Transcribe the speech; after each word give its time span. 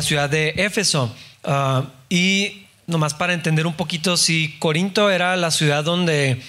la 0.00 0.06
ciudad 0.06 0.30
de 0.30 0.54
Éfeso. 0.56 1.14
Ah, 1.44 1.84
y 2.08 2.62
nomás 2.86 3.12
para 3.12 3.34
entender 3.34 3.66
un 3.66 3.74
poquito, 3.74 4.16
si 4.16 4.56
Corinto 4.58 5.10
era 5.10 5.36
la 5.36 5.50
ciudad 5.50 5.84
donde 5.84 6.40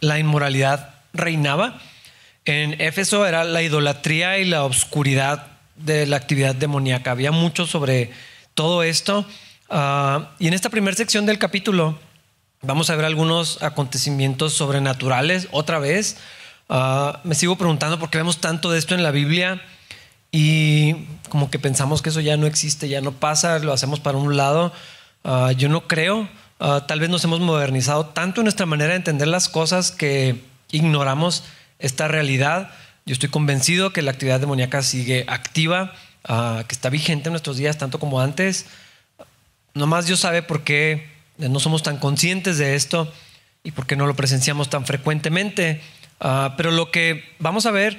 la 0.00 0.18
inmoralidad 0.18 0.94
reinaba, 1.12 1.78
en 2.46 2.80
Éfeso 2.80 3.26
era 3.26 3.44
la 3.44 3.60
idolatría 3.60 4.38
y 4.38 4.46
la 4.46 4.64
oscuridad 4.64 5.48
de 5.76 6.06
la 6.06 6.16
actividad 6.16 6.54
demoníaca. 6.54 7.10
Había 7.10 7.30
mucho 7.30 7.66
sobre 7.66 8.10
todo 8.54 8.82
esto. 8.82 9.26
Ah, 9.68 10.30
y 10.38 10.48
en 10.48 10.54
esta 10.54 10.70
primera 10.70 10.96
sección 10.96 11.26
del 11.26 11.38
capítulo 11.38 11.98
vamos 12.62 12.88
a 12.88 12.96
ver 12.96 13.04
algunos 13.04 13.62
acontecimientos 13.62 14.54
sobrenaturales 14.54 15.48
otra 15.50 15.78
vez. 15.78 16.16
Ah, 16.70 17.20
me 17.22 17.34
sigo 17.34 17.56
preguntando 17.56 17.98
por 17.98 18.08
qué 18.08 18.16
vemos 18.16 18.38
tanto 18.38 18.70
de 18.70 18.78
esto 18.78 18.94
en 18.94 19.02
la 19.02 19.10
Biblia 19.10 19.60
y 20.30 20.94
como 21.28 21.50
que 21.50 21.58
pensamos 21.58 22.02
que 22.02 22.10
eso 22.10 22.20
ya 22.20 22.36
no 22.36 22.46
existe, 22.46 22.88
ya 22.88 23.00
no 23.00 23.12
pasa, 23.12 23.58
lo 23.58 23.72
hacemos 23.72 24.00
para 24.00 24.18
un 24.18 24.36
lado. 24.36 24.72
Ah, 25.24 25.52
yo 25.56 25.68
no 25.68 25.86
creo. 25.86 26.28
tal 26.58 27.00
vez 27.00 27.08
nos 27.08 27.24
hemos 27.24 27.40
modernizado 27.40 28.06
tanto 28.06 28.40
en 28.40 28.44
nuestra 28.44 28.66
manera 28.66 28.90
de 28.90 28.96
entender 28.96 29.28
las 29.28 29.48
cosas 29.48 29.90
que 29.90 30.42
ignoramos 30.70 31.44
esta 31.78 32.08
realidad. 32.08 32.70
Yo 33.06 33.12
estoy 33.12 33.28
convencido 33.28 33.92
que 33.92 34.02
la 34.02 34.10
actividad 34.10 34.40
demoníaca 34.40 34.82
sigue 34.82 35.24
activa, 35.28 35.92
que 36.26 36.74
está 36.74 36.90
vigente 36.90 37.28
en 37.28 37.32
nuestros 37.32 37.56
días 37.56 37.78
tanto 37.78 37.98
como 37.98 38.20
antes. 38.20 38.66
Nomás 39.74 40.06
Dios 40.06 40.20
sabe 40.20 40.42
por 40.42 40.62
qué 40.62 41.08
no 41.38 41.60
somos 41.60 41.82
tan 41.82 41.98
conscientes 41.98 42.58
de 42.58 42.74
esto 42.74 43.10
y 43.62 43.70
por 43.70 43.86
qué 43.86 43.96
no 43.96 44.06
lo 44.06 44.14
presenciamos 44.14 44.68
tan 44.68 44.84
frecuentemente. 44.84 45.80
Pero 46.56 46.70
lo 46.72 46.90
que 46.90 47.34
vamos 47.38 47.64
a 47.66 47.70
ver 47.70 47.98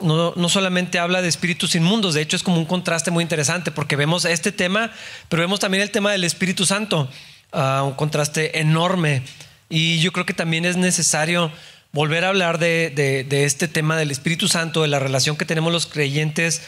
no, 0.00 0.48
solamente 0.48 0.98
habla 0.98 1.22
de 1.22 1.28
espíritus 1.28 1.74
inmundos, 1.74 2.14
de 2.14 2.20
hecho 2.20 2.36
es 2.36 2.42
como 2.42 2.58
un 2.58 2.66
contraste 2.66 3.10
muy 3.10 3.22
interesante 3.22 3.70
porque 3.70 3.96
vemos 3.96 4.24
este 4.24 4.52
tema, 4.52 4.92
pero 5.28 5.42
vemos 5.42 5.60
también 5.60 5.82
el 5.82 5.90
tema 5.90 6.12
del 6.12 6.24
Espíritu 6.24 6.66
Santo, 6.66 7.08
ah, 7.52 7.82
un 7.86 7.94
contraste 7.94 8.60
enorme. 8.60 9.22
Y 9.68 9.98
yo 9.98 10.12
creo 10.12 10.26
que 10.26 10.34
también 10.34 10.64
es 10.64 10.76
necesario 10.76 11.50
volver 11.92 12.24
a 12.24 12.28
hablar 12.28 12.58
de, 12.58 13.26
este 13.30 13.68
tema 13.68 13.96
del 13.96 14.10
Espíritu 14.10 14.48
Santo, 14.48 14.82
de 14.82 14.88
la 14.88 14.98
relación 14.98 15.36
que 15.36 15.44
tenemos 15.44 15.72
los 15.72 15.86
creyentes 15.86 16.62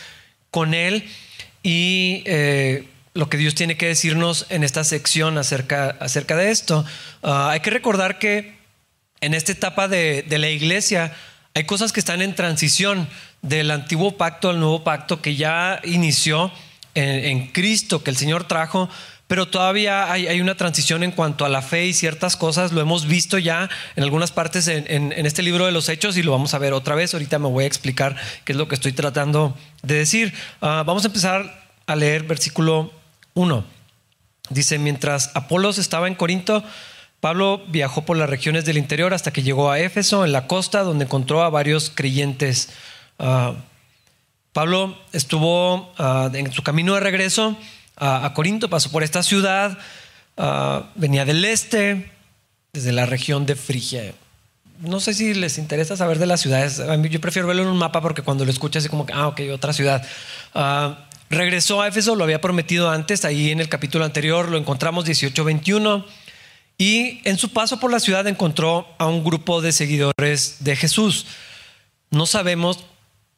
con 0.51 0.73
Él 0.73 1.07
y 1.63 2.23
eh, 2.25 2.89
lo 3.15 3.29
que 3.29 3.37
Dios 3.37 3.55
tiene 3.55 3.77
que 3.77 3.87
decirnos 3.87 4.47
en 4.49 4.65
esta 4.65 4.85
sección 4.85 5.37
acerca, 5.37 5.91
acerca 6.01 6.35
de 6.37 6.51
esto. 6.51 6.85
Ah, 7.23 7.51
hay 7.51 7.61
que 7.61 7.71
recordar 7.71 8.19
que 8.19 8.59
en 9.21 9.35
esta 9.35 9.53
etapa 9.53 9.89
de, 9.89 10.25
la 10.29 10.49
iglesia 10.49 11.13
hay 11.59 11.65
cosas 11.65 11.93
que 11.93 11.99
están 11.99 12.23
en 12.23 12.37
transición 12.37 13.09
del 13.43 13.73
antiguo 13.73 14.17
pacto 14.17 14.49
al 14.49 14.61
nuevo 14.61 14.85
pacto 14.85 15.21
que 15.21 15.35
ya 15.35 15.81
inició 15.83 16.53
en, 16.95 17.49
Cristo, 17.49 18.05
que 18.05 18.11
el 18.11 18.17
Señor 18.17 18.45
trajo, 18.45 18.89
pero 19.27 19.49
todavía 19.49 20.13
hay, 20.13 20.41
una 20.41 20.55
transición 20.55 21.03
en 21.03 21.11
cuanto 21.11 21.45
a 21.45 21.49
la 21.49 21.61
fe 21.61 21.87
y 21.87 21.95
ciertas 21.95 22.37
cosas. 22.37 22.71
Lo 22.71 22.81
hemos 22.81 23.09
visto 23.09 23.39
ya 23.39 23.69
en 23.97 24.05
algunas 24.05 24.31
partes 24.31 24.69
en, 24.69 25.13
este 25.13 25.43
libro 25.43 25.67
de 25.67 25.73
los 25.73 25.89
Hechos 25.89 26.17
y 26.17 26.23
lo 26.23 26.31
vamos 26.31 26.55
a 26.55 26.59
ver 26.59 26.73
otra 26.75 26.95
vez. 26.95 27.13
Ahorita 27.13 27.41
me 27.41 27.49
voy 27.49 27.65
a 27.65 27.67
explicar 27.67 28.15
qué 28.45 28.53
es 28.53 28.57
lo 28.57 28.69
que 28.69 28.77
estoy 28.77 28.93
tratando 28.93 29.57
de 29.83 29.97
decir. 29.97 30.35
Ah, 30.61 30.85
vamos 30.87 31.03
a 31.03 31.09
empezar 31.09 31.73
a 31.87 31.97
leer 31.97 32.23
versículo 32.23 32.93
1. 33.35 33.65
Dice, 34.51 34.79
mientras 34.79 35.33
Apolos 35.35 35.79
estaba 35.79 36.07
en 36.07 36.15
Corinto, 36.15 36.63
Pablo 37.21 37.63
viajó 37.69 38.05
por 38.05 38.17
las 38.17 38.31
regiones 38.31 38.65
del 38.65 38.79
interior 38.79 39.13
hasta 39.13 39.33
que 39.33 39.43
llegó 39.43 39.71
a 39.71 39.81
Éfeso, 39.81 40.25
en 40.25 40.33
la 40.33 40.47
costa, 40.47 40.83
donde 40.83 41.05
encontró 41.05 41.43
a 41.43 41.51
varios 41.51 41.91
creyentes. 41.91 42.71
Ah, 43.19 43.55
Pablo 44.53 44.97
estuvo 45.13 45.93
ah, 45.99 46.31
en 46.33 46.53
su 46.53 46.63
camino 46.63 46.95
de 46.95 47.01
regreso 47.01 47.57
a 48.01 48.33
Corinto, 48.33 48.71
pasó 48.71 48.93
por 48.93 49.03
esta 49.03 49.25
ciudad, 49.25 49.77
ah, 50.37 50.85
venía 50.95 51.25
del 51.25 51.45
este, 51.45 52.13
desde 52.73 52.93
la 52.93 53.07
región 53.07 53.45
de 53.45 53.57
Frigia. 53.57 54.15
No 54.79 55.01
sé 55.01 55.15
si 55.15 55.35
les 55.35 55.59
interesa 55.59 55.97
saber 55.97 56.21
de 56.21 56.27
las 56.27 56.41
ciudades. 56.41 56.81
Yo 57.11 57.21
prefiero 57.21 57.49
verlo 57.49 57.63
en 57.65 57.69
un 57.69 57.79
mapa 57.79 58.01
porque 58.01 58.23
cuando 58.23 58.45
lo 58.45 58.53
escuchas 58.53 58.85
es 58.85 58.91
como 58.91 59.05
ah, 59.13 59.27
ok, 59.27 59.41
otra 59.53 59.73
ciudad. 59.73 60.07
Regresó 61.31 61.83
a 61.83 61.89
Éfeso, 61.89 62.15
lo 62.15 62.23
había 62.23 62.41
prometido 62.41 62.89
antes, 62.89 63.25
ahí 63.25 63.51
en 63.51 63.59
el 63.59 63.69
capítulo 63.69 64.05
anterior 64.05 64.49
lo 64.49 64.57
encontramos 64.57 65.05
18-21. 65.05 66.05
Y 66.79 67.21
en 67.25 67.37
su 67.37 67.51
paso 67.51 67.81
por 67.81 67.91
la 67.91 67.99
ciudad 67.99 68.27
encontró 68.29 68.87
a 68.99 69.07
un 69.07 69.25
grupo 69.25 69.61
de 69.61 69.73
seguidores 69.73 70.59
de 70.61 70.77
Jesús. 70.77 71.27
No 72.11 72.25
sabemos 72.25 72.85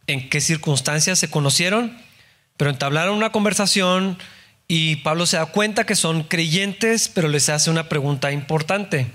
en 0.07 0.29
qué 0.29 0.43
circunstancias 0.43 1.19
se 1.19 1.31
conocieron, 1.31 1.97
pero 2.59 2.71
entablaron 2.71 3.17
una 3.17 3.33
conversación 3.33 4.19
y 4.69 4.97
Pablo 4.97 5.25
se 5.25 5.39
da 5.39 5.47
cuenta 5.47 5.87
que 5.87 5.97
son 5.97 6.23
creyentes, 6.23 7.09
pero 7.09 7.29
les 7.29 7.49
hace 7.49 7.71
una 7.71 7.89
pregunta 7.89 8.31
importante 8.31 9.11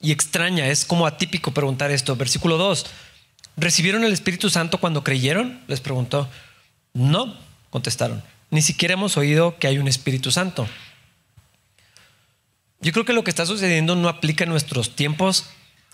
y 0.00 0.10
extraña. 0.10 0.66
Es 0.66 0.84
como 0.84 1.06
atípico 1.06 1.52
preguntar 1.52 1.92
esto. 1.92 2.16
Versículo 2.16 2.58
2. 2.58 2.84
¿Recibieron 3.56 4.04
el 4.04 4.12
Espíritu 4.12 4.50
Santo 4.50 4.78
cuando 4.78 5.04
creyeron? 5.04 5.60
Les 5.68 5.80
preguntó. 5.80 6.28
No, 6.94 7.36
contestaron. 7.70 8.22
Ni 8.50 8.60
siquiera 8.60 8.94
hemos 8.94 9.16
oído 9.16 9.56
que 9.58 9.68
hay 9.68 9.78
un 9.78 9.88
Espíritu 9.88 10.30
Santo. 10.30 10.68
Yo 12.80 12.92
creo 12.92 13.04
que 13.04 13.12
lo 13.12 13.24
que 13.24 13.30
está 13.30 13.44
sucediendo 13.44 13.96
no 13.96 14.08
aplica 14.08 14.44
en 14.44 14.50
nuestros 14.50 14.94
tiempos. 14.94 15.46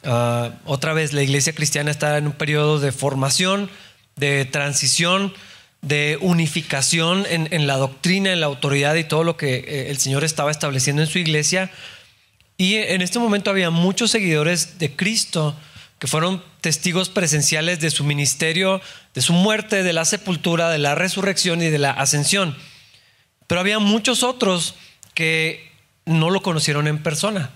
Ah, 0.02 0.50
otra 0.66 0.92
vez, 0.92 1.12
la 1.12 1.22
iglesia 1.22 1.54
cristiana 1.54 1.90
está 1.90 2.18
en 2.18 2.26
un 2.26 2.32
periodo 2.32 2.78
de 2.78 2.92
formación, 2.92 3.70
de 4.16 4.44
transición, 4.44 5.32
de 5.80 6.18
unificación 6.20 7.26
en, 7.28 7.66
la 7.66 7.76
doctrina, 7.76 8.32
en 8.32 8.40
la 8.40 8.46
autoridad 8.46 8.94
y 8.94 9.04
todo 9.04 9.22
lo 9.22 9.36
que 9.36 9.56
eh, 9.56 9.90
el 9.90 9.98
Señor 9.98 10.24
estaba 10.24 10.50
estableciendo 10.50 11.02
en 11.02 11.08
su 11.08 11.18
iglesia. 11.18 11.70
Y 12.56 12.76
en 12.76 13.02
este 13.02 13.18
momento 13.18 13.50
había 13.50 13.70
muchos 13.70 14.10
seguidores 14.10 14.78
de 14.78 14.94
Cristo 14.94 15.56
que 15.98 16.06
fueron 16.06 16.42
testigos 16.60 17.08
presenciales 17.08 17.80
de 17.80 17.90
su 17.90 18.04
ministerio, 18.04 18.80
de 19.14 19.22
su 19.22 19.32
muerte, 19.32 19.82
de 19.82 19.92
la 19.92 20.04
sepultura, 20.04 20.70
de 20.70 20.78
la 20.78 20.94
resurrección 20.94 21.62
y 21.62 21.70
de 21.70 21.78
la 21.78 21.90
ascensión. 21.90 22.56
Pero 23.46 23.60
había 23.60 23.78
muchos 23.78 24.22
otros 24.22 24.74
que 25.14 25.73
no 26.06 26.30
lo 26.30 26.42
conocieron 26.42 26.86
en 26.86 27.02
persona, 27.02 27.50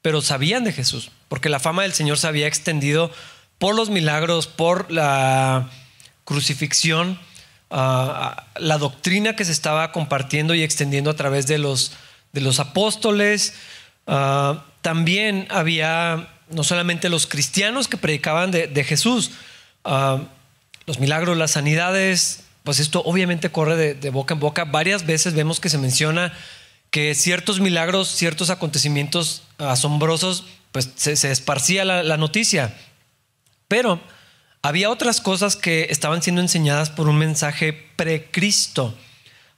pero 0.00 0.22
sabían 0.22 0.64
de 0.64 0.72
Jesús, 0.72 1.10
porque 1.28 1.48
la 1.48 1.60
fama 1.60 1.82
del 1.82 1.92
Señor 1.92 2.18
se 2.18 2.26
había 2.26 2.46
extendido 2.46 3.10
por 3.58 3.74
los 3.74 3.90
milagros, 3.90 4.46
por 4.46 4.90
la 4.90 5.70
crucifixión, 6.24 7.18
ah, 7.70 8.46
la 8.56 8.78
doctrina 8.78 9.36
que 9.36 9.44
se 9.44 9.52
estaba 9.52 9.92
compartiendo 9.92 10.54
y 10.54 10.62
extendiendo 10.62 11.10
a 11.10 11.16
través 11.16 11.46
de 11.46 11.58
los, 11.58 11.92
de 12.32 12.40
los 12.40 12.58
apóstoles. 12.58 13.54
Ah, 14.06 14.64
también 14.80 15.46
había 15.50 16.28
no 16.50 16.64
solamente 16.64 17.08
los 17.08 17.26
cristianos 17.26 17.88
que 17.88 17.96
predicaban 17.96 18.50
de, 18.50 18.84
Jesús, 18.84 19.30
ah, 19.84 20.20
los 20.86 20.98
milagros, 20.98 21.36
las 21.36 21.52
sanidades, 21.52 22.44
pues 22.64 22.80
esto 22.80 23.02
obviamente 23.04 23.50
corre 23.50 23.94
de, 23.94 24.10
boca 24.10 24.34
en 24.34 24.40
boca. 24.40 24.64
Varias 24.64 25.06
veces 25.06 25.34
vemos 25.34 25.60
que 25.60 25.68
se 25.68 25.78
menciona 25.78 26.32
que 26.92 27.14
ciertos 27.16 27.58
milagros, 27.58 28.08
ciertos 28.08 28.50
acontecimientos 28.50 29.42
asombrosos, 29.58 30.44
pues 30.72 30.90
se, 30.94 31.12
esparcía 31.32 31.84
la, 31.84 32.16
noticia. 32.18 32.76
Pero 33.66 34.00
había 34.60 34.90
otras 34.90 35.20
cosas 35.20 35.56
que 35.56 35.86
estaban 35.90 36.22
siendo 36.22 36.42
enseñadas 36.42 36.90
por 36.90 37.08
un 37.08 37.16
mensaje 37.16 37.72
precristo, 37.96 38.94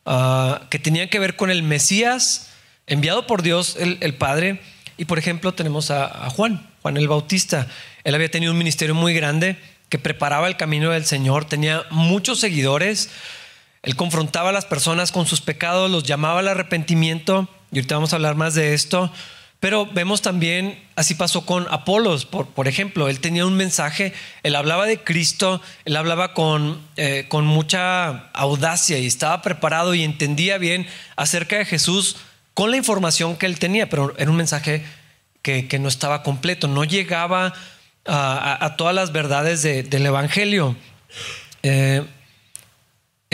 uh, 0.07 0.67
que 0.71 0.79
tenían 0.79 1.09
que 1.09 1.19
ver 1.19 1.35
con 1.35 1.51
el 1.51 1.63
Mesías 1.63 2.51
enviado 2.87 3.27
por 3.27 3.43
Dios, 3.43 3.77
el, 3.79 4.15
Padre. 4.15 4.63
Y 4.97 5.07
por 5.07 5.19
ejemplo 5.19 5.53
tenemos 5.53 5.91
a 5.91 6.31
Juan. 6.31 6.71
Juan 6.83 6.97
el 6.97 7.09
Bautista. 7.09 7.67
Él 8.05 8.15
había 8.15 8.31
tenido 8.31 8.53
un 8.53 8.59
ministerio 8.59 8.95
muy 8.95 9.13
grande 9.13 9.59
que 9.89 9.99
preparaba 9.99 10.49
el 10.49 10.57
camino 10.57 10.91
del 10.91 11.05
Señor, 11.05 11.47
tenía 11.47 11.85
muchos 11.91 12.39
seguidores. 12.39 13.11
Él 13.85 13.97
confrontaba 13.97 14.51
a 14.51 14.53
las 14.53 14.65
personas 14.65 15.13
con 15.13 15.27
sus 15.27 15.41
pecados, 15.41 15.91
los 15.91 16.05
llamaba 16.05 16.41
al 16.41 16.49
arrepentimiento, 16.49 17.49
y 17.71 17.79
ahorita 17.79 17.97
vamos 17.97 18.13
a 18.13 18.17
hablar 18.17 18.35
más 18.35 18.55
de 18.55 18.75
esto. 18.75 19.13
Pero 19.61 19.87
vemos 19.87 20.21
también, 20.21 20.79
así 20.95 21.15
pasó 21.15 21.47
con 21.47 21.67
Apolos, 21.71 22.27
por, 22.27 22.69
ejemplo, 22.69 23.09
él 23.09 23.21
tenía 23.21 23.47
un 23.47 23.57
mensaje, 23.57 24.13
él 24.43 24.57
hablaba 24.57 24.85
de 24.85 25.03
Cristo, 25.03 25.63
él 25.87 25.97
hablaba 25.97 26.35
con, 26.35 26.83
eh, 26.97 27.25
con 27.29 27.47
mucha 27.47 28.29
audacia 28.35 28.99
y 28.99 29.07
estaba 29.07 29.41
preparado 29.41 29.95
y 29.95 30.03
entendía 30.03 30.59
bien 30.59 30.87
acerca 31.17 31.57
de 31.57 31.65
Jesús 31.65 32.17
con 32.53 32.71
la 32.71 32.77
información 32.77 33.37
que 33.37 33.47
él 33.47 33.59
tenía, 33.59 33.89
pero 33.89 34.15
era 34.19 34.31
un 34.31 34.37
mensaje 34.37 34.85
que, 35.41 35.79
no 35.79 35.89
estaba 35.89 36.23
completo, 36.23 36.69
no 36.69 36.85
llegaba 36.85 37.53
a, 38.07 38.75
todas 38.77 38.95
las 38.95 39.13
verdades 39.13 39.63
del 39.63 40.07
Evangelio. 40.07 40.77
Eh, 41.63 42.03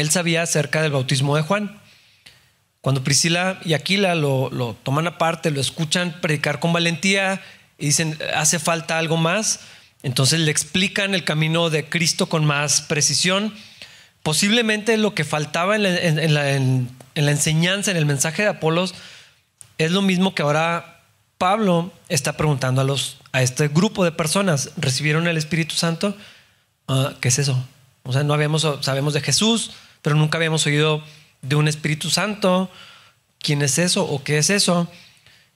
él 0.00 0.10
sabía 0.10 0.42
acerca 0.42 0.82
del 0.82 0.92
bautismo 0.92 1.36
de 1.36 1.42
Juan. 1.42 1.80
Cuando 2.80 3.04
Priscila 3.04 3.60
y 3.64 3.74
Aquila 3.74 4.14
lo, 4.14 4.76
toman 4.82 5.06
aparte, 5.06 5.50
lo 5.50 5.60
escuchan 5.60 6.20
predicar 6.20 6.60
con 6.60 6.72
valentía 6.72 7.42
y 7.78 7.86
dicen, 7.86 8.18
hace 8.34 8.58
falta 8.58 8.98
algo 8.98 9.16
más, 9.16 9.60
entonces 10.02 10.40
le 10.40 10.50
explican 10.50 11.14
el 11.14 11.24
camino 11.24 11.68
de 11.68 11.84
Cristo 11.88 12.28
con 12.28 12.44
más 12.44 12.80
precisión. 12.80 13.54
Posiblemente 14.22 14.96
lo 14.96 15.14
que 15.14 15.24
faltaba 15.24 15.76
en, 15.76 16.34
la 16.34 17.30
enseñanza, 17.30 17.90
en 17.90 17.96
el 17.96 18.06
mensaje 18.06 18.42
de 18.42 18.48
Apolos, 18.48 18.94
es 19.76 19.90
lo 19.90 20.00
mismo 20.02 20.34
que 20.34 20.42
ahora 20.42 21.02
Pablo 21.36 21.92
está 22.08 22.36
preguntando 22.36 22.80
a, 22.80 22.84
los, 22.84 23.18
a 23.32 23.42
este 23.42 23.68
grupo 23.68 24.04
de 24.04 24.12
personas. 24.12 24.70
¿Recibieron 24.76 25.26
el 25.26 25.36
Espíritu 25.36 25.74
Santo? 25.74 26.16
Ah, 26.88 27.14
¿Qué 27.20 27.28
es 27.28 27.38
eso? 27.38 27.62
O 28.02 28.12
sea, 28.12 28.22
no 28.24 28.36
sabemos 28.82 29.14
de 29.14 29.20
Jesús, 29.20 29.72
pero 30.02 30.16
nunca 30.16 30.38
habíamos 30.38 30.66
oído 30.66 31.02
de 31.42 31.56
un 31.56 31.68
Espíritu 31.68 32.10
Santo. 32.10 32.70
¿Quién 33.38 33.62
es 33.62 33.78
eso 33.78 34.04
o 34.04 34.22
qué 34.22 34.38
es 34.38 34.50
eso? 34.50 34.90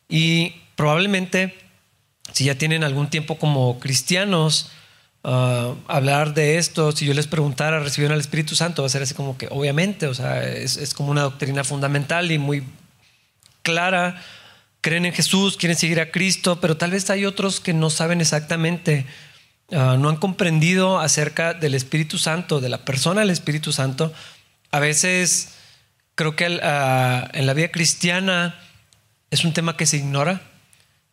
Y 0.09 0.55
probablemente, 0.77 1.55
si 2.33 2.45
ya 2.45 2.57
tienen 2.57 2.85
algún 2.85 3.11
tiempo 3.11 3.39
como 3.39 3.79
cristianos, 3.79 4.71
ah, 5.23 5.75
hablar 5.87 6.35
de 6.35 6.59
esto, 6.59 6.93
si 6.93 7.07
yo 7.07 7.15
les 7.15 7.27
preguntara, 7.27 7.81
¿recibieron 7.81 8.15
el 8.15 8.21
Espíritu 8.21 8.55
Santo? 8.55 8.83
Va 8.83 8.87
a 8.87 8.91
ser 8.91 9.03
así 9.03 9.15
como 9.15 9.37
que, 9.37 9.49
obviamente, 9.51 10.07
o 10.07 10.15
sea, 10.15 10.43
es, 10.43 10.77
es 10.77 10.95
como 10.95 11.11
una 11.11 11.23
doctrina 11.23 11.65
fundamental 11.65 12.31
y 12.31 12.39
muy 12.39 12.65
clara. 13.63 14.23
Creen 14.81 15.07
en 15.07 15.13
Jesús, 15.13 15.57
quieren 15.57 15.77
seguir 15.77 16.01
a 16.01 16.11
Cristo, 16.11 16.61
pero 16.61 16.77
tal 16.77 16.91
vez 16.91 17.09
hay 17.11 17.25
otros 17.25 17.61
que 17.61 17.73
no 17.73 17.91
saben 17.91 18.21
exactamente 18.21 19.07
Ah, 19.73 19.97
no 19.99 20.11
han 20.11 20.17
comprendido 20.17 21.01
acerca 21.01 21.55
del 21.55 21.75
Espíritu 21.75 22.19
Santo, 22.19 22.61
de 22.61 22.69
la 22.69 22.85
persona 22.85 23.23
del 23.23 23.31
Espíritu 23.31 23.73
Santo. 23.73 24.13
A 24.75 24.81
veces 24.81 25.51
creo 26.17 26.35
que 26.35 26.59
ah, 26.61 27.31
en 27.33 27.47
la 27.47 27.55
vida 27.55 27.71
cristiana 27.71 28.59
es 29.31 29.45
un 29.45 29.53
tema 29.53 29.77
que 29.77 29.87
se 29.87 29.99
ignora, 29.99 30.43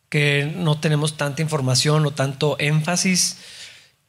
que 0.08 0.52
no 0.56 0.80
tenemos 0.80 1.16
tanta 1.16 1.42
información 1.42 2.04
o 2.04 2.10
tanto 2.10 2.56
énfasis 2.58 3.36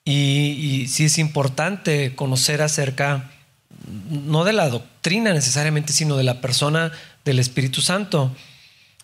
y, 0.04 0.58
y 0.58 0.88
sí 0.88 1.06
es 1.06 1.20
importante 1.20 2.16
conocer 2.16 2.64
acerca 2.64 3.30
no 4.10 4.44
de 4.44 4.54
la 4.54 4.70
doctrina 4.70 5.34
necesariamente, 5.34 5.94
sino 5.94 6.18
de 6.18 6.24
la 6.24 6.42
persona 6.42 6.92
del 7.24 7.38
Espíritu 7.38 7.82
Santo. 7.82 8.36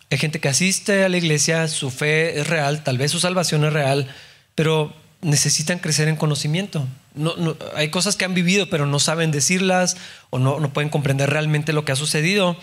Hay 0.09 0.17
gente 0.17 0.39
que 0.39 0.49
asiste 0.49 1.03
a 1.03 1.09
la 1.09 1.17
iglesia, 1.17 1.67
su 1.67 1.91
fe 1.91 2.39
es 2.39 2.47
real, 2.47 2.83
tal 2.83 2.97
vez 2.97 3.11
su 3.11 3.19
salvación 3.19 3.65
es 3.65 3.73
real, 3.73 4.07
pero 4.55 4.95
necesitan 5.21 5.79
crecer 5.79 6.07
en 6.07 6.15
conocimiento. 6.15 6.87
No, 7.13 7.33
hay 7.75 7.89
cosas 7.89 8.15
que 8.15 8.25
han 8.25 8.33
vivido, 8.33 8.69
pero 8.69 8.85
no 8.85 8.99
saben 8.99 9.31
decirlas 9.31 9.97
o 10.29 10.39
no, 10.39 10.59
no 10.59 10.71
pueden 10.71 10.89
comprender 10.89 11.29
realmente 11.29 11.73
lo 11.73 11.85
que 11.85 11.91
ha 11.91 11.95
sucedido. 11.95 12.57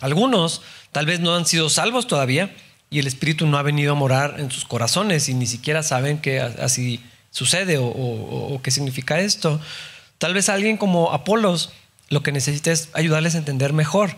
Algunos 0.00 0.62
tal 0.90 1.06
vez 1.06 1.20
no 1.20 1.34
han 1.34 1.46
sido 1.46 1.68
salvos 1.68 2.06
todavía 2.06 2.54
y 2.90 2.98
el 2.98 3.06
Espíritu 3.06 3.46
no 3.46 3.58
ha 3.58 3.62
venido 3.62 3.92
a 3.92 3.96
morar 3.96 4.36
en 4.38 4.50
sus 4.50 4.64
corazones 4.64 5.28
y 5.28 5.34
ni 5.34 5.46
siquiera 5.46 5.82
saben 5.82 6.18
que 6.18 6.40
así 6.40 7.00
sucede 7.30 7.78
o, 7.80 8.60
qué 8.62 8.70
significa 8.70 9.20
esto. 9.20 9.60
Tal 10.18 10.34
vez 10.34 10.48
alguien 10.48 10.76
como 10.76 11.12
Apolos 11.12 11.72
lo 12.08 12.22
que 12.22 12.32
necesita 12.32 12.70
es 12.70 12.90
ayudarles 12.92 13.34
a 13.34 13.38
entender 13.38 13.72
mejor 13.72 14.16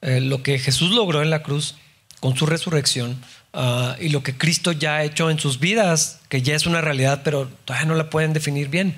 eh, 0.00 0.20
lo 0.20 0.42
que 0.42 0.58
Jesús 0.58 0.90
logró 0.90 1.22
en 1.22 1.30
la 1.30 1.42
cruz 1.42 1.76
con 2.20 2.36
su 2.36 2.46
resurrección 2.46 3.20
Ah, 3.56 3.96
y 4.00 4.08
lo 4.08 4.24
que 4.24 4.36
Cristo 4.36 4.72
ya 4.72 4.96
ha 4.96 5.04
hecho 5.04 5.30
en 5.30 5.38
sus 5.38 5.60
vidas, 5.60 6.20
que 6.28 6.42
ya 6.42 6.56
es 6.56 6.66
una 6.66 6.80
realidad, 6.80 7.20
pero 7.22 7.48
todavía 7.64 7.86
no 7.86 7.94
la 7.94 8.10
pueden 8.10 8.32
definir 8.32 8.68
bien. 8.68 8.96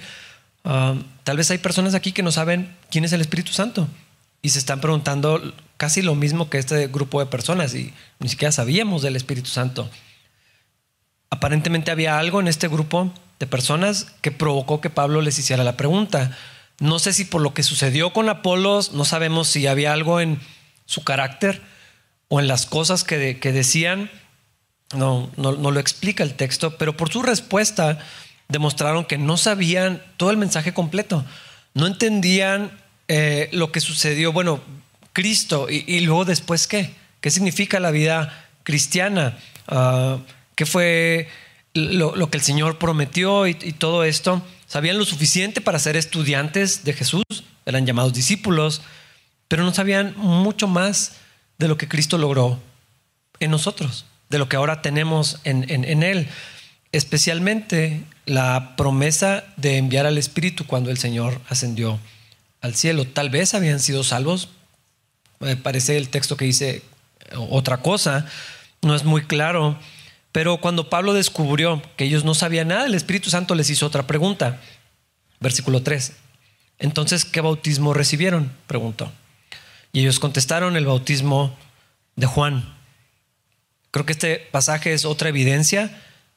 Ah, 0.64 0.94
tal 1.25 1.37
vez 1.37 1.50
hay 1.50 1.58
personas 1.58 1.94
aquí 1.94 2.12
que 2.12 2.23
no 2.23 2.32
saben 2.32 2.75
quién 2.91 3.05
es 3.05 3.12
el 3.12 3.20
Espíritu 3.20 3.53
Santo 3.53 3.87
y 4.41 4.49
se 4.49 4.58
están 4.58 4.81
preguntando 4.81 5.55
casi 5.76 6.00
lo 6.00 6.14
mismo 6.14 6.49
que 6.49 6.56
este 6.56 6.87
grupo 6.87 7.20
de 7.20 7.26
personas 7.26 7.75
y 7.75 7.93
ni 8.19 8.31
siquiera 8.31 8.50
sabíamos 8.50 9.03
del 9.03 9.17
Espíritu 9.17 9.50
Santo. 9.50 9.91
Aparentemente 11.29 11.91
había 11.91 12.19
algo 12.19 12.41
en 12.41 12.49
este 12.49 12.69
grupo 12.69 13.12
de 13.38 13.47
personas 13.47 14.06
que 14.23 14.32
provocó 14.32 14.81
que 14.81 14.88
Pablo 14.88 15.20
les 15.20 15.38
hiciera 15.38 15.64
la 15.64 15.76
pregunta. 15.76 16.35
No 16.81 16.99
sé 16.99 17.12
si 17.12 17.26
por 17.26 17.43
lo 17.43 17.53
que 17.53 17.62
sucedió 17.62 18.14
con 18.14 18.31
Apolos, 18.31 18.93
no 18.93 19.05
sabemos 19.05 19.49
si 19.49 19.67
había 19.67 19.93
algo 19.93 20.20
en 20.20 20.41
su 20.87 21.05
carácter 21.05 21.61
o 22.29 22.41
en 22.41 22.49
las 22.49 22.64
cosas 22.64 23.05
que, 23.05 23.38
que 23.38 23.53
decían 23.53 24.11
no, 24.94 25.30
no, 25.36 25.52
lo 25.52 25.80
explica 25.80 26.22
el 26.22 26.34
texto, 26.34 26.76
pero 26.76 26.96
por 26.96 27.10
su 27.10 27.22
respuesta 27.22 27.98
demostraron 28.48 29.04
que 29.04 29.18
no 29.18 29.36
sabían 29.36 30.02
todo 30.16 30.30
el 30.30 30.36
mensaje 30.36 30.72
completo, 30.72 31.24
no 31.74 31.86
entendían 31.86 32.70
eh, 33.08 33.48
lo 33.52 33.72
que 33.72 33.80
sucedió, 33.80 34.32
bueno, 34.32 34.60
Cristo, 35.12 35.68
y, 35.68 36.00
luego 36.00 36.24
después 36.24 36.66
qué, 36.66 36.94
qué 37.20 37.30
significa 37.30 37.80
la 37.80 37.90
vida 37.90 38.48
cristiana, 38.62 39.38
uh, 39.70 40.18
qué 40.54 40.66
fue 40.66 41.28
lo, 41.72 42.30
que 42.30 42.36
el 42.36 42.42
Señor 42.42 42.78
prometió 42.78 43.46
y, 43.46 43.54
todo 43.54 44.04
esto. 44.04 44.42
Sabían 44.66 44.98
lo 44.98 45.04
suficiente 45.04 45.60
para 45.60 45.78
ser 45.78 45.96
estudiantes 45.96 46.84
de 46.84 46.92
Jesús, 46.92 47.24
eran 47.64 47.86
llamados 47.86 48.12
discípulos, 48.12 48.82
pero 49.48 49.64
no 49.64 49.72
sabían 49.72 50.14
mucho 50.16 50.68
más 50.68 51.16
de 51.58 51.68
lo 51.68 51.78
que 51.78 51.88
Cristo 51.88 52.18
logró 52.18 52.60
en 53.40 53.50
nosotros 53.50 54.04
de 54.28 54.38
lo 54.38 54.49
que 54.49 54.56
ahora 54.56 54.82
tenemos 54.82 55.40
en, 55.44 56.02
Él. 56.02 56.28
Especialmente 56.93 58.02
la 58.25 58.76
promesa 58.76 59.44
de 59.56 59.76
enviar 59.76 60.06
al 60.06 60.19
Espíritu 60.19 60.67
cuando 60.67 60.90
el 60.90 60.99
Señor 60.99 61.40
ascendió 61.49 61.99
al 62.61 62.75
cielo. 62.75 63.06
Tal 63.06 63.31
vez 63.31 63.55
habían 63.55 63.81
sido 63.81 64.05
salvos. 64.05 64.49
Me 65.40 65.56
parece 65.56 65.96
el 65.96 66.08
texto 66.08 66.37
que 66.37 66.44
dice 66.44 66.82
otra 67.34 67.78
cosa. 67.78 68.26
No 68.82 68.94
es 68.94 69.05
muy 69.05 69.25
claro. 69.25 69.78
Pero 70.32 70.58
cuando 70.58 70.90
Pablo 70.90 71.14
descubrió 71.14 71.82
que 71.96 72.05
ellos 72.05 72.25
no 72.25 72.34
sabían 72.34 72.69
nada, 72.69 72.87
el 72.87 72.94
Espíritu 72.94 73.31
Santo 73.31 73.55
les 73.55 73.70
hizo 73.70 73.87
otra 73.87 74.06
pregunta. 74.06 74.61
Versículo 75.40 75.82
3. 75.82 76.12
Entonces, 76.79 77.25
¿qué 77.25 77.40
bautismo 77.40 77.94
recibieron? 77.94 78.52
Preguntó. 78.67 79.11
Y 79.93 80.00
ellos 80.00 80.19
contestaron 80.19 80.76
el 80.76 80.87
bautismo 80.87 81.56
de 82.17 82.26
Juan. 82.26 82.75
Creo 83.96 84.04
que 84.04 84.12
este 84.12 84.37
pasaje 84.50 84.93
es 84.93 85.06
otra 85.06 85.31
evidencia 85.31 85.90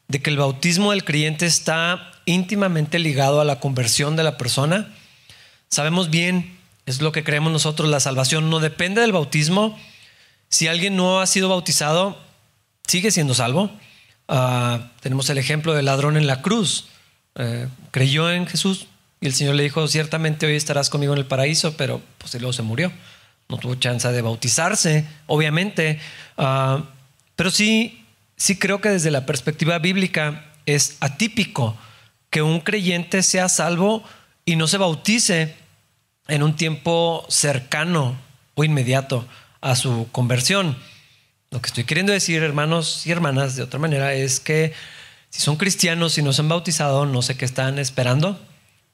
de 0.07 0.21
que 0.21 0.29
el 0.29 0.38
bautismo 0.38 0.91
del 0.91 1.03
creyente 1.03 1.45
está 1.45 2.13
íntimamente 2.23 3.00
ligado 3.00 3.42
a 3.42 3.44
la 3.44 3.59
conversión 3.59 4.16
de 4.16 4.23
la 4.23 4.37
persona. 4.37 4.95
Sabemos 5.68 6.09
bien, 6.09 6.57
es 6.85 7.01
lo 7.01 7.11
que 7.11 7.25
creemos 7.25 7.51
nosotros, 7.51 7.89
la 7.89 7.99
salvación 7.99 8.49
no 8.49 8.61
depende 8.61 9.01
del 9.01 9.11
bautismo. 9.11 9.78
Si 10.47 10.68
alguien 10.69 10.95
no 10.95 11.19
ha 11.19 11.28
sido 11.28 11.49
bautizado, 11.49 12.18
sigue 12.87 13.11
siendo 13.11 13.33
salvo. 13.33 13.69
Ah, 14.30 14.92
tenemos 15.01 15.30
el 15.30 15.37
ejemplo 15.37 15.73
del 15.73 15.87
ladrón 15.87 16.16
en 16.16 16.28
la 16.28 16.42
cruz. 16.42 16.87
Eh, 17.35 17.68
creyó 17.92 18.31
en 18.31 18.47
Jesús 18.47 18.87
y 19.19 19.28
el 19.28 19.33
Señor 19.33 19.56
le 19.56 19.63
dijo, 19.63 19.85
ciertamente 19.89 20.45
hoy 20.45 20.56
estarás 20.56 20.89
conmigo 20.89 21.11
en 21.11 21.19
el 21.19 21.25
paraíso, 21.25 21.75
pero 21.75 22.01
pues 22.19 22.33
luego 22.35 22.54
se 22.54 22.61
murió. 22.61 22.89
No 23.49 23.57
tuvo 23.57 23.75
chance 23.75 24.09
de 24.09 24.21
bautizarse, 24.21 25.06
obviamente. 25.28 25.99
Ah, 26.37 26.85
pero 27.39 27.51
sí, 27.51 28.03
sí 28.35 28.57
creo 28.57 28.81
que 28.81 28.89
desde 28.89 29.11
la 29.11 29.25
perspectiva 29.25 29.79
bíblica 29.79 30.51
es 30.65 30.97
atípico 30.99 31.77
que 32.29 32.41
un 32.41 32.59
creyente 32.59 33.23
sea 33.23 33.47
salvo 33.47 34.03
y 34.43 34.57
no 34.57 34.67
se 34.67 34.77
bautice 34.77 35.55
en 36.27 36.43
un 36.43 36.57
tiempo 36.57 37.25
cercano 37.29 38.19
o 38.55 38.65
inmediato 38.65 39.25
a 39.61 39.77
su 39.77 40.09
conversión. 40.11 40.77
Lo 41.49 41.61
que 41.61 41.67
estoy 41.67 41.85
queriendo 41.85 42.11
decir, 42.11 42.43
hermanos 42.43 43.07
y 43.07 43.11
hermanas, 43.11 43.55
de 43.55 43.63
otra 43.63 43.79
manera, 43.79 44.13
es 44.13 44.41
que 44.41 44.73
si 45.29 45.39
son 45.39 45.55
cristianos 45.55 46.17
y 46.17 46.21
no 46.21 46.33
se 46.33 46.41
han 46.41 46.49
bautizado, 46.49 47.05
no 47.05 47.21
sé 47.21 47.37
qué 47.37 47.45
están 47.45 47.79
esperando. 47.79 48.37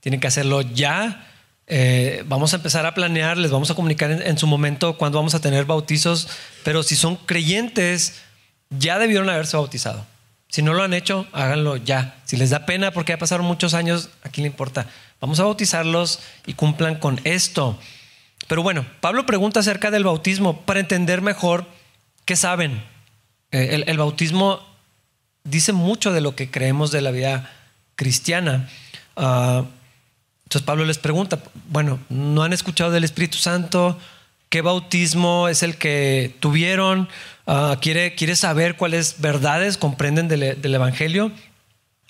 Tienen 0.02 0.20
que 0.20 0.28
hacerlo 0.28 0.62
ya. 0.62 1.32
Eh, 1.66 2.24
vamos 2.28 2.54
a 2.54 2.58
empezar 2.58 2.86
a 2.86 2.94
planear, 2.94 3.40
les 3.40 3.50
vamos 3.50 3.72
a 3.72 3.74
comunicar 3.74 4.12
en, 4.12 4.38
su 4.38 4.46
momento 4.46 5.00
cuándo 5.00 5.18
vamos 5.18 5.34
a 5.34 5.42
tener 5.42 5.66
bautizos, 5.66 6.28
pero 6.64 6.84
si 6.84 6.96
son 6.96 7.16
creyentes, 7.16 8.22
ya 8.70 9.00
debieron 9.00 9.30
haberse 9.30 9.58
bautizado. 9.58 10.06
Si 10.50 10.62
no 10.62 10.74
lo 10.74 10.84
han 10.84 10.94
hecho, 10.94 11.28
háganlo 11.34 11.78
ya. 11.78 12.16
Si 12.26 12.38
les 12.38 12.50
da 12.50 12.66
pena 12.66 12.92
porque 12.92 13.14
ya 13.14 13.18
pasaron 13.18 13.46
muchos 13.46 13.74
años, 13.74 14.10
aquí 14.24 14.42
le 14.42 14.48
importa. 14.48 14.88
Vamos 15.20 15.40
a 15.40 15.44
bautizarlos 15.44 16.20
y 16.46 16.54
cumplan 16.54 16.96
con 16.96 17.20
esto. 17.24 17.78
Pero 18.48 18.64
bueno, 18.64 18.86
Pablo 19.02 19.26
pregunta 19.26 19.60
acerca 19.60 19.92
del 19.92 20.04
bautismo 20.04 20.62
para 20.62 20.80
entender 20.80 21.22
mejor 21.22 21.66
qué 22.26 22.36
saben. 22.36 22.84
Eh, 23.52 23.84
el, 23.88 23.98
bautismo 23.98 24.62
dice 25.44 25.74
mucho 25.74 26.12
de 26.12 26.22
lo 26.22 26.36
que 26.36 26.52
creemos 26.52 26.92
de 26.92 27.02
la 27.02 27.12
vida 27.12 27.52
cristiana. 27.96 28.70
Ah, 29.16 29.66
entonces 30.44 30.66
Pablo 30.66 30.86
les 30.86 31.00
pregunta, 31.00 31.42
bueno, 31.70 32.00
¿no 32.10 32.44
han 32.44 32.54
escuchado 32.54 32.92
del 32.92 33.04
Espíritu 33.04 33.38
Santo? 33.38 33.98
¿Qué 34.56 34.62
bautismo 34.62 35.50
es 35.50 35.64
el 35.64 35.76
que 35.76 36.34
tuvieron? 36.40 37.10
Ah, 37.46 37.78
quiere, 37.82 38.36
saber 38.38 38.78
cuáles 38.78 39.20
verdades 39.20 39.76
comprenden 39.76 40.30
del, 40.30 40.74
Evangelio. 40.74 41.34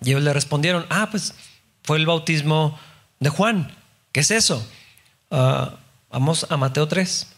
Y 0.02 0.12
ellos 0.12 0.22
le 0.22 0.32
respondieron, 0.32 0.86
ah, 0.92 1.08
pues 1.10 1.34
fue 1.82 1.98
el 1.98 2.06
bautismo 2.06 2.80
de 3.20 3.30
Juan. 3.30 3.76
¿Qué 4.12 4.20
es 4.20 4.30
eso? 4.30 4.64
Ah, 5.32 5.80
vamos 6.12 6.46
a 6.48 6.56
Mateo 6.56 6.88
3. 6.88 7.34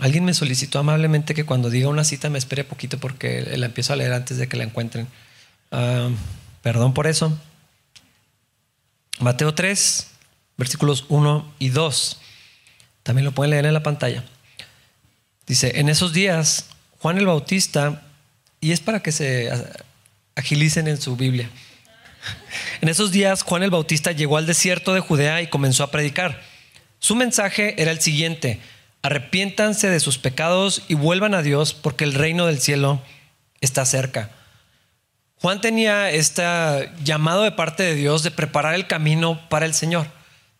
Alguien 0.00 0.26
me 0.26 0.34
solicitó 0.34 0.78
amablemente 0.78 1.32
que 1.32 1.46
cuando 1.46 1.70
diga 1.70 1.88
una 1.88 2.04
cita 2.04 2.28
me 2.28 2.36
espere 2.36 2.64
poquito 2.64 2.98
porque 2.98 3.56
la 3.56 3.64
empiezo 3.64 3.94
a 3.94 3.96
leer 3.96 4.12
antes 4.12 4.36
de 4.36 4.46
que 4.46 4.58
la 4.58 4.64
encuentren. 4.64 5.08
Ah, 5.70 6.10
perdón 6.60 6.92
por 6.92 7.06
eso. 7.06 7.32
Mateo 9.20 9.54
3, 9.54 10.10
versículos 10.58 11.06
1 11.08 11.50
y 11.58 11.70
2. 11.70 12.20
También 13.04 13.24
lo 13.24 13.32
pueden 13.32 13.52
leer 13.52 13.66
en 13.66 13.74
la 13.74 13.84
pantalla. 13.84 14.24
Dice, 15.46 15.78
en 15.78 15.88
esos 15.88 16.12
días, 16.12 16.66
Juan 16.98 17.18
el 17.18 17.26
Bautista, 17.26 18.02
y 18.60 18.72
es 18.72 18.80
para 18.80 19.00
que 19.00 19.12
se 19.12 19.50
agilicen 20.34 20.88
en 20.88 21.00
su 21.00 21.16
Biblia. 21.16 21.48
En 22.80 22.88
esos 22.88 23.12
días, 23.12 23.42
Juan 23.42 23.62
el 23.62 23.70
Bautista 23.70 24.12
llegó 24.12 24.36
al 24.36 24.46
desierto 24.46 24.94
de 24.94 25.00
Judea 25.00 25.40
y 25.40 25.46
comenzó 25.46 25.84
a 25.84 25.90
predicar. 25.90 26.42
Su 26.98 27.14
mensaje 27.14 27.80
era 27.80 27.90
el 27.90 28.00
siguiente, 28.00 28.60
arrepiéntanse 29.02 29.90
de 29.90 30.00
sus 30.00 30.18
pecados 30.18 30.82
y 30.88 30.94
vuelvan 30.94 31.34
a 31.34 31.42
Dios 31.42 31.74
porque 31.74 32.04
el 32.04 32.14
reino 32.14 32.46
del 32.46 32.60
cielo 32.60 33.02
está 33.60 33.84
cerca. 33.84 34.30
Juan 35.40 35.60
tenía 35.60 36.10
este 36.10 36.42
llamado 37.02 37.42
de 37.42 37.52
parte 37.52 37.82
de 37.82 37.94
Dios 37.94 38.22
de 38.22 38.30
preparar 38.30 38.74
el 38.74 38.86
camino 38.86 39.40
para 39.50 39.66
el 39.66 39.74
Señor, 39.74 40.06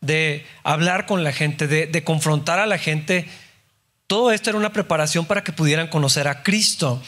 de 0.05 0.47
hablar 0.63 1.07
con 1.07 1.25
la 1.25 1.33
gente, 1.33 1.67
de, 1.67 2.05
confrontar 2.05 2.59
a 2.59 2.67
la 2.67 2.79
gente. 2.79 3.27
Todo 4.07 4.33
esto 4.33 4.51
era 4.51 4.59
una 4.59 4.73
preparación 4.73 5.27
para 5.27 5.45
que 5.45 5.53
pudieran 5.53 5.89
conocer 5.89 6.29
a 6.29 6.43
Cristo. 6.43 7.03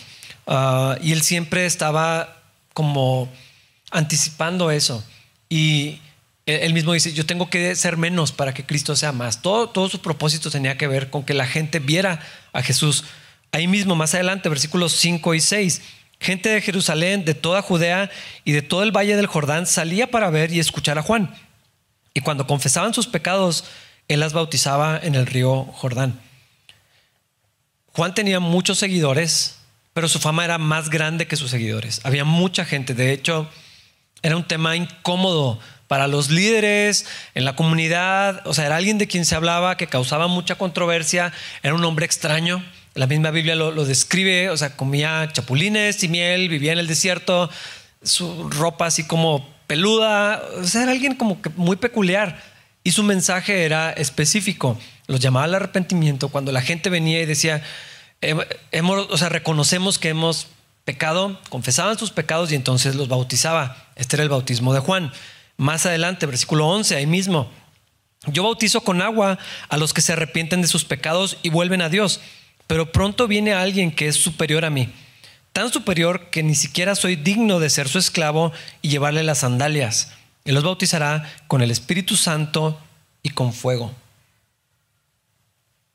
Ah, 0.46 0.96
y 1.02 1.12
él 1.12 1.22
siempre 1.22 1.66
estaba 1.66 2.42
como 2.72 3.30
anticipando 3.90 4.70
eso. 4.70 5.04
Y 5.48 6.00
él 6.46 6.72
mismo 6.72 6.92
dice, 6.92 7.12
yo 7.12 7.26
tengo 7.26 7.50
que 7.50 7.74
ser 7.74 7.96
menos 7.96 8.32
para 8.32 8.54
que 8.54 8.64
Cristo 8.64 8.94
sea 8.94 9.12
más. 9.12 9.42
Todo, 9.42 9.68
todo 9.68 9.88
su 9.88 10.00
propósito 10.00 10.50
tenía 10.50 10.78
que 10.78 10.86
ver 10.86 11.10
con 11.10 11.24
que 11.24 11.34
la 11.34 11.46
gente 11.46 11.80
viera 11.80 12.20
a 12.52 12.62
Jesús. 12.62 13.04
Ahí 13.52 13.66
mismo, 13.66 13.96
más 13.96 14.14
adelante, 14.14 14.48
versículos 14.48 14.92
5 14.92 15.34
y 15.34 15.40
6. 15.40 15.82
Gente 16.20 16.48
de 16.48 16.62
Jerusalén, 16.62 17.24
de 17.24 17.34
toda 17.34 17.62
Judea 17.62 18.10
y 18.44 18.52
de 18.52 18.62
todo 18.62 18.82
el 18.82 18.96
valle 18.96 19.16
del 19.16 19.26
Jordán 19.26 19.66
salía 19.66 20.10
para 20.10 20.30
ver 20.30 20.52
y 20.52 20.60
escuchar 20.60 20.98
a 20.98 21.02
Juan. 21.02 21.34
Y 22.16 22.22
cuando 22.22 22.46
confesaban 22.46 22.94
sus 22.94 23.06
pecados, 23.06 23.64
él 24.08 24.20
las 24.20 24.32
bautizaba 24.32 24.98
en 25.02 25.16
el 25.16 25.26
río 25.26 25.64
Jordán. 25.64 26.18
Juan 27.92 28.14
tenía 28.14 28.40
muchos 28.40 28.78
seguidores, 28.78 29.58
pero 29.92 30.08
su 30.08 30.18
fama 30.18 30.42
era 30.42 30.56
más 30.56 30.88
grande 30.88 31.26
que 31.26 31.36
sus 31.36 31.50
seguidores. 31.50 32.00
Había 32.04 32.24
mucha 32.24 32.64
gente. 32.64 32.94
De 32.94 33.12
hecho, 33.12 33.50
era 34.22 34.34
un 34.34 34.48
tema 34.48 34.76
incómodo 34.76 35.60
para 35.88 36.06
los 36.06 36.30
líderes 36.30 37.04
en 37.34 37.44
la 37.44 37.54
comunidad. 37.54 38.40
O 38.46 38.54
sea, 38.54 38.64
era 38.64 38.76
alguien 38.76 38.96
de 38.96 39.08
quien 39.08 39.26
se 39.26 39.34
hablaba 39.34 39.76
que 39.76 39.86
causaba 39.86 40.26
mucha 40.26 40.54
controversia. 40.54 41.34
Era 41.62 41.74
un 41.74 41.84
hombre 41.84 42.06
extraño. 42.06 42.64
La 42.94 43.06
misma 43.06 43.30
Biblia 43.30 43.56
lo, 43.56 43.84
describe, 43.84 44.48
o 44.48 44.56
sea, 44.56 44.74
comía 44.74 45.28
chapulines 45.34 46.02
y 46.02 46.08
miel, 46.08 46.48
vivía 46.48 46.72
en 46.72 46.78
el 46.78 46.86
desierto, 46.86 47.50
su 48.02 48.48
ropa 48.48 48.86
así 48.86 49.06
como 49.06 49.54
peluda, 49.66 50.42
o 50.56 50.64
sea, 50.64 50.82
era 50.82 50.92
alguien 50.92 51.14
como 51.14 51.40
que 51.42 51.50
muy 51.50 51.76
peculiar 51.76 52.42
y 52.82 52.92
su 52.92 53.02
mensaje 53.02 53.64
era 53.64 53.90
específico. 53.90 54.78
Los 55.06 55.20
llamaba 55.20 55.44
al 55.44 55.54
arrepentimiento 55.54 56.28
cuando 56.28 56.52
la 56.52 56.62
gente 56.62 56.90
venía 56.90 57.20
y 57.20 57.26
decía, 57.26 57.62
hemos, 58.20 59.10
o 59.10 59.18
sea, 59.18 59.28
reconocemos 59.28 59.98
que 59.98 60.08
hemos 60.08 60.48
pecado, 60.84 61.40
confesaban 61.48 61.98
sus 61.98 62.12
pecados 62.12 62.52
y 62.52 62.54
entonces 62.54 62.94
los 62.94 63.08
bautizaba. 63.08 63.76
Este 63.96 64.16
era 64.16 64.22
el 64.22 64.28
bautismo 64.28 64.72
de 64.72 64.80
Juan. 64.80 65.12
Más 65.56 65.84
adelante, 65.86 66.26
versículo 66.26 66.66
11, 66.68 66.96
ahí 66.96 67.06
mismo, 67.06 67.50
yo 68.26 68.42
bautizo 68.42 68.82
con 68.82 69.02
agua 69.02 69.38
a 69.68 69.76
los 69.76 69.92
que 69.92 70.00
se 70.00 70.12
arrepienten 70.12 70.62
de 70.62 70.68
sus 70.68 70.84
pecados 70.84 71.38
y 71.42 71.50
vuelven 71.50 71.82
a 71.82 71.88
Dios. 71.88 72.20
Pero 72.66 72.92
pronto 72.92 73.26
viene 73.26 73.52
alguien 73.52 73.90
que 73.90 74.08
es 74.08 74.16
superior 74.16 74.64
a 74.64 74.70
mí, 74.70 74.92
tan 75.56 75.72
superior 75.72 76.28
que 76.28 76.42
ni 76.42 76.54
siquiera 76.54 76.94
soy 76.94 77.16
digno 77.16 77.60
de 77.60 77.70
ser 77.70 77.88
su 77.88 77.98
esclavo 77.98 78.52
y 78.82 78.90
llevarle 78.90 79.22
las 79.22 79.38
sandalias. 79.38 80.12
Él 80.44 80.54
los 80.54 80.62
bautizará 80.64 81.32
con 81.46 81.62
el 81.62 81.70
Espíritu 81.70 82.14
Santo 82.14 82.78
y 83.22 83.30
con 83.30 83.54
fuego. 83.54 83.90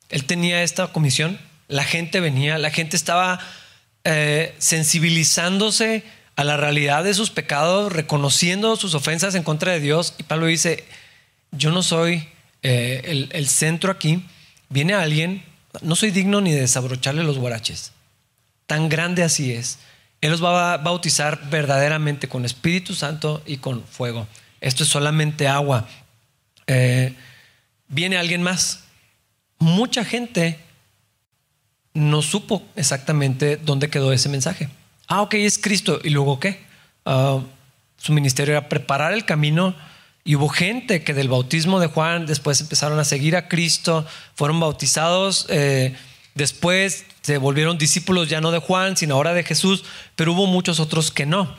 Él 0.10 0.26
tenía 0.26 0.64
esta 0.64 0.88
comisión, 0.88 1.40
la 1.68 1.84
gente 1.84 2.20
venía, 2.22 2.58
la 2.58 2.72
gente 2.72 2.96
estaba 2.96 3.40
eh, 4.04 4.56
sensibilizándose 4.58 6.06
a 6.36 6.44
la 6.44 6.58
realidad 6.58 7.04
de 7.04 7.14
sus 7.14 7.30
pecados, 7.30 7.94
reconociendo 7.94 8.76
sus 8.78 8.96
ofensas 8.96 9.36
en 9.36 9.44
contra 9.44 9.74
de 9.74 9.80
Dios. 9.80 10.16
Y 10.18 10.24
Pablo 10.24 10.48
dice, 10.48 10.86
yo 11.52 11.72
no 11.72 11.84
soy 11.84 12.28
eh, 12.64 13.04
el, 13.06 13.30
el 13.32 13.48
centro 13.48 13.92
aquí, 13.92 14.26
viene 14.70 14.96
alguien 14.96 15.44
no 15.82 15.96
soy 15.96 16.12
digno 16.12 16.42
ni 16.42 16.52
de 16.52 16.62
desabrocharle 16.62 17.24
los 17.24 17.38
guaraches. 17.38 17.94
Tan 18.72 18.88
grande 18.88 19.22
así 19.22 19.52
es. 19.52 19.80
Él 20.22 20.32
los 20.32 20.42
va 20.42 20.72
a 20.72 20.78
bautizar 20.78 21.50
verdaderamente 21.50 22.30
con 22.30 22.46
Espíritu 22.46 22.96
Santo 22.96 23.44
y 23.46 23.58
con 23.58 23.84
fuego. 23.84 24.30
Esto 24.62 24.84
es 24.86 24.90
solamente 24.90 25.50
agua. 25.50 25.90
Eh, 26.68 27.14
viene 27.90 28.16
alguien 28.16 28.42
más. 28.42 28.86
Mucha 29.60 30.06
gente 30.06 30.58
no 31.94 32.22
supo 32.22 32.64
exactamente 32.78 33.58
dónde 33.58 33.90
quedó 33.90 34.14
ese 34.14 34.30
mensaje. 34.30 34.70
Ah, 35.06 35.22
ok, 35.22 35.34
es 35.34 35.58
Cristo. 35.58 36.00
¿Y 36.02 36.12
luego 36.12 36.40
qué? 36.40 36.64
Ah, 37.06 37.42
su 37.98 38.14
ministerio 38.14 38.54
era 38.54 38.70
preparar 38.70 39.12
el 39.12 39.26
camino 39.26 39.76
y 40.24 40.36
hubo 40.36 40.48
gente 40.48 41.04
que 41.04 41.14
del 41.14 41.28
bautismo 41.28 41.82
de 41.82 41.88
Juan 41.88 42.26
después 42.26 42.62
empezaron 42.62 43.00
a 43.00 43.04
seguir 43.04 43.36
a 43.36 43.50
Cristo, 43.50 44.08
fueron 44.36 44.62
bautizados, 44.62 45.46
eh, 45.50 45.94
después 46.36 47.06
se 47.22 47.38
volvieron 47.38 47.78
discípulos 47.78 48.30
ya 48.30 48.42
no 48.42 48.52
de 48.52 48.60
Juan, 48.60 48.98
sino 48.98 49.16
ahora 49.16 49.34
de 49.34 49.44
Jesús, 49.44 49.84
pero 50.16 50.34
hubo 50.34 50.48
muchos 50.48 50.80
otros 50.80 51.12
que 51.12 51.26
no. 51.26 51.56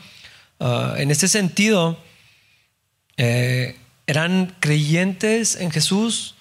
Ah, 0.59 0.95
en 0.97 1.11
ese 1.11 1.27
sentido, 1.27 1.97
eh, 3.17 3.77
eran 4.07 4.55
creyentes 4.59 5.55
en 5.55 5.71
Jesús, 5.71 6.35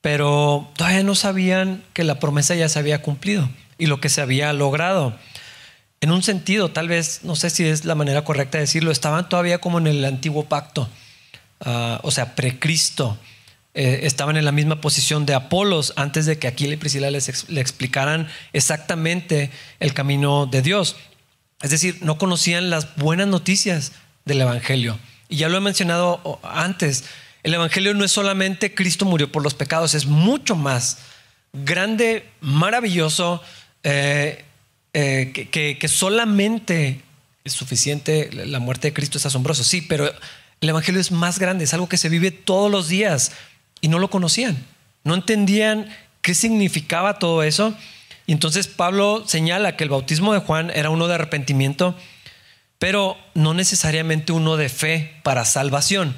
pero 0.00 0.70
todavía 0.76 1.02
no 1.02 1.14
sabían 1.14 1.82
que 1.92 2.04
la 2.04 2.18
promesa 2.18 2.54
ya 2.54 2.68
se 2.68 2.78
había 2.78 3.02
cumplido 3.02 3.48
y 3.78 3.86
lo 3.86 4.00
que 4.00 4.08
se 4.08 4.20
había 4.20 4.52
logrado. 4.52 5.16
En 6.00 6.12
un 6.12 6.22
sentido, 6.22 6.70
tal 6.70 6.88
vez, 6.88 7.20
no 7.22 7.36
sé 7.36 7.50
si 7.50 7.64
es 7.64 7.84
la 7.84 7.94
manera 7.94 8.24
correcta 8.24 8.58
de 8.58 8.62
decirlo, 8.62 8.90
estaban 8.90 9.28
todavía 9.28 9.58
como 9.58 9.78
en 9.78 9.86
el 9.86 10.04
antiguo 10.04 10.44
pacto 10.44 10.88
Ah, 11.60 12.00
o 12.02 12.10
sea, 12.10 12.34
precristo, 12.34 13.18
eh, 13.78 14.06
estaban 14.06 14.38
en 14.38 14.46
la 14.46 14.52
misma 14.52 14.80
posición 14.80 15.26
de 15.26 15.34
Apolos 15.34 15.92
antes 15.96 16.24
de 16.24 16.38
que 16.38 16.48
Aquila 16.48 16.72
y 16.72 16.76
Priscila 16.78 17.10
les 17.10 17.46
le 17.50 17.60
explicaran 17.60 18.26
exactamente 18.54 19.50
el 19.80 19.92
camino 19.92 20.46
de 20.46 20.62
Dios. 20.62 20.96
Es 21.60 21.72
decir, 21.72 21.98
no 22.00 22.16
conocían 22.16 22.70
las 22.70 22.96
buenas 22.96 23.28
noticias 23.28 23.92
del 24.24 24.40
Evangelio. 24.40 24.98
Y 25.28 25.36
ya 25.36 25.50
lo 25.50 25.58
he 25.58 25.60
mencionado 25.60 26.40
antes, 26.42 27.04
el 27.42 27.52
Evangelio 27.52 27.92
no 27.92 28.02
es 28.02 28.12
solamente 28.12 28.74
Cristo 28.74 29.04
murió 29.04 29.30
por 29.30 29.42
los 29.42 29.52
pecados, 29.52 29.92
es 29.92 30.06
mucho 30.06 30.56
más 30.56 30.96
grande, 31.52 32.26
maravilloso, 32.40 33.42
eh, 33.82 34.42
eh, 34.94 35.48
que, 35.52 35.76
que 35.78 35.88
solamente 35.88 37.02
es 37.44 37.52
suficiente, 37.52 38.30
la 38.32 38.58
muerte 38.58 38.88
de 38.88 38.94
Cristo 38.94 39.18
es 39.18 39.26
asombroso, 39.26 39.64
sí, 39.64 39.82
pero 39.82 40.10
el 40.62 40.68
Evangelio 40.70 40.98
es 40.98 41.12
más 41.12 41.38
grande, 41.38 41.64
es 41.64 41.74
algo 41.74 41.90
que 41.90 41.98
se 41.98 42.08
vive 42.08 42.30
todos 42.30 42.70
los 42.70 42.88
días 42.88 43.32
y 43.80 43.88
no 43.88 43.98
lo 43.98 44.10
conocían. 44.10 44.56
No 45.04 45.14
entendían 45.14 45.88
qué 46.20 46.34
significaba 46.34 47.18
todo 47.18 47.42
eso. 47.42 47.74
Y 48.26 48.32
entonces 48.32 48.66
Pablo 48.66 49.24
señala 49.26 49.76
que 49.76 49.84
el 49.84 49.90
bautismo 49.90 50.32
de 50.32 50.40
Juan 50.40 50.70
era 50.74 50.90
uno 50.90 51.06
de 51.06 51.14
arrepentimiento, 51.14 51.94
pero 52.78 53.16
no 53.34 53.54
necesariamente 53.54 54.32
uno 54.32 54.56
de 54.56 54.68
fe 54.68 55.20
para 55.22 55.44
salvación. 55.44 56.16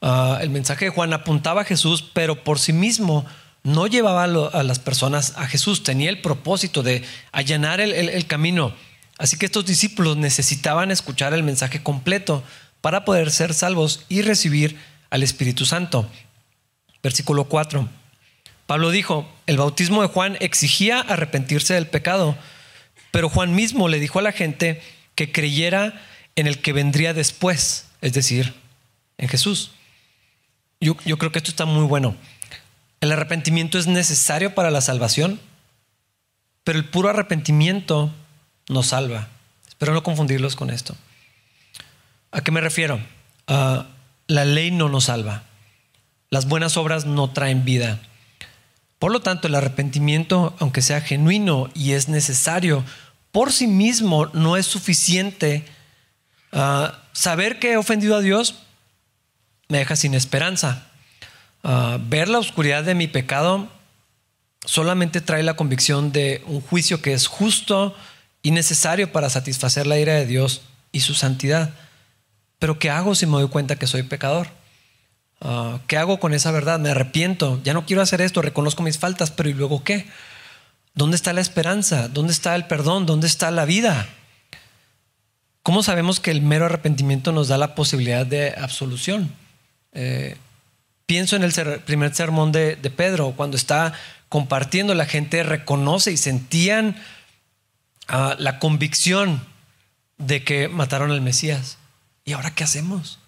Ah, 0.00 0.38
el 0.40 0.50
mensaje 0.50 0.86
de 0.86 0.90
Juan 0.90 1.12
apuntaba 1.12 1.62
a 1.62 1.64
Jesús, 1.64 2.04
pero 2.12 2.44
por 2.44 2.58
sí 2.58 2.72
mismo 2.72 3.26
no 3.62 3.86
llevaba 3.86 4.24
a 4.24 4.62
las 4.62 4.78
personas 4.78 5.32
a 5.36 5.46
Jesús. 5.46 5.82
Tenía 5.82 6.10
el 6.10 6.20
propósito 6.20 6.82
de 6.82 7.02
allanar 7.32 7.80
el 7.80 8.26
camino. 8.26 8.74
Así 9.18 9.36
que 9.36 9.46
estos 9.46 9.64
discípulos 9.64 10.16
necesitaban 10.16 10.90
escuchar 10.90 11.34
el 11.34 11.42
mensaje 11.42 11.82
completo 11.82 12.42
para 12.80 13.04
poder 13.04 13.30
ser 13.30 13.54
salvos 13.54 14.04
y 14.08 14.22
recibir 14.22 14.78
al 15.10 15.22
Espíritu 15.22 15.64
Santo. 15.64 16.08
Versículo 17.04 17.44
4. 17.44 17.86
Pablo 18.66 18.90
dijo, 18.90 19.30
el 19.46 19.58
bautismo 19.58 20.00
de 20.00 20.08
Juan 20.08 20.38
exigía 20.40 21.00
arrepentirse 21.00 21.74
del 21.74 21.86
pecado, 21.86 22.34
pero 23.10 23.28
Juan 23.28 23.54
mismo 23.54 23.88
le 23.88 24.00
dijo 24.00 24.18
a 24.18 24.22
la 24.22 24.32
gente 24.32 24.82
que 25.14 25.30
creyera 25.30 26.02
en 26.34 26.46
el 26.46 26.62
que 26.62 26.72
vendría 26.72 27.12
después, 27.12 27.88
es 28.00 28.14
decir, 28.14 28.54
en 29.18 29.28
Jesús. 29.28 29.72
Yo, 30.80 30.96
creo 30.96 31.30
que 31.30 31.38
esto 31.38 31.50
está 31.50 31.66
muy 31.66 31.84
bueno. 31.84 32.16
El 33.02 33.12
arrepentimiento 33.12 33.78
es 33.78 33.86
necesario 33.86 34.54
para 34.54 34.70
la 34.70 34.80
salvación, 34.80 35.38
pero 36.64 36.78
el 36.78 36.86
puro 36.86 37.10
arrepentimiento 37.10 38.10
nos 38.70 38.88
salva. 38.88 39.28
Espero 39.68 39.92
no 39.92 40.02
confundirlos 40.02 40.56
con 40.56 40.70
esto. 40.70 40.96
¿A 42.32 42.40
qué 42.40 42.50
me 42.50 42.62
refiero? 42.62 42.98
la 43.46 44.44
ley 44.46 44.70
no 44.70 44.88
nos 44.88 45.04
salva. 45.04 45.42
Las 46.34 46.46
buenas 46.46 46.76
obras 46.76 47.06
no 47.06 47.30
traen 47.30 47.64
vida. 47.64 48.00
Por 48.98 49.12
lo 49.12 49.20
tanto, 49.20 49.46
el 49.46 49.54
arrepentimiento, 49.54 50.52
aunque 50.58 50.82
sea 50.82 51.00
genuino 51.00 51.70
y 51.74 51.92
es 51.92 52.08
necesario, 52.08 52.82
por 53.30 53.52
sí 53.52 53.68
mismo 53.68 54.26
no 54.32 54.56
es 54.56 54.66
suficiente. 54.66 55.64
Ah, 56.50 56.98
saber 57.12 57.60
que 57.60 57.70
he 57.70 57.76
ofendido 57.76 58.16
a 58.16 58.20
Dios 58.20 58.56
me 59.68 59.78
deja 59.78 59.94
sin 59.94 60.12
esperanza. 60.12 60.88
Ah, 61.62 61.98
ver 62.00 62.28
la 62.28 62.40
oscuridad 62.40 62.82
de 62.82 62.96
mi 62.96 63.06
pecado 63.06 63.68
solamente 64.64 65.20
trae 65.20 65.44
la 65.44 65.54
convicción 65.54 66.10
de 66.10 66.42
un 66.48 66.60
juicio 66.60 67.00
que 67.00 67.12
es 67.12 67.28
justo 67.28 67.94
y 68.42 68.50
necesario 68.50 69.12
para 69.12 69.30
satisfacer 69.30 69.86
la 69.86 70.00
ira 70.00 70.14
de 70.14 70.26
Dios 70.26 70.62
y 70.90 70.98
su 70.98 71.14
santidad. 71.14 71.70
Pero 72.58 72.80
¿qué 72.80 72.90
hago 72.90 73.14
si 73.14 73.24
me 73.24 73.34
doy 73.34 73.46
cuenta 73.46 73.76
que 73.76 73.86
soy 73.86 74.02
pecador? 74.02 74.48
Ah, 75.44 75.78
¿Qué 75.86 75.98
hago 75.98 76.18
con 76.18 76.32
esa 76.32 76.50
verdad? 76.50 76.80
Me 76.80 76.90
arrepiento, 76.90 77.60
ya 77.62 77.74
no 77.74 77.84
quiero 77.84 78.00
hacer 78.00 78.22
esto, 78.22 78.40
reconozco 78.40 78.82
mis 78.82 78.98
faltas, 78.98 79.30
pero 79.30 79.50
¿y 79.50 79.52
luego 79.52 79.84
qué? 79.84 80.06
¿Dónde 80.94 81.16
está 81.16 81.34
la 81.34 81.42
esperanza? 81.42 82.08
¿Dónde 82.08 82.32
está 82.32 82.54
el 82.54 82.66
perdón? 82.66 83.04
¿Dónde 83.04 83.26
está 83.26 83.50
la 83.50 83.66
vida? 83.66 84.08
¿Cómo 85.62 85.82
sabemos 85.82 86.18
que 86.18 86.30
el 86.30 86.40
mero 86.40 86.64
arrepentimiento 86.64 87.30
nos 87.32 87.48
da 87.48 87.58
la 87.58 87.74
posibilidad 87.74 88.24
de 88.24 88.54
absolución? 88.56 89.34
Eh, 89.92 90.38
pienso 91.04 91.36
en 91.36 91.42
el 91.42 91.52
primer 91.80 92.14
sermón 92.14 92.50
de, 92.50 92.76
Pedro, 92.96 93.34
cuando 93.36 93.56
está 93.56 93.92
compartiendo, 94.30 94.94
la 94.94 95.06
gente 95.06 95.42
reconoce 95.42 96.10
y 96.10 96.16
sentían 96.16 96.96
ah, 98.08 98.34
la 98.38 98.58
convicción 98.58 99.44
de 100.16 100.42
que 100.42 100.68
mataron 100.68 101.10
al 101.10 101.20
Mesías. 101.20 101.76
¿Y 102.24 102.32
ahora 102.32 102.54
qué 102.54 102.64
hacemos? 102.64 103.18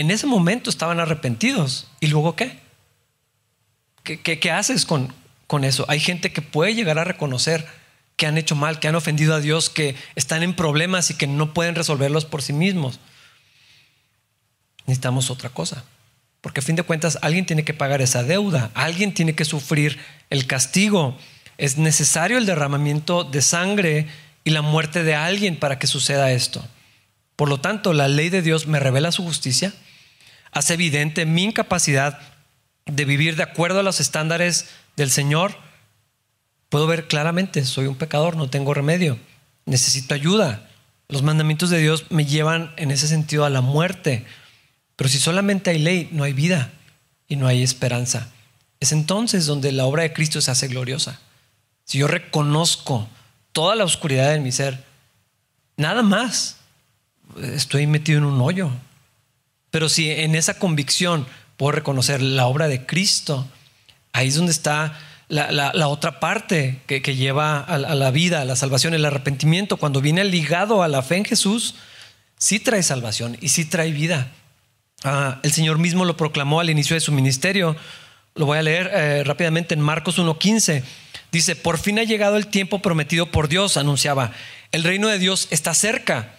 En 0.00 0.10
ese 0.10 0.26
momento 0.26 0.70
estaban 0.70 0.98
arrepentidos. 0.98 1.86
¿Y 2.00 2.06
luego 2.06 2.34
qué? 2.34 2.58
¿Qué, 4.02 4.50
haces 4.50 4.86
con, 4.86 5.12
con 5.46 5.62
eso? 5.62 5.84
Hay 5.88 6.00
gente 6.00 6.32
que 6.32 6.40
puede 6.40 6.74
llegar 6.74 6.98
a 6.98 7.04
reconocer 7.04 7.66
que 8.16 8.26
han 8.26 8.38
hecho 8.38 8.56
mal, 8.56 8.80
que 8.80 8.88
han 8.88 8.94
ofendido 8.94 9.34
a 9.34 9.40
Dios, 9.40 9.68
que 9.68 9.94
están 10.14 10.42
en 10.42 10.56
problemas 10.56 11.10
y 11.10 11.18
que 11.18 11.26
no 11.26 11.52
pueden 11.52 11.74
resolverlos 11.74 12.24
por 12.24 12.40
sí 12.40 12.54
mismos. 12.54 12.98
Necesitamos 14.86 15.28
otra 15.28 15.50
cosa. 15.50 15.84
Porque 16.40 16.60
a 16.60 16.62
fin 16.62 16.76
de 16.76 16.82
cuentas 16.82 17.18
alguien 17.20 17.44
tiene 17.44 17.66
que 17.66 17.74
pagar 17.74 18.00
esa 18.00 18.22
deuda, 18.22 18.70
alguien 18.72 19.12
tiene 19.12 19.34
que 19.34 19.44
sufrir 19.44 19.98
el 20.30 20.46
castigo. 20.46 21.14
Es 21.58 21.76
necesario 21.76 22.38
el 22.38 22.46
derramamiento 22.46 23.22
de 23.22 23.42
sangre 23.42 24.06
y 24.44 24.50
la 24.50 24.62
muerte 24.62 25.04
de 25.04 25.14
alguien 25.14 25.58
para 25.58 25.78
que 25.78 25.86
suceda 25.86 26.32
esto. 26.32 26.66
Por 27.36 27.50
lo 27.50 27.60
tanto, 27.60 27.92
la 27.92 28.08
ley 28.08 28.30
de 28.30 28.40
Dios 28.40 28.66
me 28.66 28.80
revela 28.80 29.12
su 29.12 29.22
justicia, 29.24 29.74
hace 30.52 30.74
evidente 30.74 31.26
mi 31.26 31.44
incapacidad 31.44 32.20
de 32.86 33.04
vivir 33.04 33.36
de 33.36 33.42
acuerdo 33.42 33.80
a 33.80 33.82
los 33.82 34.00
estándares 34.00 34.68
del 34.96 35.10
Señor. 35.10 35.56
Puedo 36.68 36.86
ver 36.86 37.08
claramente, 37.08 37.64
soy 37.64 37.86
un 37.86 37.96
pecador, 37.96 38.36
no 38.36 38.50
tengo 38.50 38.74
remedio, 38.74 39.18
necesito 39.66 40.14
ayuda. 40.14 40.68
Los 41.08 41.22
mandamientos 41.22 41.70
de 41.70 41.78
Dios 41.78 42.06
me 42.10 42.24
llevan 42.24 42.72
en 42.76 42.90
ese 42.90 43.08
sentido 43.08 43.44
a 43.44 43.50
la 43.50 43.60
muerte. 43.60 44.24
Pero 44.96 45.08
si 45.08 45.18
solamente 45.18 45.70
hay 45.70 45.78
ley, 45.78 46.08
no 46.12 46.24
hay 46.24 46.32
vida 46.32 46.70
y 47.26 47.36
no 47.36 47.46
hay 47.46 47.62
esperanza. 47.62 48.28
Es 48.80 48.92
entonces 48.92 49.46
donde 49.46 49.72
la 49.72 49.84
obra 49.84 50.02
de 50.02 50.12
Cristo 50.12 50.40
se 50.40 50.50
hace 50.50 50.68
gloriosa. 50.68 51.20
Si 51.84 51.98
yo 51.98 52.06
reconozco 52.06 53.08
toda 53.52 53.74
la 53.74 53.84
oscuridad 53.84 54.30
de 54.30 54.40
mi 54.40 54.52
ser, 54.52 54.84
nada 55.76 56.02
más, 56.02 56.56
estoy 57.42 57.86
metido 57.86 58.18
en 58.18 58.24
un 58.24 58.40
hoyo. 58.40 58.70
Pero 59.70 59.88
si 59.88 60.10
en 60.10 60.34
esa 60.34 60.58
convicción 60.58 61.26
puedo 61.56 61.72
reconocer 61.72 62.22
la 62.22 62.46
obra 62.46 62.68
de 62.68 62.86
Cristo, 62.86 63.46
ahí 64.12 64.28
es 64.28 64.36
donde 64.36 64.52
está 64.52 64.98
la, 65.28 65.88
otra 65.88 66.18
parte 66.18 66.80
que, 66.86 67.00
lleva 67.00 67.58
a, 67.58 67.74
a, 67.74 67.94
la 67.94 68.10
vida, 68.10 68.40
a 68.40 68.44
la 68.44 68.56
salvación, 68.56 68.94
el 68.94 69.04
arrepentimiento. 69.04 69.76
Cuando 69.76 70.00
viene 70.00 70.24
ligado 70.24 70.82
a 70.82 70.88
la 70.88 71.02
fe 71.02 71.16
en 71.16 71.24
Jesús, 71.24 71.76
sí 72.36 72.58
trae 72.58 72.82
salvación 72.82 73.36
y 73.40 73.50
sí 73.50 73.64
trae 73.64 73.92
vida. 73.92 74.32
Ah, 75.04 75.38
el 75.42 75.52
Señor 75.52 75.78
mismo 75.78 76.04
lo 76.04 76.16
proclamó 76.16 76.60
al 76.60 76.70
inicio 76.70 76.94
de 76.94 77.00
su 77.00 77.12
ministerio. 77.12 77.76
Lo 78.34 78.46
voy 78.46 78.58
a 78.58 78.62
leer 78.62 78.90
eh, 78.92 79.24
rápidamente 79.24 79.74
en 79.74 79.80
Marcos 79.80 80.18
1.15. 80.18 80.82
Dice, 81.32 81.56
por 81.56 81.78
fin 81.78 81.98
ha 81.98 82.04
llegado 82.04 82.36
el 82.36 82.48
tiempo 82.48 82.80
prometido 82.80 83.30
por 83.30 83.48
Dios, 83.48 83.76
anunciaba. 83.76 84.32
El 84.72 84.84
reino 84.84 85.08
de 85.08 85.18
Dios 85.18 85.48
está 85.50 85.74
cerca. 85.74 86.34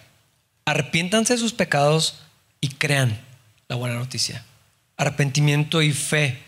Arrepiéntanse 0.64 1.34
de 1.34 1.38
sus 1.38 1.52
pecados 1.52 2.18
y 2.62 2.68
crean 2.68 3.20
la 3.68 3.76
buena 3.76 3.96
noticia. 3.96 4.42
Arrepentimiento 4.96 5.82
y 5.82 5.92
fe. 5.92 6.38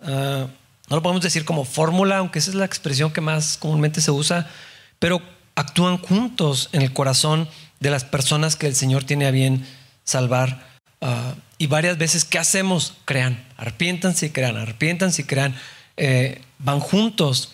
Ah, 0.00 0.46
no 0.88 0.96
lo 0.96 1.02
podemos 1.02 1.22
decir 1.22 1.44
como 1.44 1.64
fórmula, 1.64 2.18
aunque 2.18 2.38
esa 2.38 2.50
es 2.50 2.54
la 2.54 2.64
expresión 2.64 3.12
que 3.12 3.20
más 3.20 3.56
comúnmente 3.56 4.00
se 4.00 4.12
usa, 4.12 4.48
pero 5.00 5.20
actúan 5.56 5.98
juntos 5.98 6.68
en 6.72 6.82
el 6.82 6.92
corazón 6.92 7.48
de 7.80 7.90
las 7.90 8.04
personas 8.04 8.54
que 8.54 8.68
el 8.68 8.76
Señor 8.76 9.02
tiene 9.02 9.26
a 9.26 9.32
bien 9.32 9.66
salvar. 10.04 10.64
Ah, 11.00 11.34
y 11.58 11.66
varias 11.66 11.98
veces, 11.98 12.24
¿qué 12.24 12.38
hacemos? 12.38 12.94
Crean, 13.06 13.44
arrepiéntanse 13.56 14.26
y 14.26 14.30
crean, 14.30 14.56
arrepiéntanse 14.56 15.22
y 15.22 15.24
crean. 15.24 15.56
Eh, 15.96 16.42
van 16.58 16.80
juntos. 16.80 17.52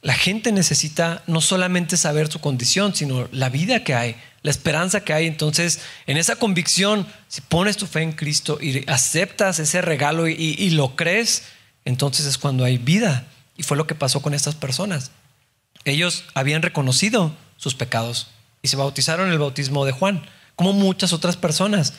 La 0.00 0.14
gente 0.14 0.52
necesita 0.52 1.22
no 1.26 1.40
solamente 1.40 1.96
saber 1.96 2.30
su 2.32 2.40
condición, 2.40 2.94
sino 2.94 3.28
la 3.32 3.50
vida 3.50 3.84
que 3.84 3.94
hay, 3.94 4.16
la 4.46 4.52
esperanza 4.52 5.00
que 5.00 5.12
hay. 5.12 5.26
Entonces, 5.26 5.80
en 6.06 6.16
esa 6.16 6.36
convicción, 6.36 7.04
si 7.26 7.40
pones 7.40 7.76
tu 7.76 7.88
fe 7.88 8.02
en 8.02 8.12
Cristo 8.12 8.58
y 8.62 8.88
aceptas 8.88 9.58
ese 9.58 9.82
regalo 9.82 10.28
y, 10.28 10.70
lo 10.70 10.94
crees, 10.94 11.46
entonces 11.84 12.26
es 12.26 12.38
cuando 12.38 12.64
hay 12.64 12.78
vida. 12.78 13.26
Y 13.56 13.64
fue 13.64 13.76
lo 13.76 13.88
que 13.88 13.96
pasó 13.96 14.22
con 14.22 14.34
estas 14.34 14.54
personas. 14.54 15.10
Ellos 15.84 16.22
habían 16.32 16.62
reconocido 16.62 17.34
sus 17.56 17.74
pecados 17.74 18.28
y 18.62 18.68
se 18.68 18.76
bautizaron 18.76 19.26
en 19.26 19.32
el 19.32 19.40
bautismo 19.40 19.84
de 19.84 19.90
Juan, 19.90 20.24
como 20.54 20.72
muchas 20.72 21.12
otras 21.12 21.36
personas. 21.36 21.94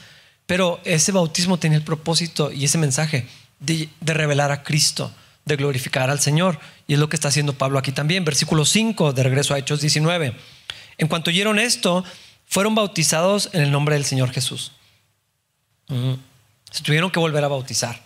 Pero 0.46 0.80
ese 0.86 1.12
bautismo 1.12 1.60
tenía 1.60 1.78
el 1.78 1.84
propósito 1.84 2.54
y 2.54 2.64
ese 2.64 2.78
mensaje 2.78 3.28
de, 3.60 3.90
revelar 4.00 4.54
a 4.54 4.64
Cristo, 4.64 5.12
de 5.44 5.58
glorificar 5.58 6.10
al 6.10 6.22
Señor. 6.22 6.60
Y 6.88 6.94
es 6.94 7.00
lo 7.00 7.10
que 7.10 7.18
está 7.18 7.28
haciendo 7.28 7.58
Pablo 7.58 7.78
aquí 7.78 7.92
también. 7.92 8.24
Versículo 8.24 8.64
5 8.64 9.12
de 9.12 9.24
regreso 9.24 9.54
a 9.54 9.60
Hechos 9.60 9.82
19. 9.82 10.34
En 10.98 11.08
cuanto 11.10 11.30
oyeron 11.30 11.60
esto, 11.60 12.06
fueron 12.48 12.74
bautizados 12.74 13.50
en 13.54 13.62
el 13.62 13.72
nombre 13.72 13.96
del 13.96 14.06
Señor 14.06 14.32
Jesús. 14.32 14.72
Se 16.72 16.84
tuvieron 16.84 17.12
que 17.12 17.20
volver 17.20 17.44
a 17.44 17.48
bautizar. 17.48 18.02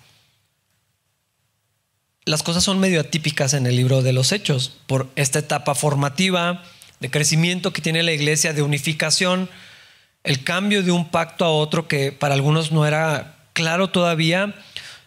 Las 2.26 2.44
cosas 2.44 2.64
son 2.64 2.80
medio 2.80 3.00
atípicas 3.00 3.54
en 3.54 3.66
el 3.66 3.76
libro 3.76 4.02
de 4.02 4.14
los 4.14 4.32
Hechos 4.32 4.74
por 4.86 5.10
esta 5.16 5.40
etapa 5.40 5.74
formativa 5.74 6.64
de 7.00 7.10
crecimiento 7.10 7.74
que 7.74 7.82
tiene 7.82 8.04
la 8.04 8.12
iglesia, 8.12 8.54
de 8.54 8.62
unificación 8.62 9.50
el 10.24 10.44
cambio 10.44 10.84
de 10.84 10.92
un 10.92 11.10
pacto 11.10 11.46
a 11.46 11.52
otro 11.52 11.88
que 11.88 12.12
para 12.12 12.34
algunos 12.34 12.72
no 12.72 12.86
era 12.86 13.38
claro 13.54 13.90
todavía. 13.90 14.54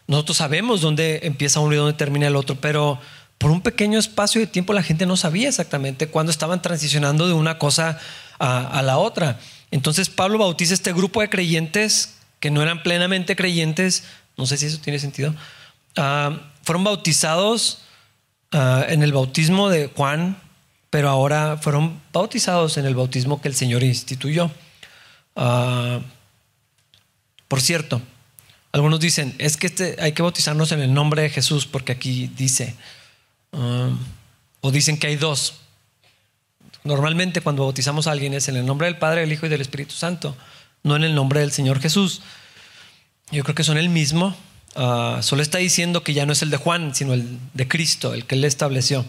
Nosotros 0.06 0.38
sabemos 0.38 0.80
dónde 0.80 1.20
empieza 1.22 1.60
uno 1.60 1.74
y 1.74 1.76
dónde 1.76 1.94
termina 1.94 2.26
el 2.26 2.36
otro, 2.36 2.56
pero 2.56 3.00
por 3.38 3.50
un 3.50 3.60
pequeño 3.60 3.98
espacio 3.98 4.40
de 4.40 4.46
tiempo 4.46 4.72
la 4.72 4.82
gente 4.82 5.06
no 5.06 5.16
sabía 5.16 5.48
exactamente 5.48 6.08
cuándo 6.08 6.30
estaban 6.30 6.62
transicionando 6.62 7.26
de 7.26 7.32
una 7.32 7.58
cosa 7.58 7.98
a, 8.38 8.82
la 8.82 8.98
otra. 8.98 9.38
Entonces 9.70 10.08
Pablo 10.08 10.38
bautiza 10.38 10.74
este 10.74 10.92
grupo 10.92 11.20
de 11.20 11.30
creyentes 11.30 12.16
que 12.40 12.50
no 12.50 12.62
eran 12.62 12.82
plenamente 12.82 13.36
creyentes, 13.36 14.04
no 14.36 14.46
sé 14.46 14.56
si 14.56 14.66
eso 14.66 14.78
tiene 14.78 14.98
sentido, 14.98 15.34
ah, 15.96 16.38
fueron 16.62 16.84
bautizados 16.84 17.78
ah, 18.52 18.84
en 18.88 19.02
el 19.02 19.12
bautismo 19.12 19.70
de 19.70 19.86
Juan, 19.88 20.36
pero 20.90 21.08
ahora 21.08 21.56
fueron 21.56 22.00
bautizados 22.12 22.76
en 22.76 22.86
el 22.86 22.94
bautismo 22.94 23.40
que 23.40 23.48
el 23.48 23.54
Señor 23.54 23.82
instituyó. 23.82 24.50
Ah, 25.36 26.00
por 27.48 27.60
cierto, 27.60 28.02
algunos 28.72 29.00
dicen, 29.00 29.34
es 29.38 29.56
que 29.56 29.68
este, 29.68 29.96
hay 30.00 30.12
que 30.12 30.22
bautizarnos 30.22 30.72
en 30.72 30.80
el 30.80 30.92
nombre 30.92 31.22
de 31.22 31.30
Jesús 31.30 31.66
porque 31.66 31.92
aquí 31.92 32.30
dice, 32.36 32.74
o 34.60 34.70
dicen 34.70 34.98
que 34.98 35.06
hay 35.06 35.16
dos. 35.16 35.63
Normalmente 36.84 37.40
cuando 37.40 37.62
bautizamos 37.62 38.06
a 38.06 38.12
alguien 38.12 38.34
es 38.34 38.48
en 38.48 38.56
el 38.56 38.66
nombre 38.66 38.86
del 38.86 38.98
Padre, 38.98 39.22
del 39.22 39.32
Hijo 39.32 39.46
y 39.46 39.48
del 39.48 39.62
Espíritu 39.62 39.94
Santo, 39.94 40.36
no 40.82 40.96
en 40.96 41.02
el 41.02 41.14
nombre 41.14 41.40
del 41.40 41.50
Señor 41.50 41.80
Jesús. 41.80 42.20
Yo 43.30 43.42
creo 43.42 43.54
que 43.54 43.64
son 43.64 43.78
el 43.78 43.88
mismo. 43.88 44.36
Ah, 44.76 45.20
solo 45.22 45.40
está 45.40 45.58
diciendo 45.58 46.02
que 46.04 46.12
ya 46.12 46.26
no 46.26 46.32
es 46.34 46.42
el 46.42 46.50
de 46.50 46.58
Juan, 46.58 46.94
sino 46.94 47.14
el 47.14 47.38
de 47.54 47.66
Cristo, 47.66 48.12
el 48.12 48.26
que 48.26 48.34
él 48.34 48.44
estableció. 48.44 49.06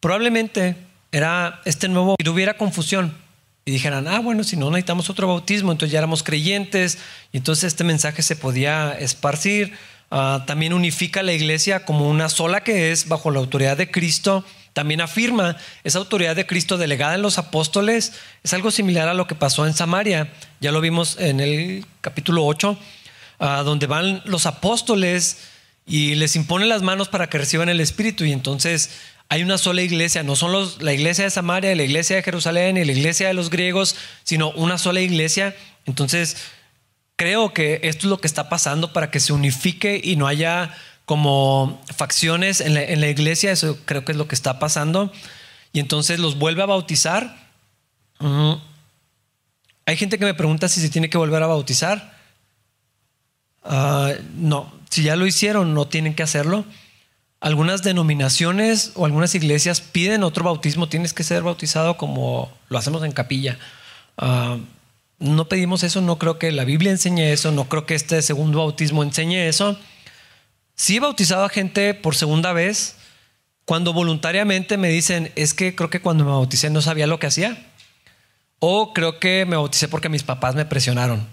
Probablemente 0.00 0.76
era 1.10 1.62
este 1.64 1.88
nuevo, 1.88 2.16
y 2.18 2.28
hubiera 2.28 2.58
confusión 2.58 3.14
y 3.64 3.70
dijeran, 3.70 4.06
ah, 4.06 4.18
bueno, 4.18 4.44
si 4.44 4.56
no 4.56 4.70
necesitamos 4.70 5.08
otro 5.08 5.28
bautismo, 5.28 5.72
entonces 5.72 5.92
ya 5.92 6.00
éramos 6.00 6.22
creyentes 6.22 6.98
y 7.32 7.38
entonces 7.38 7.64
este 7.64 7.84
mensaje 7.84 8.20
se 8.22 8.36
podía 8.36 8.92
esparcir. 8.92 9.72
Ah, 10.14 10.44
también 10.46 10.74
unifica 10.74 11.22
la 11.22 11.32
iglesia 11.32 11.86
como 11.86 12.06
una 12.06 12.28
sola 12.28 12.62
que 12.62 12.92
es 12.92 13.08
bajo 13.08 13.30
la 13.30 13.38
autoridad 13.38 13.78
de 13.78 13.90
Cristo. 13.90 14.44
También 14.74 15.00
afirma 15.00 15.56
esa 15.84 16.00
autoridad 16.00 16.36
de 16.36 16.44
Cristo 16.44 16.76
delegada 16.76 17.14
en 17.14 17.22
los 17.22 17.38
apóstoles. 17.38 18.12
Es 18.42 18.52
algo 18.52 18.70
similar 18.70 19.08
a 19.08 19.14
lo 19.14 19.26
que 19.26 19.34
pasó 19.34 19.66
en 19.66 19.72
Samaria. 19.72 20.30
Ya 20.60 20.70
lo 20.70 20.82
vimos 20.82 21.16
en 21.18 21.40
el 21.40 21.86
capítulo 22.02 22.44
8, 22.44 22.78
ah, 23.38 23.62
donde 23.64 23.86
van 23.86 24.20
los 24.26 24.44
apóstoles 24.44 25.44
y 25.86 26.14
les 26.16 26.36
imponen 26.36 26.68
las 26.68 26.82
manos 26.82 27.08
para 27.08 27.30
que 27.30 27.38
reciban 27.38 27.70
el 27.70 27.80
Espíritu. 27.80 28.26
Y 28.26 28.32
entonces 28.32 28.90
hay 29.30 29.42
una 29.42 29.56
sola 29.56 29.80
iglesia, 29.80 30.22
no 30.22 30.36
son 30.36 30.52
los, 30.52 30.82
la 30.82 30.92
iglesia 30.92 31.24
de 31.24 31.30
Samaria, 31.30 31.74
la 31.74 31.84
iglesia 31.84 32.16
de 32.16 32.22
Jerusalén 32.22 32.76
y 32.76 32.84
la 32.84 32.92
iglesia 32.92 33.28
de 33.28 33.34
los 33.34 33.48
griegos, 33.48 33.96
sino 34.24 34.50
una 34.50 34.76
sola 34.76 35.00
iglesia. 35.00 35.56
Entonces, 35.86 36.36
creo 37.22 37.54
que 37.54 37.78
esto 37.84 38.06
es 38.06 38.10
lo 38.10 38.18
que 38.18 38.26
está 38.26 38.48
pasando 38.48 38.92
para 38.92 39.12
que 39.12 39.20
se 39.20 39.32
unifique 39.32 40.00
y 40.02 40.16
no 40.16 40.26
haya 40.26 40.74
como 41.04 41.80
facciones 41.94 42.60
en 42.60 42.74
la, 42.74 43.08
iglesia, 43.08 43.52
eso 43.52 43.78
creo 43.84 44.04
que 44.04 44.10
es 44.10 44.18
lo 44.18 44.26
que 44.26 44.34
está 44.34 44.58
pasando, 44.58 45.12
y 45.72 45.78
entonces 45.78 46.18
los 46.18 46.36
vuelve 46.36 46.64
a 46.64 46.66
bautizar. 46.66 47.36
Mm. 48.18 48.54
Hay 49.86 49.96
gente 49.96 50.18
que 50.18 50.24
me 50.24 50.34
pregunta 50.34 50.68
si 50.68 50.80
se 50.80 50.88
tiene 50.88 51.10
que 51.10 51.16
volver 51.16 51.44
a 51.44 51.46
bautizar. 51.46 52.18
Ah, 53.62 54.10
no, 54.34 54.72
si 54.90 55.04
ya 55.04 55.14
lo 55.14 55.24
hicieron, 55.24 55.74
no 55.74 55.86
tienen 55.86 56.16
que 56.16 56.24
hacerlo. 56.24 56.64
Algunas 57.38 57.84
denominaciones 57.84 58.90
o 58.96 59.06
algunas 59.06 59.32
iglesias 59.36 59.80
piden 59.80 60.24
otro 60.24 60.42
bautismo, 60.42 60.88
tienes 60.88 61.12
que 61.12 61.22
ser 61.22 61.44
bautizado 61.44 61.96
como 61.96 62.50
lo 62.68 62.78
hacemos 62.78 63.04
en 63.04 63.12
capilla. 63.12 63.58
Ah, 64.18 64.56
no 65.22 65.48
pedimos 65.48 65.82
eso, 65.82 66.00
no 66.00 66.18
creo 66.18 66.38
que 66.38 66.52
la 66.52 66.64
Biblia 66.64 66.90
enseñe 66.90 67.32
eso, 67.32 67.52
no 67.52 67.68
creo 67.68 67.86
que 67.86 67.94
este 67.94 68.20
segundo 68.22 68.58
bautismo 68.58 69.02
enseñe 69.02 69.48
eso. 69.48 69.78
Sí 70.74 70.96
he 70.96 71.00
bautizado 71.00 71.44
a 71.44 71.48
gente 71.48 71.94
por 71.94 72.14
segunda 72.14 72.52
vez 72.52 72.96
cuando 73.64 73.92
voluntariamente 73.92 74.76
me 74.76 74.88
dicen, 74.88 75.32
es 75.36 75.54
que 75.54 75.74
creo 75.74 75.88
que 75.88 76.00
cuando 76.00 76.24
me 76.24 76.30
bauticé 76.30 76.70
no 76.70 76.82
sabía 76.82 77.06
lo 77.06 77.18
que 77.18 77.28
hacía. 77.28 77.66
O 78.58 78.92
creo 78.92 79.18
que 79.18 79.46
me 79.46 79.56
bauticé 79.56 79.88
porque 79.88 80.08
mis 80.08 80.22
papás 80.24 80.54
me 80.54 80.64
presionaron. 80.64 81.26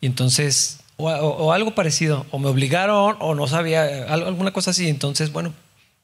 Y 0.00 0.06
entonces 0.06 0.80
o, 0.96 1.52
algo 1.52 1.74
parecido, 1.74 2.26
o 2.32 2.38
me 2.40 2.48
obligaron 2.48 3.16
o 3.20 3.34
no 3.34 3.46
sabía, 3.46 4.12
alguna 4.12 4.52
cosa 4.52 4.72
así. 4.72 4.88
Entonces, 4.88 5.32
bueno, 5.32 5.54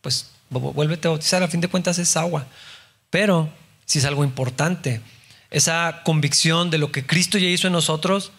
pues 0.01 0.31
vuélvete 0.51 1.09
a 1.09 1.11
bautizar, 1.11 1.43
a 1.43 1.49
fin 1.49 1.61
de 1.61 1.69
cuentas 1.69 1.99
es 1.99 2.17
agua. 2.17 2.47
Pero 3.11 3.49
si 3.85 3.99
es 3.99 4.05
algo 4.05 4.25
importante, 4.25 5.01
esa 5.55 6.03
convicción 6.05 6.71
de 6.71 6.79
lo 6.79 6.91
que 6.91 7.07
Cristo 7.07 7.39
ya 7.39 7.47
hizo 7.47 7.69
en 7.69 7.75
nosotros 7.75 8.33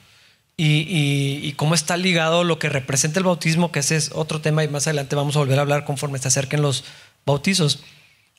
y, 0.57 1.53
cómo 1.53 1.73
está 1.73 1.95
ligado 1.95 2.43
lo 2.43 2.59
que 2.59 2.67
representa 2.67 3.19
el 3.19 3.25
bautismo, 3.25 3.71
que 3.71 3.79
ese 3.79 3.95
es 3.95 4.11
otro 4.13 4.41
tema 4.41 4.65
y 4.65 4.67
más 4.67 4.85
adelante 4.87 5.15
vamos 5.15 5.37
a 5.37 5.39
volver 5.39 5.57
a 5.57 5.61
hablar 5.61 5.85
conforme 5.85 6.19
se 6.19 6.27
acerquen 6.27 6.61
los 6.61 6.83
bautizos. 7.25 7.79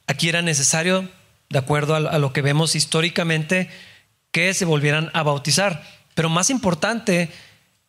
Aquí 0.07 0.29
era 0.29 0.43
necesario, 0.43 1.09
de 1.49 1.59
acuerdo 1.59 1.95
a 1.95 2.19
lo 2.19 2.35
que 2.35 2.43
vemos 2.43 2.75
históricamente, 2.75 3.71
que 4.31 4.53
se 4.53 4.67
volvieran 4.67 5.11
a 5.15 5.23
bautizar. 5.23 5.83
Pero 6.15 6.29
más 6.29 6.51
importante 6.51 7.31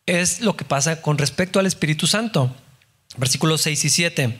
es 0.06 0.40
lo 0.40 0.56
que 0.56 0.64
pasa 0.64 1.02
con 1.02 1.18
respecto 1.18 1.60
al 1.60 1.66
Espíritu 1.66 2.08
Santo. 2.08 2.56
Versículos 3.18 3.62
6 3.62 3.84
y 3.86 3.90
7. 3.90 4.40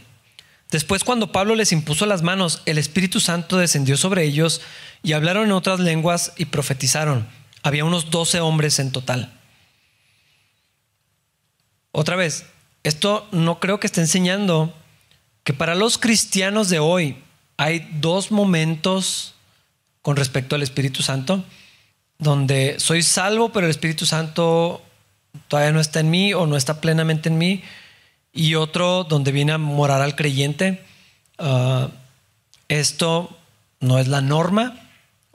Después 0.72 1.04
cuando 1.04 1.34
Pablo 1.34 1.56
les 1.56 1.74
impuso 1.74 2.06
las 2.06 2.22
manos, 2.22 2.62
el 2.66 2.78
Espíritu 2.78 3.20
Santo 3.20 3.58
descendió 3.58 3.98
sobre 3.98 4.24
ellos 4.24 4.62
y 5.04 5.14
hablaron 5.14 5.46
en 5.46 5.52
otras 5.52 5.80
lenguas 5.80 6.34
y 6.38 6.46
profetizaron. 6.46 7.28
Había 7.64 7.86
unos 7.86 8.10
12 8.10 8.40
hombres 8.40 8.80
en 8.80 8.92
total. 8.92 9.34
Otra 11.92 12.16
vez, 12.16 12.46
esto 12.84 13.28
no 13.32 13.60
creo 13.60 13.80
que 13.80 13.88
esté 13.88 14.02
enseñando 14.02 14.74
que 15.44 15.54
para 15.54 15.76
los 15.76 15.98
cristianos 15.98 16.70
de 16.70 16.80
hoy 16.80 17.18
hay 17.58 17.88
dos 18.00 18.32
momentos 18.32 19.34
con 20.02 20.16
respecto 20.16 20.56
al 20.56 20.64
Espíritu 20.64 21.04
Santo, 21.04 21.44
donde 22.20 22.80
soy 22.80 23.04
salvo, 23.04 23.52
pero 23.52 23.66
el 23.66 23.72
Espíritu 23.72 24.06
Santo 24.06 24.82
todavía 25.48 25.72
no 25.72 25.80
está 25.80 26.00
en 26.00 26.10
mí 26.10 26.34
o 26.34 26.48
no 26.48 26.56
está 26.56 26.80
plenamente 26.80 27.30
en 27.30 27.38
mí, 27.38 27.64
y 28.32 28.56
otro 28.56 29.04
donde 29.04 29.32
viene 29.32 29.52
a 29.52 29.58
morar 29.58 30.02
al 30.02 30.16
creyente. 30.16 30.84
Ah, 31.38 31.90
esto 32.68 33.38
no 33.80 34.00
es 34.00 34.08
la 34.08 34.22
norma, 34.22 34.87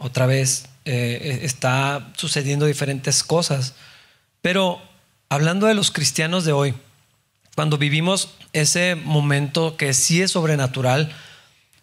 otra 0.03 0.27
vez 0.27 0.67
eh, 0.85 1.41
está 1.43 2.13
sucediendo 2.17 2.67
diferentes 2.67 3.23
cosas, 3.23 3.75
pero 4.41 4.83
hablando 5.29 5.67
de 5.67 5.75
los 5.75 5.91
cristianos 5.91 6.45
de 6.45 6.53
hoy, 6.53 6.75
cuando 7.55 7.79
vivimos 7.79 8.35
ese 8.53 8.95
momento 8.97 9.77
que 9.77 9.95
sí 9.95 10.21
es 10.23 10.33
sobrenatural, 10.33 11.15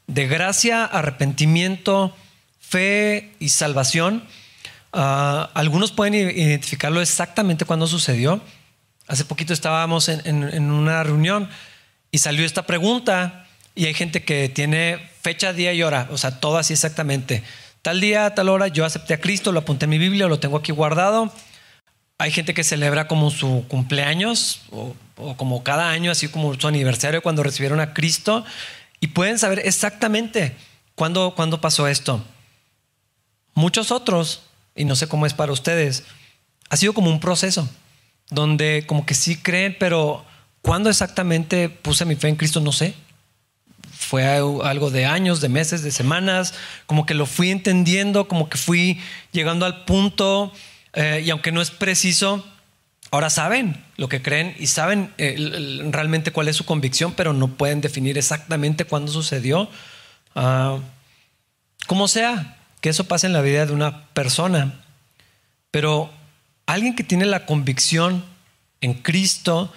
de 0.07 0.27
gracia, 0.27 0.85
arrepentimiento, 0.85 2.15
fe 2.59 3.33
y 3.39 3.49
salvación, 3.49 4.23
Ah, 4.91 5.51
algunos 5.53 5.91
pueden 5.91 6.15
identificarlo 6.15 7.01
exactamente 7.01 7.65
cuando 7.65 7.87
sucedió. 7.87 8.41
Hace 9.07 9.25
poquito 9.25 9.53
estábamos 9.53 10.09
en, 10.09 10.71
una 10.71 11.03
reunión 11.03 11.49
y 12.11 12.19
salió 12.19 12.45
esta 12.45 12.65
pregunta 12.65 13.47
y 13.75 13.85
hay 13.85 13.93
gente 13.93 14.23
que 14.23 14.49
tiene 14.49 14.99
fecha, 15.21 15.53
día 15.53 15.73
y 15.73 15.83
hora, 15.83 16.07
o 16.11 16.17
sea, 16.17 16.39
todo 16.39 16.57
así 16.57 16.73
exactamente. 16.73 17.43
Tal 17.81 18.01
día, 18.01 18.33
tal 18.35 18.49
hora, 18.49 18.67
yo 18.67 18.85
acepté 18.85 19.13
a 19.13 19.21
Cristo, 19.21 19.51
lo 19.51 19.59
apunté 19.59 19.85
en 19.85 19.91
mi 19.91 19.97
Biblia, 19.97 20.27
lo 20.27 20.39
tengo 20.39 20.57
aquí 20.57 20.71
guardado. 20.71 21.31
Hay 22.17 22.31
gente 22.31 22.53
que 22.53 22.65
celebra 22.65 23.07
como 23.07 23.31
su 23.31 23.65
cumpleaños 23.69 24.61
o, 24.71 24.95
como 25.37 25.63
cada 25.63 25.89
año, 25.89 26.11
así 26.11 26.27
como 26.27 26.59
su 26.59 26.67
aniversario 26.67 27.21
cuando 27.21 27.43
recibieron 27.43 27.79
a 27.79 27.93
Cristo 27.93 28.43
y 28.99 29.07
pueden 29.07 29.39
saber 29.39 29.59
exactamente 29.59 30.55
cuándo, 30.95 31.33
cuándo 31.35 31.61
pasó 31.61 31.87
esto. 31.87 32.21
Muchos 33.53 33.91
otros 33.91 34.41
y 34.75 34.83
no 34.83 34.95
sé 34.95 35.07
cómo 35.07 35.25
es 35.25 35.33
para 35.33 35.53
ustedes, 35.53 36.03
ha 36.69 36.77
sido 36.77 36.93
como 36.93 37.09
un 37.09 37.19
proceso 37.19 37.69
donde 38.29 38.85
como 38.87 39.05
que 39.05 39.13
sí 39.13 39.37
creen, 39.37 39.75
pero 39.79 40.25
¿cuándo 40.61 40.89
exactamente 40.89 41.69
puse 41.69 42.05
mi 42.05 42.15
fe 42.15 42.27
en 42.27 42.35
Cristo? 42.35 42.59
No 42.59 42.71
sé. 42.71 42.93
Fue 44.09 44.25
algo 44.25 44.89
de 44.89 45.05
años, 45.05 45.39
de 45.39 45.49
meses, 45.49 45.83
de 45.83 45.91
semanas, 45.91 46.55
como 46.87 47.05
que 47.05 47.13
lo 47.13 47.27
fui 47.27 47.51
entendiendo, 47.51 48.27
como 48.27 48.49
que 48.49 48.57
fui 48.57 48.99
llegando 49.31 49.67
al 49.67 49.85
punto, 49.85 50.51
eh, 50.93 51.21
y 51.23 51.29
aunque 51.29 51.51
no 51.51 51.61
es 51.61 51.69
preciso, 51.69 52.43
ahora 53.11 53.29
saben 53.29 53.85
lo 53.97 54.09
que 54.09 54.23
creen 54.23 54.55
y 54.57 54.65
saben 54.65 55.13
eh, 55.19 55.37
realmente 55.91 56.31
cuál 56.31 56.47
es 56.47 56.55
su 56.55 56.65
convicción, 56.65 57.13
pero 57.13 57.33
no 57.33 57.49
pueden 57.49 57.81
definir 57.81 58.17
exactamente 58.17 58.83
cuándo 58.85 59.11
sucedió. 59.11 59.69
Ah, 60.33 60.79
como 61.85 62.07
sea, 62.07 62.57
que 62.81 62.89
eso 62.89 63.03
pase 63.03 63.27
en 63.27 63.33
la 63.33 63.41
vida 63.41 63.67
de 63.67 63.73
una 63.73 64.07
persona, 64.13 64.81
pero 65.69 66.09
alguien 66.65 66.95
que 66.95 67.03
tiene 67.03 67.27
la 67.27 67.45
convicción 67.45 68.25
en 68.81 68.95
Cristo 68.95 69.71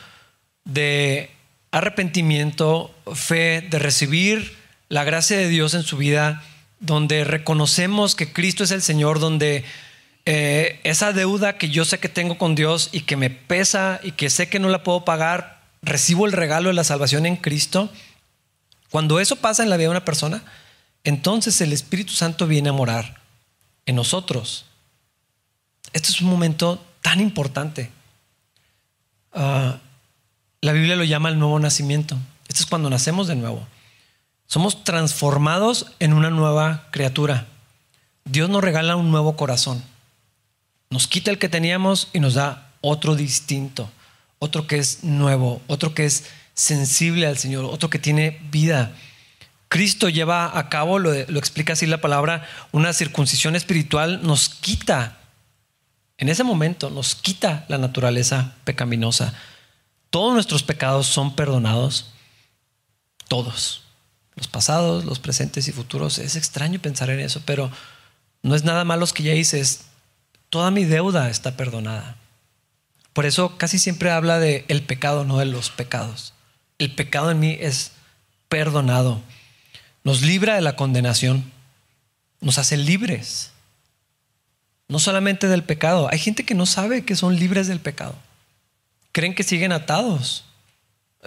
de 0.64 1.30
arrepentimiento, 1.72 2.94
fe, 3.14 3.66
de 3.68 3.78
recibir 3.78 4.56
la 4.88 5.04
gracia 5.04 5.36
de 5.36 5.48
Dios 5.48 5.74
en 5.74 5.82
su 5.82 5.96
vida, 5.96 6.44
donde 6.78 7.24
reconocemos 7.24 8.14
que 8.14 8.32
Cristo 8.32 8.62
es 8.62 8.70
el 8.70 8.82
Señor, 8.82 9.18
donde 9.18 9.64
eh, 10.26 10.80
esa 10.84 11.12
deuda 11.12 11.58
que 11.58 11.70
yo 11.70 11.84
sé 11.84 11.98
que 11.98 12.08
tengo 12.08 12.38
con 12.38 12.54
Dios 12.54 12.90
y 12.92 13.00
que 13.00 13.16
me 13.16 13.30
pesa 13.30 14.00
y 14.02 14.12
que 14.12 14.30
sé 14.30 14.48
que 14.48 14.60
no 14.60 14.68
la 14.68 14.84
puedo 14.84 15.04
pagar, 15.04 15.62
recibo 15.80 16.26
el 16.26 16.32
regalo 16.32 16.68
de 16.68 16.74
la 16.74 16.84
salvación 16.84 17.26
en 17.26 17.36
Cristo. 17.36 17.90
Cuando 18.90 19.18
eso 19.18 19.36
pasa 19.36 19.62
en 19.62 19.70
la 19.70 19.76
vida 19.76 19.86
de 19.86 19.96
una 19.96 20.04
persona, 20.04 20.42
entonces 21.04 21.60
el 21.62 21.72
Espíritu 21.72 22.12
Santo 22.12 22.46
viene 22.46 22.68
a 22.68 22.72
morar 22.72 23.20
en 23.86 23.96
nosotros. 23.96 24.66
Esto 25.92 26.10
es 26.10 26.20
un 26.20 26.28
momento 26.28 26.84
tan 27.00 27.18
importante. 27.18 27.90
Ah, 29.32 29.78
la 30.62 30.72
Biblia 30.72 30.96
lo 30.96 31.04
llama 31.04 31.28
el 31.28 31.38
nuevo 31.38 31.58
nacimiento. 31.58 32.16
Esto 32.48 32.62
es 32.62 32.66
cuando 32.66 32.88
nacemos 32.88 33.26
de 33.26 33.34
nuevo. 33.34 33.66
Somos 34.46 34.84
transformados 34.84 35.86
en 35.98 36.12
una 36.12 36.30
nueva 36.30 36.86
criatura. 36.92 37.46
Dios 38.24 38.48
nos 38.48 38.62
regala 38.62 38.96
un 38.96 39.10
nuevo 39.10 39.36
corazón. 39.36 39.82
Nos 40.88 41.08
quita 41.08 41.30
el 41.30 41.38
que 41.38 41.48
teníamos 41.48 42.08
y 42.12 42.20
nos 42.20 42.34
da 42.34 42.70
otro 42.80 43.16
distinto, 43.16 43.90
otro 44.38 44.66
que 44.66 44.78
es 44.78 45.02
nuevo, 45.02 45.60
otro 45.66 45.94
que 45.94 46.04
es 46.04 46.26
sensible 46.54 47.26
al 47.26 47.38
Señor, 47.38 47.64
otro 47.64 47.90
que 47.90 47.98
tiene 47.98 48.40
vida. 48.50 48.94
Cristo 49.68 50.10
lleva 50.10 50.56
a 50.56 50.68
cabo, 50.68 50.98
lo, 50.98 51.12
explica 51.12 51.72
así 51.72 51.86
la 51.86 52.00
palabra, 52.00 52.46
una 52.70 52.92
circuncisión 52.92 53.56
espiritual, 53.56 54.20
nos 54.22 54.50
quita, 54.50 55.18
en 56.18 56.28
ese 56.28 56.44
momento, 56.44 56.90
nos 56.90 57.14
quita 57.14 57.64
la 57.68 57.78
naturaleza 57.78 58.54
pecaminosa. 58.64 59.34
Todos 60.12 60.32
nuestros 60.32 60.62
pecados 60.62 61.08
son 61.08 61.34
perdonados, 61.34 62.12
todos, 63.26 63.82
los 64.36 64.46
pasados, 64.46 65.04
los 65.04 65.18
presentes 65.18 65.66
y 65.66 65.72
futuros. 65.72 66.18
Es 66.20 66.36
extraño 66.36 66.78
pensar 66.78 67.10
en 67.10 67.18
eso, 67.18 67.42
pero 67.44 67.68
no 68.42 68.54
es 68.54 68.62
nada 68.62 68.84
malo 68.84 69.04
que 69.08 69.24
ya 69.24 69.32
dices, 69.32 69.86
toda 70.50 70.70
mi 70.70 70.84
deuda 70.84 71.28
está 71.30 71.56
perdonada. 71.56 72.16
Por 73.12 73.26
eso 73.26 73.58
casi 73.58 73.80
siempre 73.80 74.12
habla 74.12 74.38
de 74.38 74.64
el 74.68 74.82
pecado, 74.82 75.24
no 75.24 75.38
de 75.38 75.46
los 75.46 75.70
pecados. 75.70 76.32
El 76.78 76.94
pecado 76.94 77.32
en 77.32 77.40
mí 77.40 77.56
es 77.58 77.90
perdonado 78.48 79.20
nos 80.04 80.22
libra 80.22 80.56
de 80.56 80.60
la 80.60 80.76
condenación, 80.76 81.50
nos 82.40 82.58
hace 82.58 82.76
libres. 82.76 83.50
No 84.88 84.98
solamente 84.98 85.48
del 85.48 85.62
pecado. 85.62 86.08
Hay 86.10 86.18
gente 86.18 86.44
que 86.44 86.54
no 86.54 86.66
sabe 86.66 87.04
que 87.04 87.16
son 87.16 87.38
libres 87.38 87.68
del 87.68 87.80
pecado. 87.80 88.16
Creen 89.12 89.34
que 89.34 89.42
siguen 89.42 89.72
atados. 89.72 90.44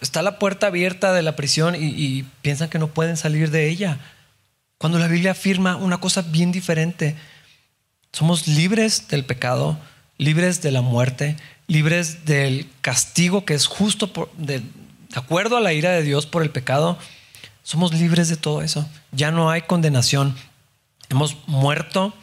Está 0.02 0.22
la 0.22 0.40
puerta 0.40 0.68
abierta 0.68 1.14
de 1.14 1.22
la 1.22 1.36
prisión 1.36 1.76
y, 1.78 2.24
piensan 2.42 2.70
que 2.70 2.80
no 2.80 2.88
pueden 2.88 3.18
salir 3.18 3.52
de 3.52 3.70
ella. 3.70 4.00
Cuando 4.78 5.00
la 5.00 5.08
Biblia 5.08 5.32
afirma 5.32 5.78
una 5.78 6.00
cosa 6.00 6.22
bien 6.22 6.52
diferente. 6.52 7.16
Somos 8.12 8.48
libres 8.48 9.08
del 9.08 9.26
pecado, 9.26 9.78
libres 10.18 10.62
de 10.62 10.72
la 10.72 10.82
muerte, 10.82 11.38
libres 11.68 12.26
del 12.26 12.70
castigo 12.82 13.46
que 13.46 13.54
es 13.54 13.68
justo 13.68 14.12
de 14.38 14.62
acuerdo 15.16 15.58
a 15.58 15.62
la 15.62 15.74
ira 15.74 15.92
de 15.92 16.04
Dios 16.04 16.26
por 16.26 16.44
el 16.44 16.50
pecado, 16.50 16.98
somos 17.64 17.94
libres 17.94 18.30
de 18.30 18.38
todo 18.38 18.62
eso. 18.62 18.88
Ya 19.12 19.32
no 19.32 19.50
hay 19.50 19.64
condenación. 19.64 20.36
Hemos 21.10 21.36
muerto 21.48 22.14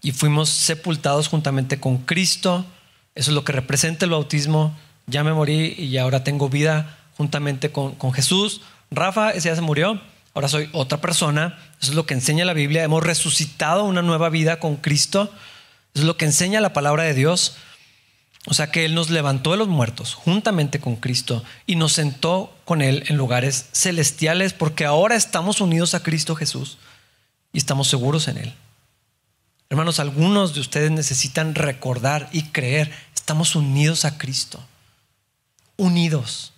y 0.00 0.12
fuimos 0.12 0.48
sepultados 0.48 1.28
juntamente 1.28 1.80
con 1.80 1.98
Cristo. 1.98 2.64
Eso 3.14 3.30
es 3.30 3.34
lo 3.34 3.44
que 3.44 3.52
representa 3.52 4.04
el 4.04 4.10
bautismo. 4.10 4.76
Ya 5.06 5.22
me 5.24 5.32
morí 5.32 5.74
y 5.78 5.96
ahora 5.98 6.24
tengo 6.24 6.48
vida 6.48 6.98
juntamente 7.16 7.70
con, 7.70 7.94
con 7.94 8.12
Jesús. 8.12 8.62
Rafa, 8.90 9.30
ese 9.30 9.48
ya 9.48 9.56
se 9.56 9.60
murió. 9.60 10.00
Ahora 10.34 10.48
soy 10.48 10.68
otra 10.72 11.00
persona. 11.00 11.58
Eso 11.80 11.92
es 11.92 11.96
lo 11.96 12.06
que 12.06 12.14
enseña 12.14 12.44
la 12.44 12.54
Biblia. 12.54 12.82
Hemos 12.82 13.04
resucitado 13.04 13.84
una 13.84 14.02
nueva 14.02 14.30
vida 14.30 14.58
con 14.58 14.76
Cristo. 14.76 15.30
Eso 15.94 16.02
es 16.02 16.04
lo 16.04 16.16
que 16.16 16.24
enseña 16.24 16.60
la 16.60 16.72
palabra 16.72 17.04
de 17.04 17.14
Dios. 17.14 17.56
O 18.46 18.52
sea 18.52 18.70
que 18.70 18.84
Él 18.84 18.94
nos 18.94 19.10
levantó 19.10 19.52
de 19.52 19.56
los 19.56 19.68
muertos 19.68 20.14
juntamente 20.14 20.78
con 20.78 20.96
Cristo 20.96 21.42
y 21.66 21.76
nos 21.76 21.92
sentó 21.92 22.54
con 22.64 22.82
Él 22.82 23.04
en 23.06 23.16
lugares 23.16 23.68
celestiales 23.72 24.52
porque 24.52 24.84
ahora 24.84 25.14
estamos 25.14 25.62
unidos 25.62 25.94
a 25.94 26.02
Cristo 26.02 26.34
Jesús 26.34 26.76
y 27.52 27.58
estamos 27.58 27.88
seguros 27.88 28.28
en 28.28 28.36
Él. 28.38 28.54
Hermanos, 29.74 29.98
algunos 29.98 30.54
de 30.54 30.60
ustedes 30.60 30.92
necesitan 30.92 31.56
recordar 31.56 32.28
y 32.30 32.44
creer, 32.44 32.92
estamos 33.12 33.56
unidos 33.56 34.04
a 34.04 34.18
Cristo. 34.18 34.64
Unidos. 35.76 36.52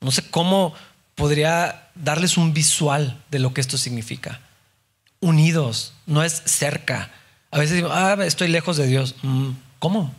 No 0.00 0.12
sé 0.12 0.22
cómo 0.30 0.74
podría 1.16 1.88
darles 1.96 2.36
un 2.36 2.54
visual 2.54 3.20
de 3.32 3.40
lo 3.40 3.52
que 3.52 3.60
esto 3.60 3.76
significa. 3.76 4.40
Unidos, 5.18 5.92
no 6.06 6.22
es 6.22 6.40
cerca. 6.44 7.10
A 7.50 7.58
veces 7.58 7.74
digo, 7.74 7.88
ah, 7.90 8.16
estoy 8.24 8.46
lejos 8.46 8.76
de 8.76 8.86
Dios. 8.86 9.16
Mm, 9.22 9.50
¿Cómo? 9.80 10.14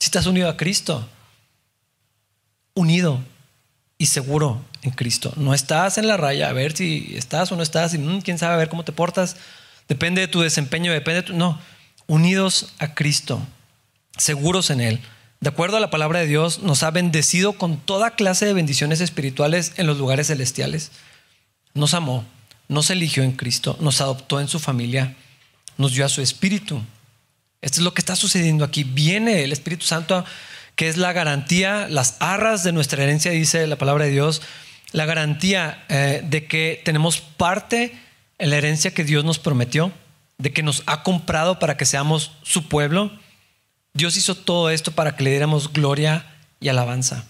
Si 0.00 0.06
estás 0.06 0.26
unido 0.26 0.48
a 0.48 0.56
Cristo. 0.56 1.08
Unido 2.74 3.20
y 3.98 4.06
seguro 4.06 4.64
en 4.82 4.90
Cristo. 4.90 5.32
No 5.36 5.54
estás 5.54 5.96
en 5.96 6.08
la 6.08 6.16
raya 6.16 6.48
a 6.48 6.52
ver 6.52 6.76
si 6.76 7.14
estás 7.16 7.52
o 7.52 7.56
no 7.56 7.62
estás 7.62 7.94
y 7.94 7.98
mm, 7.98 8.22
quién 8.22 8.36
sabe 8.36 8.54
a 8.54 8.56
ver 8.56 8.68
cómo 8.68 8.84
te 8.84 8.90
portas. 8.90 9.36
Depende 9.88 10.20
de 10.20 10.28
tu 10.28 10.40
desempeño, 10.40 10.92
depende 10.92 11.22
de 11.22 11.26
tu... 11.28 11.36
No, 11.36 11.60
unidos 12.06 12.72
a 12.78 12.94
Cristo, 12.94 13.40
seguros 14.16 14.70
en 14.70 14.80
Él. 14.80 15.00
De 15.40 15.50
acuerdo 15.50 15.76
a 15.76 15.80
la 15.80 15.90
palabra 15.90 16.20
de 16.20 16.26
Dios, 16.26 16.60
nos 16.60 16.82
ha 16.82 16.90
bendecido 16.90 17.54
con 17.54 17.78
toda 17.78 18.12
clase 18.12 18.46
de 18.46 18.54
bendiciones 18.54 19.00
espirituales 19.00 19.72
en 19.76 19.86
los 19.86 19.98
lugares 19.98 20.28
celestiales. 20.28 20.90
Nos 21.74 21.92
amó, 21.92 22.24
nos 22.68 22.90
eligió 22.90 23.22
en 23.22 23.32
Cristo, 23.32 23.76
nos 23.80 24.00
adoptó 24.00 24.40
en 24.40 24.48
su 24.48 24.58
familia, 24.58 25.16
nos 25.76 25.92
dio 25.92 26.06
a 26.06 26.08
su 26.08 26.22
Espíritu. 26.22 26.82
Esto 27.60 27.80
es 27.80 27.84
lo 27.84 27.94
que 27.94 28.00
está 28.00 28.16
sucediendo 28.16 28.64
aquí. 28.64 28.84
Viene 28.84 29.42
el 29.42 29.52
Espíritu 29.52 29.84
Santo, 29.84 30.24
que 30.76 30.88
es 30.88 30.96
la 30.96 31.12
garantía, 31.12 31.88
las 31.88 32.16
arras 32.20 32.62
de 32.62 32.72
nuestra 32.72 33.02
herencia, 33.02 33.30
dice 33.30 33.66
la 33.66 33.76
palabra 33.76 34.04
de 34.04 34.12
Dios, 34.12 34.42
la 34.92 35.06
garantía 35.06 35.84
eh, 35.88 36.22
de 36.24 36.46
que 36.46 36.80
tenemos 36.84 37.20
parte 37.20 37.98
en 38.38 38.50
la 38.50 38.56
herencia 38.56 38.92
que 38.92 39.04
Dios 39.04 39.24
nos 39.24 39.38
prometió, 39.38 39.92
de 40.38 40.52
que 40.52 40.62
nos 40.62 40.82
ha 40.86 41.02
comprado 41.02 41.58
para 41.58 41.76
que 41.76 41.86
seamos 41.86 42.32
su 42.42 42.68
pueblo. 42.68 43.10
Dios 43.92 44.16
hizo 44.16 44.34
todo 44.34 44.70
esto 44.70 44.92
para 44.92 45.16
que 45.16 45.24
le 45.24 45.30
diéramos 45.30 45.72
gloria 45.72 46.26
y 46.60 46.68
alabanza. 46.68 47.24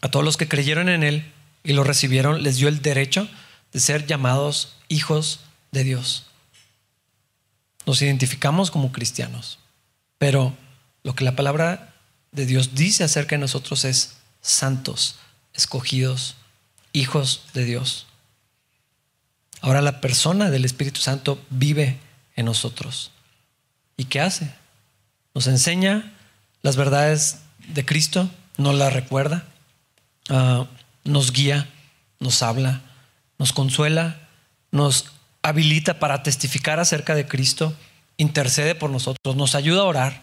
A 0.00 0.10
todos 0.10 0.24
los 0.24 0.36
que 0.36 0.48
creyeron 0.48 0.88
en 0.88 1.02
Él 1.02 1.32
y 1.62 1.72
lo 1.72 1.84
recibieron, 1.84 2.42
les 2.42 2.56
dio 2.56 2.68
el 2.68 2.80
derecho 2.80 3.28
de 3.72 3.80
ser 3.80 4.06
llamados 4.06 4.76
hijos 4.88 5.40
de 5.72 5.84
Dios. 5.84 6.26
Nos 7.84 8.02
identificamos 8.02 8.70
como 8.70 8.92
cristianos, 8.92 9.58
pero 10.18 10.56
lo 11.02 11.14
que 11.14 11.24
la 11.24 11.36
palabra 11.36 11.94
de 12.32 12.46
Dios 12.46 12.74
dice 12.74 13.04
acerca 13.04 13.36
de 13.36 13.40
nosotros 13.40 13.84
es 13.84 14.16
santos, 14.40 15.18
escogidos, 15.54 16.36
hijos 16.92 17.42
de 17.54 17.64
Dios. 17.64 18.05
Ahora 19.66 19.82
la 19.82 20.00
persona 20.00 20.48
del 20.48 20.64
Espíritu 20.64 21.00
Santo 21.00 21.40
vive 21.50 21.98
en 22.36 22.44
nosotros. 22.46 23.10
¿Y 23.96 24.04
qué 24.04 24.20
hace? 24.20 24.54
Nos 25.34 25.48
enseña 25.48 26.14
las 26.62 26.76
verdades 26.76 27.40
de 27.66 27.84
Cristo, 27.84 28.30
nos 28.58 28.76
las 28.76 28.92
recuerda, 28.92 29.44
ah, 30.28 30.66
nos 31.02 31.32
guía, 31.32 31.68
nos 32.20 32.44
habla, 32.44 32.82
nos 33.38 33.52
consuela, 33.52 34.28
nos 34.70 35.06
habilita 35.42 35.98
para 35.98 36.22
testificar 36.22 36.78
acerca 36.78 37.16
de 37.16 37.26
Cristo, 37.26 37.74
intercede 38.18 38.76
por 38.76 38.90
nosotros, 38.90 39.34
nos 39.34 39.56
ayuda 39.56 39.80
a 39.80 39.86
orar. 39.86 40.22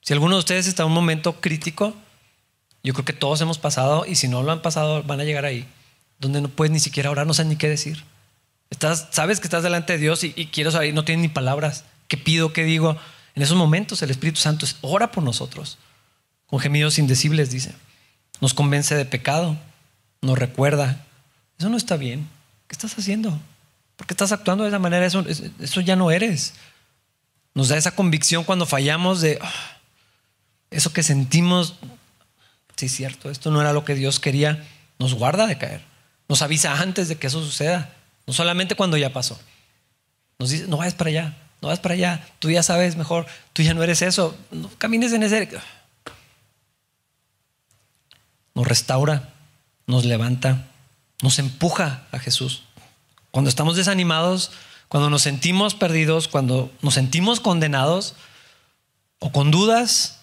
Si 0.00 0.12
alguno 0.12 0.34
de 0.34 0.40
ustedes 0.40 0.66
está 0.66 0.82
en 0.82 0.88
un 0.88 0.94
momento 0.94 1.40
crítico, 1.40 1.94
yo 2.82 2.94
creo 2.94 3.04
que 3.04 3.12
todos 3.12 3.40
hemos 3.40 3.58
pasado 3.58 4.06
y 4.06 4.16
si 4.16 4.26
no 4.26 4.42
lo 4.42 4.50
han 4.50 4.60
pasado 4.60 5.04
van 5.04 5.20
a 5.20 5.24
llegar 5.24 5.44
ahí, 5.44 5.68
donde 6.18 6.40
no 6.40 6.48
puedes 6.48 6.72
ni 6.72 6.80
siquiera 6.80 7.12
orar, 7.12 7.28
no 7.28 7.32
sabes 7.32 7.48
ni 7.48 7.54
qué 7.54 7.68
decir. 7.68 8.10
Estás, 8.72 9.08
sabes 9.10 9.38
que 9.38 9.46
estás 9.46 9.62
delante 9.62 9.92
de 9.92 9.98
Dios 9.98 10.24
y, 10.24 10.32
quieres 10.46 10.74
orar 10.74 10.90
no 10.94 11.04
tienes 11.04 11.20
ni 11.20 11.28
palabras. 11.28 11.84
¿Qué 12.08 12.16
pido? 12.16 12.54
¿Qué 12.54 12.64
digo? 12.64 12.96
En 13.34 13.42
esos 13.42 13.54
momentos 13.54 14.00
el 14.00 14.10
Espíritu 14.10 14.40
Santo 14.40 14.66
ora 14.80 15.12
por 15.12 15.22
nosotros, 15.22 15.76
con 16.46 16.58
gemidos 16.58 16.98
indecibles, 16.98 17.50
dice. 17.50 17.74
Nos 18.40 18.54
convence 18.54 18.94
de 18.94 19.04
pecado, 19.04 19.58
nos 20.22 20.38
recuerda. 20.38 21.04
Eso 21.58 21.68
no 21.68 21.76
está 21.76 21.98
bien. 21.98 22.26
¿Qué 22.66 22.72
estás 22.72 22.98
haciendo? 22.98 23.38
¿Por 23.96 24.06
qué 24.06 24.14
estás 24.14 24.32
actuando 24.32 24.64
de 24.64 24.70
esa 24.70 24.78
manera? 24.78 25.04
Eso, 25.04 25.22
eso 25.28 25.80
ya 25.82 25.94
no 25.94 26.10
eres. 26.10 26.54
Nos 27.52 27.68
da 27.68 27.76
esa 27.76 27.94
convicción 27.94 28.42
cuando 28.42 28.64
fallamos 28.64 29.20
de 29.20 29.38
ah, 29.42 29.52
eso 30.70 30.94
que 30.94 31.02
sentimos. 31.02 31.74
Sí, 32.76 32.86
es 32.86 32.92
cierto, 32.92 33.30
esto 33.30 33.50
no 33.50 33.60
era 33.60 33.74
lo 33.74 33.84
que 33.84 33.94
Dios 33.94 34.18
quería. 34.18 34.66
Nos 34.98 35.12
guarda 35.12 35.46
de 35.46 35.58
caer. 35.58 35.82
Nos 36.26 36.40
avisa 36.40 36.80
antes 36.80 37.08
de 37.08 37.16
que 37.16 37.26
eso 37.26 37.44
suceda. 37.44 37.94
No 38.26 38.32
solamente 38.32 38.74
cuando 38.74 38.96
ya 38.96 39.12
pasó. 39.12 39.38
Nos 40.38 40.50
dice, 40.50 40.66
no 40.66 40.76
vayas 40.76 40.94
para 40.94 41.10
allá, 41.10 41.36
no 41.60 41.68
vayas 41.68 41.80
para 41.80 41.94
allá. 41.94 42.26
Tú 42.38 42.50
ya 42.50 42.62
sabes 42.62 42.96
mejor, 42.96 43.26
tú 43.52 43.62
ya 43.62 43.74
no 43.74 43.82
eres 43.82 44.02
eso. 44.02 44.36
No 44.50 44.70
camines 44.78 45.12
en 45.12 45.22
ese. 45.22 45.48
Nos 48.54 48.66
restaura, 48.66 49.32
nos 49.86 50.04
levanta, 50.04 50.68
nos 51.22 51.38
empuja 51.38 52.06
a 52.12 52.18
Jesús. 52.18 52.64
Cuando 53.30 53.48
estamos 53.48 53.76
desanimados, 53.76 54.50
cuando 54.88 55.08
nos 55.08 55.22
sentimos 55.22 55.74
perdidos, 55.74 56.28
cuando 56.28 56.70
nos 56.82 56.94
sentimos 56.94 57.40
condenados 57.40 58.14
o 59.20 59.32
con 59.32 59.50
dudas, 59.50 60.20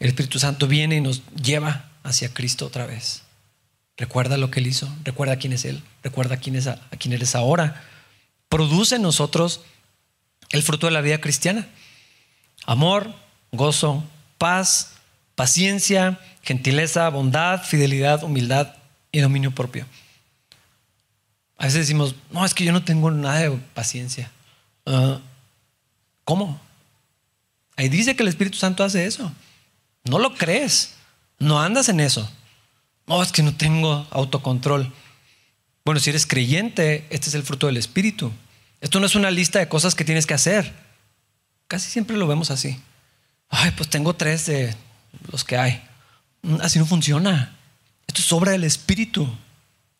el 0.00 0.08
Espíritu 0.08 0.40
Santo 0.40 0.66
viene 0.66 0.96
y 0.96 1.00
nos 1.00 1.22
lleva 1.34 1.90
hacia 2.02 2.32
Cristo 2.34 2.66
otra 2.66 2.86
vez. 2.86 3.22
Recuerda 4.00 4.38
lo 4.38 4.50
que 4.50 4.60
Él 4.60 4.66
hizo, 4.66 4.88
recuerda 5.04 5.36
quién 5.36 5.52
es 5.52 5.66
Él, 5.66 5.82
recuerda 6.02 6.38
quién, 6.38 6.56
es 6.56 6.66
a, 6.66 6.80
quién 6.98 7.12
eres 7.12 7.34
ahora. 7.34 7.84
Produce 8.48 8.96
en 8.96 9.02
nosotros 9.02 9.60
el 10.48 10.62
fruto 10.62 10.86
de 10.86 10.92
la 10.92 11.02
vida 11.02 11.20
cristiana. 11.20 11.68
Amor, 12.64 13.14
gozo, 13.52 14.02
paz, 14.38 14.92
paciencia, 15.34 16.18
gentileza, 16.42 17.10
bondad, 17.10 17.62
fidelidad, 17.62 18.24
humildad 18.24 18.74
y 19.12 19.20
dominio 19.20 19.54
propio. 19.54 19.84
A 21.58 21.64
veces 21.64 21.80
decimos, 21.80 22.14
no, 22.30 22.46
es 22.46 22.54
que 22.54 22.64
yo 22.64 22.72
no 22.72 22.82
tengo 22.82 23.10
nada 23.10 23.40
de 23.40 23.50
paciencia. 23.74 24.30
Ah, 24.86 25.20
¿Cómo? 26.24 26.58
Ahí 27.76 27.90
dice 27.90 28.16
que 28.16 28.22
el 28.22 28.30
Espíritu 28.30 28.56
Santo 28.56 28.82
hace 28.82 29.04
eso. 29.04 29.30
No 30.04 30.18
lo 30.18 30.32
crees, 30.36 30.94
no 31.38 31.60
andas 31.60 31.90
en 31.90 32.00
eso. 32.00 32.30
Oh, 33.12 33.24
es 33.24 33.32
que 33.32 33.42
no 33.42 33.52
tengo 33.52 34.06
autocontrol. 34.12 34.92
Bueno, 35.84 35.98
si 35.98 36.10
eres 36.10 36.26
creyente, 36.26 37.08
este 37.10 37.28
es 37.28 37.34
el 37.34 37.42
fruto 37.42 37.66
del 37.66 37.76
Espíritu. 37.76 38.30
Esto 38.80 39.00
no 39.00 39.06
es 39.06 39.16
una 39.16 39.32
lista 39.32 39.58
de 39.58 39.68
cosas 39.68 39.96
que 39.96 40.04
tienes 40.04 40.26
que 40.26 40.34
hacer. 40.34 40.72
Casi 41.66 41.90
siempre 41.90 42.16
lo 42.16 42.28
vemos 42.28 42.52
así. 42.52 42.80
Ay, 43.48 43.72
pues 43.72 43.90
tengo 43.90 44.14
tres 44.14 44.46
de 44.46 44.76
los 45.32 45.42
que 45.42 45.56
hay. 45.56 45.82
Mm, 46.42 46.60
así 46.60 46.78
no 46.78 46.86
funciona. 46.86 47.56
Esto 48.06 48.20
es 48.20 48.32
obra 48.32 48.52
del 48.52 48.62
Espíritu. 48.62 49.28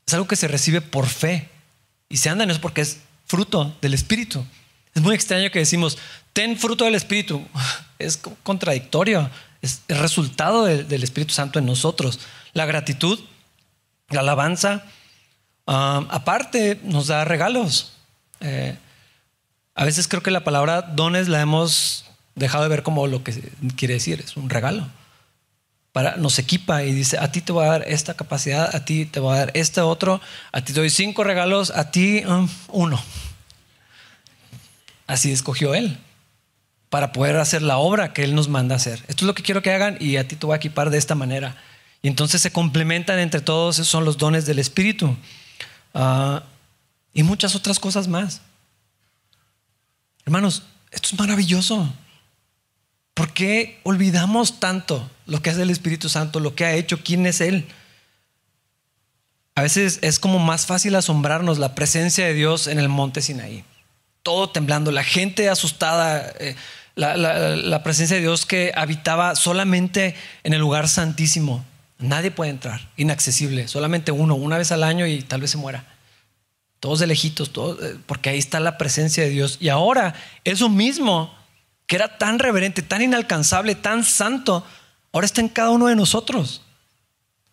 Es 0.07 0.15
algo 0.15 0.29
que 0.29 0.37
se 0.37 0.47
recibe 0.47 0.81
por 0.81 1.09
fe. 1.09 1.49
Y 2.09 2.19
se 2.19 2.31
anda 2.31 2.45
en 2.45 2.53
eso 2.53 2.61
porque 2.61 2.83
es 2.83 2.99
fruto 3.27 3.77
del 3.83 3.95
Espíritu. 3.95 4.47
Es 4.95 5.03
muy 5.03 5.17
extraño 5.17 5.51
que 5.51 5.59
decimos, 5.59 5.99
ten 6.33 6.57
fruto 6.57 6.85
del 6.85 6.95
Espíritu. 6.95 7.45
Es 7.99 8.21
contradictorio. 8.45 9.29
Es 9.61 9.83
el 9.89 9.99
resultado 9.99 10.65
del 10.65 11.03
Espíritu 11.03 11.35
Santo 11.35 11.59
en 11.59 11.67
nosotros 11.67 12.21
la 12.53 12.67
gratitud, 12.67 13.19
la 14.09 14.21
alabanza. 14.21 14.85
Ah, 15.67 16.05
aparte, 16.11 16.81
nos 16.85 17.09
da 17.09 17.25
regalos. 17.25 17.93
Eh, 18.41 18.77
a 19.75 19.85
veces 19.85 20.09
creo 20.09 20.23
que 20.23 20.31
la 20.31 20.45
palabra 20.45 20.83
dones 20.83 21.29
la 21.29 21.41
hemos 21.41 22.05
dejado 22.35 22.65
de 22.65 22.71
ver 22.71 22.83
como 22.83 23.07
lo 23.07 23.23
que 23.23 23.33
quiere 23.77 23.95
decir, 23.95 24.21
es 24.21 24.37
un 24.37 24.51
regalo. 24.51 24.87
Para, 25.93 26.17
nos 26.17 26.39
equipa 26.39 26.85
y 26.85 26.93
dice, 26.93 27.19
a 27.19 27.33
ti 27.33 27.41
te 27.41 27.53
voy 27.53 27.65
a 27.65 27.71
dar 27.71 27.85
esta 27.89 28.15
capacidad, 28.15 28.75
a 28.75 28.85
ti 28.85 29.07
te 29.07 29.21
voy 29.21 29.35
a 29.35 29.41
dar 29.41 29.51
este 29.55 29.81
otro, 29.81 30.21
a 30.53 30.63
ti 30.63 30.73
doy 30.73 30.89
cinco 30.91 31.25
regalos, 31.25 31.71
a 31.71 31.91
ti 31.91 32.23
um, 32.27 32.49
uno. 32.69 33.03
Así 35.07 35.33
escogió 35.33 35.75
Él 35.75 35.99
para 36.91 37.13
poder 37.13 37.37
hacer 37.37 37.63
la 37.63 37.79
obra 37.79 38.13
que 38.13 38.23
Él 38.23 38.35
nos 38.35 38.49
manda 38.49 38.77
hacer. 38.77 39.01
Esto 39.09 39.25
es 39.25 39.27
lo 39.27 39.35
que 39.35 39.43
quiero 39.43 39.63
que 39.63 39.73
hagan 39.73 39.97
y 40.01 40.17
a 40.17 40.29
ti 40.29 40.37
te 40.37 40.47
voy 40.47 40.55
a 40.55 40.59
equipar 40.59 40.91
de 40.91 40.99
esta 40.99 41.15
manera. 41.15 41.57
Y 42.03 42.09
entonces 42.09 42.41
se 42.41 42.51
complementan 42.51 43.19
entre 43.19 43.41
todos, 43.41 43.77
esos 43.77 43.89
son 43.89 44.05
los 44.05 44.17
dones 44.17 44.47
del 44.47 44.59
Espíritu. 44.59 45.17
Ah, 45.95 46.43
y 47.13 47.23
muchas 47.23 47.55
otras 47.55 47.79
cosas 47.79 48.09
más. 48.09 48.41
Hermanos, 50.25 50.63
esto 50.91 51.09
es 51.13 51.19
maravilloso. 51.19 51.93
¿Por 53.15 53.33
qué 53.33 53.81
olvidamos 53.83 54.61
tanto 54.61 55.11
lo 55.27 55.43
que 55.43 55.51
es 55.51 55.59
el 55.59 55.71
Espíritu 55.71 56.09
Santo, 56.09 56.41
lo 56.41 56.55
que 56.55 56.65
ha 56.65 56.75
hecho, 56.75 57.03
quién 57.03 57.27
es 57.27 57.41
Él? 57.41 57.67
A 59.55 59.63
veces 59.63 59.99
es 60.03 60.19
como 60.19 60.39
más 60.39 60.67
fácil 60.67 60.95
asombrarnos 60.95 61.59
la 61.59 61.75
presencia 61.75 62.25
de 62.25 62.33
Dios 62.33 62.67
en 62.67 62.79
el 62.79 62.89
monte 62.89 63.21
Sinaí. 63.21 63.65
Todo 64.23 64.51
temblando, 64.51 64.91
la 64.93 65.05
gente 65.05 65.51
asustada, 65.51 66.33
eh, 66.39 66.57
la, 66.95 67.17
la, 67.17 67.83
presencia 67.83 68.17
de 68.17 68.23
Dios 68.23 68.47
que 68.47 68.73
habitaba 68.75 69.35
solamente 69.35 70.15
en 70.45 70.55
el 70.55 70.61
lugar 70.61 70.89
santísimo. 70.89 71.65
Nadie 72.01 72.31
puede 72.31 72.51
entrar, 72.51 72.89
inaccesible, 72.97 73.69
solamente 73.69 74.11
uno, 74.11 74.35
una 74.35 74.57
vez 74.57 74.73
al 74.73 74.83
año 74.83 75.07
y 75.07 75.23
tal 75.23 75.43
vez 75.43 75.51
se 75.51 75.59
muera. 75.59 75.85
Todos 76.81 76.99
de 76.99 77.07
lejitos, 77.07 77.53
todos, 77.53 77.83
eh, 77.83 77.97
porque 78.07 78.31
ahí 78.31 78.39
está 78.39 78.59
la 78.59 78.79
presencia 78.79 79.23
de 79.23 79.29
Dios. 79.29 79.59
Y 79.61 79.69
ahora 79.69 80.15
eso 80.45 80.71
mismo, 80.71 81.35
que 81.87 81.97
era 81.97 82.17
tan 82.17 82.39
reverente, 82.39 82.81
tan 82.81 83.03
inalcanzable, 83.03 83.75
tan 83.75 84.03
santo, 84.03 84.67
ahora 85.13 85.27
está 85.27 85.43
en 85.43 85.49
cada 85.49 85.71
uno 85.71 85.89
de 85.89 85.97
nosotros. 85.97 86.63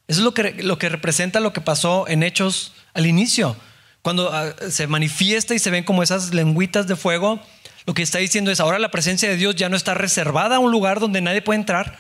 Eso 0.08 0.22
es 0.22 0.24
lo 0.24 0.34
que, 0.34 0.64
lo 0.64 0.78
que 0.78 0.88
representa 0.88 1.42
lo 1.42 1.52
que 1.52 1.60
pasó 1.60 2.08
en 2.08 2.24
Hechos 2.24 2.74
al 2.94 3.06
inicio. 3.06 3.58
Cuando 4.02 4.32
ah, 4.34 4.54
se 4.70 4.88
manifiesta 4.88 5.56
y 5.56 5.60
se 5.60 5.70
ven 5.70 5.84
como 5.84 6.04
esas 6.04 6.34
lengüitas 6.34 6.88
de 6.88 6.96
fuego, 6.96 7.42
lo 7.86 7.94
que 7.94 8.04
está 8.04 8.20
diciendo 8.20 8.50
es, 8.50 8.62
ahora 8.62 8.80
la 8.80 8.92
presencia 8.92 9.28
de 9.28 9.36
Dios 9.36 9.56
ya 9.56 9.68
no 9.68 9.76
está 9.76 9.94
reservada 9.94 10.56
a 10.56 10.60
un 10.60 10.72
lugar 10.72 11.02
donde 11.02 11.20
nadie 11.20 11.42
puede 11.42 11.60
entrar, 11.60 12.00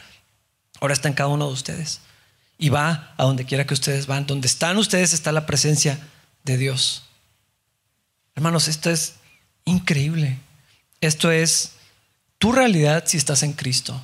ahora 0.79 0.93
está 0.93 1.09
en 1.09 1.13
cada 1.13 1.29
uno 1.29 1.47
de 1.47 1.53
ustedes. 1.53 1.99
Y 2.57 2.69
va 2.69 3.13
a 3.17 3.23
donde 3.23 3.45
quiera 3.45 3.65
que 3.65 3.73
ustedes 3.73 4.07
van. 4.07 4.25
Donde 4.25 4.47
están 4.47 4.77
ustedes 4.77 5.13
está 5.13 5.31
la 5.31 5.45
presencia 5.45 5.99
de 6.43 6.57
Dios. 6.57 7.03
Hermanos, 8.35 8.67
esto 8.67 8.89
es 8.89 9.15
increíble. 9.65 10.39
Esto 11.01 11.31
es 11.31 11.73
tu 12.37 12.51
realidad 12.51 13.03
si 13.05 13.17
estás 13.17 13.43
en 13.43 13.53
Cristo. 13.53 14.01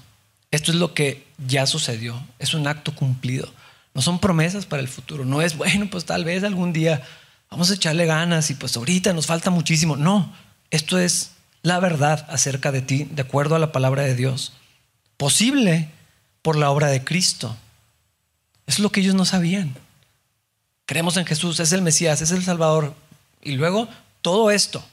Esto 0.51 0.71
es 0.71 0.77
lo 0.77 0.93
que 0.93 1.25
ya 1.47 1.65
sucedió. 1.65 2.21
Es 2.39 2.53
un 2.53 2.67
acto 2.67 2.93
cumplido. 2.93 3.51
No 3.93 4.01
son 4.01 4.19
promesas 4.19 4.65
para 4.65 4.81
el 4.81 4.87
futuro. 4.87 5.25
No 5.25 5.41
es, 5.41 5.57
bueno, 5.57 5.87
pues 5.89 6.05
tal 6.05 6.25
vez 6.25 6.43
algún 6.43 6.73
día 6.73 7.01
vamos 7.49 7.71
a 7.71 7.75
echarle 7.75 8.05
ganas 8.05 8.49
y 8.49 8.55
pues 8.55 8.75
ahorita 8.75 9.13
nos 9.13 9.27
falta 9.27 9.49
muchísimo. 9.49 9.95
No, 9.95 10.33
esto 10.71 10.97
es 10.97 11.31
la 11.61 11.79
verdad 11.79 12.25
acerca 12.29 12.71
de 12.71 12.81
ti, 12.81 13.05
de 13.05 13.21
acuerdo 13.21 13.55
a 13.55 13.59
la 13.59 13.71
palabra 13.71 14.03
de 14.03 14.15
Dios. 14.15 14.53
Posible 15.17 15.89
por 16.41 16.55
la 16.55 16.71
obra 16.71 16.87
de 16.87 17.03
Cristo. 17.03 17.55
Es 18.67 18.79
lo 18.79 18.91
que 18.91 19.01
ellos 19.01 19.15
no 19.15 19.25
sabían. 19.25 19.75
Creemos 20.85 21.17
en 21.17 21.25
Jesús, 21.25 21.59
es 21.59 21.71
el 21.71 21.81
Mesías, 21.81 22.21
es 22.21 22.31
el 22.31 22.43
Salvador. 22.43 22.95
Y 23.41 23.53
luego 23.53 23.87
todo 24.21 24.51
esto, 24.51 24.83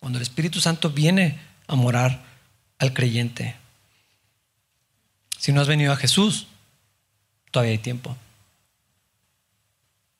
cuando 0.00 0.18
el 0.18 0.22
Espíritu 0.22 0.60
Santo 0.60 0.90
viene 0.90 1.40
a 1.66 1.74
morar 1.74 2.24
al 2.78 2.92
creyente. 2.92 3.56
Si 5.38 5.52
no 5.52 5.60
has 5.60 5.68
venido 5.68 5.92
a 5.92 5.96
Jesús, 5.96 6.46
todavía 7.50 7.72
hay 7.72 7.78
tiempo. 7.78 8.16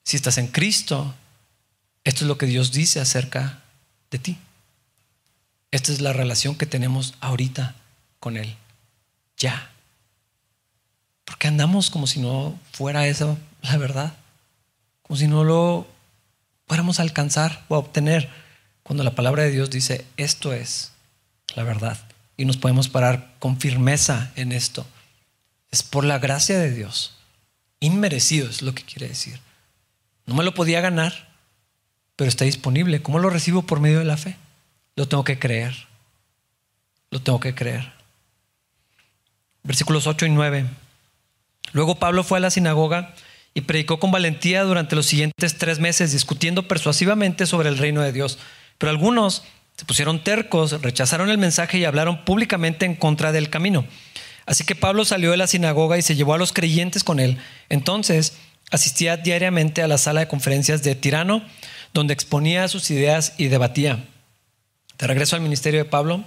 Si 0.02 0.16
estás 0.16 0.38
en 0.38 0.48
Cristo, 0.48 1.14
esto 2.04 2.24
es 2.24 2.28
lo 2.28 2.38
que 2.38 2.46
Dios 2.46 2.72
dice 2.72 3.00
acerca 3.00 3.62
de 4.10 4.18
ti. 4.18 4.38
Esta 5.70 5.92
es 5.92 6.00
la 6.00 6.12
relación 6.12 6.54
que 6.56 6.66
tenemos 6.66 7.14
ahorita 7.20 7.74
con 8.20 8.36
Él. 8.36 8.56
Ya. 9.36 9.70
Porque 11.26 11.48
andamos 11.48 11.90
como 11.90 12.06
si 12.06 12.20
no 12.20 12.58
fuera 12.72 13.06
eso 13.06 13.36
la 13.60 13.76
verdad. 13.76 14.14
Como 15.02 15.18
si 15.18 15.28
no 15.28 15.44
lo 15.44 15.86
fuéramos 16.66 16.98
a 16.98 17.02
alcanzar 17.02 17.66
o 17.68 17.74
a 17.74 17.78
obtener. 17.78 18.30
Cuando 18.82 19.04
la 19.04 19.14
palabra 19.14 19.42
de 19.42 19.50
Dios 19.50 19.68
dice, 19.68 20.06
esto 20.16 20.54
es 20.54 20.92
la 21.54 21.64
verdad. 21.64 21.98
Y 22.38 22.46
nos 22.46 22.56
podemos 22.56 22.88
parar 22.88 23.34
con 23.40 23.60
firmeza 23.60 24.32
en 24.36 24.52
esto. 24.52 24.86
Es 25.70 25.82
por 25.82 26.04
la 26.04 26.18
gracia 26.18 26.58
de 26.58 26.70
Dios 26.70 27.16
Inmerecido 27.80 28.48
es 28.48 28.62
lo 28.62 28.74
que 28.74 28.84
quiere 28.84 29.08
decir. 29.08 29.38
No 30.24 30.34
me 30.34 30.44
lo 30.44 30.54
podía 30.54 30.80
ganar, 30.80 31.28
pero 32.16 32.28
está 32.28 32.44
disponible. 32.44 33.02
¿Cómo 33.02 33.18
lo 33.18 33.30
recibo? 33.30 33.62
Por 33.62 33.80
medio 33.80 33.98
de 33.98 34.04
la 34.04 34.16
fe. 34.16 34.36
Lo 34.96 35.06
tengo 35.08 35.24
que 35.24 35.38
creer. 35.38 35.86
Lo 37.10 37.20
tengo 37.20 37.38
que 37.38 37.54
creer. 37.54 37.92
Versículos 39.62 40.06
8 40.06 40.26
y 40.26 40.30
9. 40.30 40.66
Luego 41.72 41.96
Pablo 41.96 42.24
fue 42.24 42.38
a 42.38 42.40
la 42.40 42.50
sinagoga 42.50 43.14
y 43.54 43.62
predicó 43.62 43.98
con 43.98 44.10
valentía 44.10 44.62
durante 44.64 44.96
los 44.96 45.06
siguientes 45.06 45.56
tres 45.58 45.78
meses, 45.78 46.12
discutiendo 46.12 46.68
persuasivamente 46.68 47.46
sobre 47.46 47.68
el 47.68 47.78
reino 47.78 48.02
de 48.02 48.12
Dios. 48.12 48.38
Pero 48.78 48.90
algunos 48.90 49.44
se 49.76 49.84
pusieron 49.84 50.22
tercos, 50.22 50.80
rechazaron 50.82 51.30
el 51.30 51.38
mensaje 51.38 51.78
y 51.78 51.84
hablaron 51.84 52.24
públicamente 52.24 52.86
en 52.86 52.94
contra 52.94 53.32
del 53.32 53.50
camino. 53.50 53.86
Así 54.46 54.64
que 54.64 54.74
Pablo 54.74 55.04
salió 55.04 55.30
de 55.32 55.36
la 55.36 55.46
sinagoga 55.46 55.98
y 55.98 56.02
se 56.02 56.14
llevó 56.14 56.34
a 56.34 56.38
los 56.38 56.52
creyentes 56.52 57.02
con 57.02 57.18
él. 57.18 57.38
Entonces 57.68 58.36
asistía 58.70 59.16
diariamente 59.16 59.82
a 59.82 59.88
la 59.88 59.98
sala 59.98 60.20
de 60.20 60.28
conferencias 60.28 60.82
de 60.82 60.94
Tirano, 60.94 61.42
donde 61.92 62.14
exponía 62.14 62.68
sus 62.68 62.90
ideas 62.90 63.34
y 63.38 63.48
debatía. 63.48 64.04
De 64.98 65.06
regreso 65.06 65.36
al 65.36 65.42
ministerio 65.42 65.82
de 65.82 65.88
Pablo, 65.88 66.24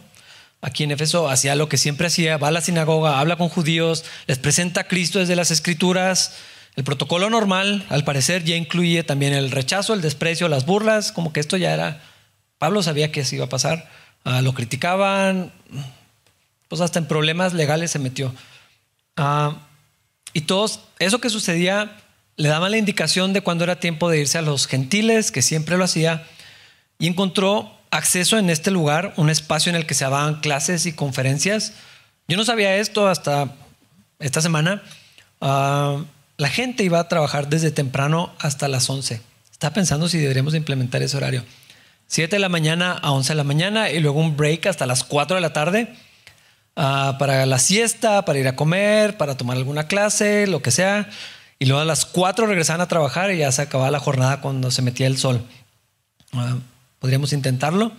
aquí 0.61 0.83
en 0.83 0.91
Éfeso, 0.91 1.29
hacía 1.29 1.55
lo 1.55 1.69
que 1.69 1.77
siempre 1.77 2.07
hacía, 2.07 2.37
va 2.37 2.49
a 2.49 2.51
la 2.51 2.61
sinagoga, 2.61 3.19
habla 3.19 3.37
con 3.37 3.49
judíos, 3.49 4.05
les 4.27 4.39
presenta 4.39 4.81
a 4.81 4.87
Cristo 4.87 5.19
desde 5.19 5.35
las 5.35 5.51
escrituras. 5.51 6.35
El 6.75 6.83
protocolo 6.83 7.29
normal, 7.29 7.85
al 7.89 8.03
parecer, 8.03 8.43
ya 8.43 8.55
incluye 8.55 9.03
también 9.03 9.33
el 9.33 9.51
rechazo, 9.51 9.93
el 9.93 10.01
desprecio, 10.01 10.47
las 10.47 10.65
burlas, 10.65 11.11
como 11.11 11.33
que 11.33 11.39
esto 11.39 11.57
ya 11.57 11.73
era... 11.73 12.01
Pablo 12.57 12.83
sabía 12.83 13.11
que 13.11 13.21
eso 13.21 13.35
iba 13.35 13.45
a 13.45 13.49
pasar, 13.49 13.89
ah, 14.25 14.41
lo 14.41 14.53
criticaban, 14.53 15.53
pues 16.67 16.81
hasta 16.81 16.99
en 16.99 17.07
problemas 17.07 17.53
legales 17.53 17.91
se 17.91 17.99
metió. 17.99 18.33
Ah, 19.15 19.59
y 20.33 20.41
todos, 20.41 20.81
eso 20.99 21.19
que 21.19 21.29
sucedía, 21.29 21.97
le 22.35 22.49
daban 22.49 22.71
la 22.71 22.77
indicación 22.77 23.31
de 23.31 23.41
cuando 23.41 23.63
era 23.63 23.79
tiempo 23.79 24.09
de 24.09 24.19
irse 24.19 24.37
a 24.37 24.41
los 24.41 24.67
gentiles, 24.67 25.31
que 25.31 25.41
siempre 25.41 25.77
lo 25.77 25.85
hacía, 25.85 26.27
y 26.97 27.07
encontró 27.07 27.78
acceso 27.91 28.37
en 28.37 28.49
este 28.49 28.71
lugar, 28.71 29.13
un 29.17 29.29
espacio 29.29 29.69
en 29.69 29.75
el 29.75 29.85
que 29.85 29.93
se 29.93 30.05
daban 30.05 30.41
clases 30.41 30.85
y 30.85 30.93
conferencias. 30.93 31.73
Yo 32.27 32.37
no 32.37 32.45
sabía 32.45 32.75
esto 32.77 33.07
hasta 33.07 33.53
esta 34.19 34.41
semana. 34.41 34.83
Ah, 35.41 36.03
la 36.37 36.49
gente 36.49 36.83
iba 36.83 36.99
a 36.99 37.07
trabajar 37.07 37.49
desde 37.49 37.71
temprano 37.71 38.33
hasta 38.39 38.67
las 38.67 38.89
11. 38.89 39.21
Estaba 39.51 39.73
pensando 39.73 40.07
si 40.07 40.17
deberíamos 40.17 40.53
implementar 40.55 41.01
ese 41.01 41.17
horario. 41.17 41.43
7 42.07 42.35
de 42.35 42.39
la 42.39 42.49
mañana 42.49 42.93
a 42.93 43.11
11 43.11 43.33
de 43.33 43.37
la 43.37 43.43
mañana 43.43 43.89
y 43.89 43.99
luego 43.99 44.19
un 44.19 44.35
break 44.35 44.65
hasta 44.67 44.85
las 44.85 45.03
4 45.03 45.35
de 45.35 45.41
la 45.41 45.53
tarde 45.53 45.93
Ah, 46.81 47.17
para 47.19 47.45
la 47.45 47.59
siesta, 47.59 48.23
para 48.23 48.39
ir 48.39 48.47
a 48.47 48.55
comer, 48.55 49.17
para 49.17 49.35
tomar 49.35 49.57
alguna 49.57 49.87
clase, 49.87 50.47
lo 50.47 50.61
que 50.61 50.71
sea. 50.71 51.09
Y 51.59 51.65
luego 51.65 51.81
a 51.81 51.85
las 51.85 52.05
4 52.05 52.45
regresaban 52.45 52.79
a 52.79 52.87
trabajar 52.87 53.33
y 53.33 53.39
ya 53.39 53.51
se 53.51 53.63
acababa 53.63 53.91
la 53.91 53.99
jornada 53.99 54.39
cuando 54.39 54.71
se 54.71 54.81
metía 54.81 55.05
el 55.07 55.17
sol. 55.17 55.41
Ah, 56.31 56.55
¿Podríamos 56.99 57.33
intentarlo? 57.33 57.91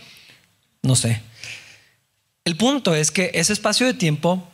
No 0.83 0.95
sé. 0.95 1.21
El 2.45 2.57
punto 2.57 2.95
es 2.95 3.11
que 3.11 3.31
ese 3.35 3.53
espacio 3.53 3.87
de 3.87 3.95
tiempo, 3.95 4.47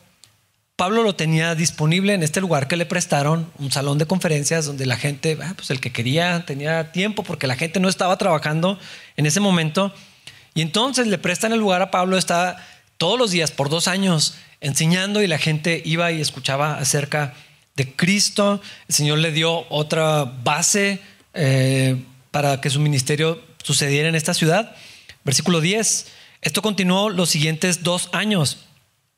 Pablo 0.77 1.03
lo 1.03 1.15
tenía 1.15 1.55
disponible 1.55 2.15
en 2.15 2.23
este 2.23 2.41
lugar 2.41 2.69
que 2.69 2.77
le 2.77 2.87
prestaron, 2.87 3.51
un 3.59 3.71
salón 3.71 3.99
de 3.99 4.07
conferencias 4.07 4.67
donde 4.67 4.87
la 4.87 4.97
gente, 4.97 5.39
ah, 5.43 5.55
pues 5.57 5.71
el 5.71 5.81
que 5.81 5.93
quería 5.93 6.45
tenía 6.47 6.93
tiempo 6.93 7.23
porque 7.23 7.47
la 7.47 7.57
gente 7.57 7.81
no 7.81 7.89
estaba 7.89 8.19
trabajando 8.19 8.79
en 9.17 9.27
ese 9.27 9.41
momento. 9.41 9.93
Y 10.55 10.63
entonces 10.63 11.07
le 11.07 11.19
prestan 11.19 11.53
el 11.53 11.59
lugar 11.59 11.83
a 11.83 11.91
Pablo, 11.91 12.17
está 12.17 12.65
todos 12.99 13.19
los 13.19 13.31
días 13.31 13.51
por 13.51 13.69
dos 13.69 13.89
años 13.89 14.35
enseñando 14.61 15.23
y 15.23 15.27
la 15.27 15.39
gente 15.39 15.83
iba 15.85 16.11
y 16.13 16.21
escuchaba 16.21 16.79
acerca 16.79 17.35
de 17.77 17.93
Cristo. 17.93 18.61
El 18.89 18.95
Señor 18.95 19.19
le 19.19 19.33
dio 19.33 19.67
otra 19.71 20.25
base 20.25 21.01
eh, 21.35 21.97
para 22.31 22.61
que 22.61 22.71
su 22.71 22.81
ministerio 22.81 23.41
sucediera 23.67 24.09
en 24.09 24.15
esta 24.15 24.33
ciudad. 24.33 24.77
Versículo 25.25 25.61
10. 25.61 26.07
Esto 26.41 26.63
continuó 26.63 27.11
los 27.11 27.31
siguientes 27.31 27.83
dos 27.83 28.09
años, 28.13 28.59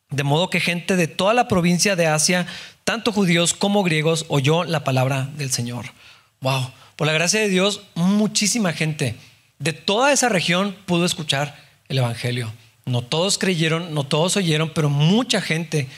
de 0.08 0.22
modo 0.22 0.48
que 0.48 0.60
gente 0.60 0.96
de 0.96 1.06
toda 1.06 1.34
la 1.34 1.48
provincia 1.48 1.96
de 1.96 2.06
Asia, 2.06 2.46
tanto 2.84 3.12
judíos 3.12 3.52
como 3.52 3.82
griegos, 3.82 4.24
oyó 4.28 4.64
la 4.64 4.84
palabra 4.84 5.28
del 5.36 5.50
Señor. 5.50 5.92
Wow, 6.40 6.70
por 6.96 7.06
la 7.06 7.12
gracia 7.12 7.40
de 7.40 7.50
Dios, 7.50 7.82
muchísima 7.94 8.72
gente 8.72 9.16
de 9.58 9.74
toda 9.74 10.12
esa 10.12 10.30
región 10.30 10.74
pudo 10.86 11.04
escuchar 11.04 11.54
el 11.88 11.98
Evangelio. 11.98 12.50
No 12.86 13.02
todos 13.02 13.36
creyeron, 13.36 13.92
no 13.92 14.04
todos 14.04 14.38
oyeron, 14.38 14.72
pero 14.74 14.88
mucha 14.88 15.42
gente 15.42 15.88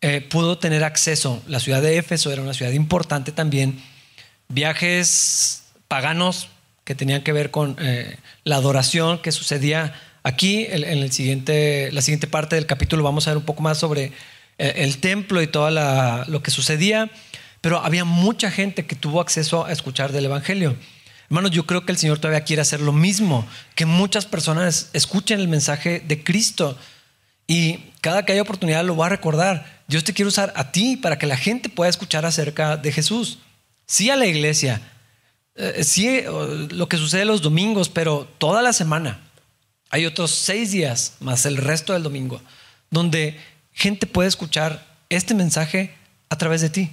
eh, 0.00 0.22
pudo 0.22 0.58
tener 0.58 0.82
acceso. 0.82 1.40
La 1.46 1.60
ciudad 1.60 1.82
de 1.82 1.98
Éfeso 1.98 2.32
era 2.32 2.42
una 2.42 2.54
ciudad 2.54 2.72
importante 2.72 3.30
también. 3.30 3.80
Viajes 4.48 5.62
paganos 5.86 6.48
que 6.84 6.94
tenían 6.94 7.22
que 7.22 7.32
ver 7.32 7.50
con 7.50 7.76
eh, 7.80 8.16
la 8.44 8.56
adoración 8.56 9.18
que 9.20 9.32
sucedía 9.32 9.94
aquí. 10.22 10.66
En, 10.68 10.84
el 10.84 11.12
siguiente, 11.12 11.90
la 11.92 12.02
siguiente 12.02 12.26
parte 12.26 12.56
del 12.56 12.66
capítulo 12.66 13.02
vamos 13.02 13.26
a 13.26 13.30
ver 13.30 13.38
un 13.38 13.44
poco 13.44 13.62
más 13.62 13.78
sobre 13.78 14.12
eh, 14.58 14.74
el 14.76 14.98
templo 14.98 15.42
y 15.42 15.46
todo 15.46 15.70
lo 15.70 16.42
que 16.42 16.50
sucedía. 16.50 17.10
pero 17.60 17.78
había 17.78 18.04
mucha 18.04 18.50
gente 18.50 18.86
que 18.86 18.96
tuvo 18.96 19.20
acceso 19.20 19.64
a 19.64 19.72
escuchar 19.72 20.12
del 20.12 20.24
Evangelio. 20.24 20.76
Hermanos, 21.26 21.52
yo 21.52 21.64
creo 21.64 21.86
que 21.86 21.92
el 21.92 21.98
Señor 21.98 22.18
todavía 22.18 22.44
quiere 22.44 22.60
hacer 22.60 22.80
lo 22.80 22.92
mismo, 22.92 23.46
que 23.74 23.86
muchas 23.86 24.26
personas 24.26 24.90
escuchen 24.92 25.40
el 25.40 25.48
mensaje 25.48 26.00
de 26.00 26.22
Cristo 26.22 26.76
y 27.46 27.78
cada 28.00 28.24
que 28.24 28.32
haya 28.32 28.42
oportunidad 28.42 28.84
lo 28.84 28.96
va 28.96 29.06
a 29.06 29.10
recordar. 29.10 29.82
Dios 29.88 30.04
te 30.04 30.12
quiere 30.12 30.28
usar 30.28 30.52
a 30.56 30.72
ti 30.72 30.96
para 30.96 31.18
que 31.18 31.26
la 31.26 31.36
gente 31.36 31.68
pueda 31.68 31.88
escuchar 31.88 32.26
acerca 32.26 32.76
de 32.76 32.92
Jesús. 32.92 33.38
Sí 33.86 34.10
a 34.10 34.16
la 34.16 34.26
iglesia, 34.26 34.80
eh, 35.54 35.84
sí 35.84 36.22
lo 36.70 36.88
que 36.88 36.96
sucede 36.96 37.24
los 37.24 37.42
domingos, 37.42 37.88
pero 37.88 38.28
toda 38.38 38.62
la 38.62 38.72
semana. 38.72 39.20
Hay 39.90 40.06
otros 40.06 40.30
seis 40.30 40.70
días 40.70 41.14
más 41.20 41.44
el 41.44 41.58
resto 41.58 41.92
del 41.92 42.02
domingo, 42.02 42.40
donde 42.90 43.38
gente 43.72 44.06
puede 44.06 44.28
escuchar 44.28 44.86
este 45.10 45.34
mensaje 45.34 45.94
a 46.30 46.38
través 46.38 46.62
de 46.62 46.70
ti. 46.70 46.90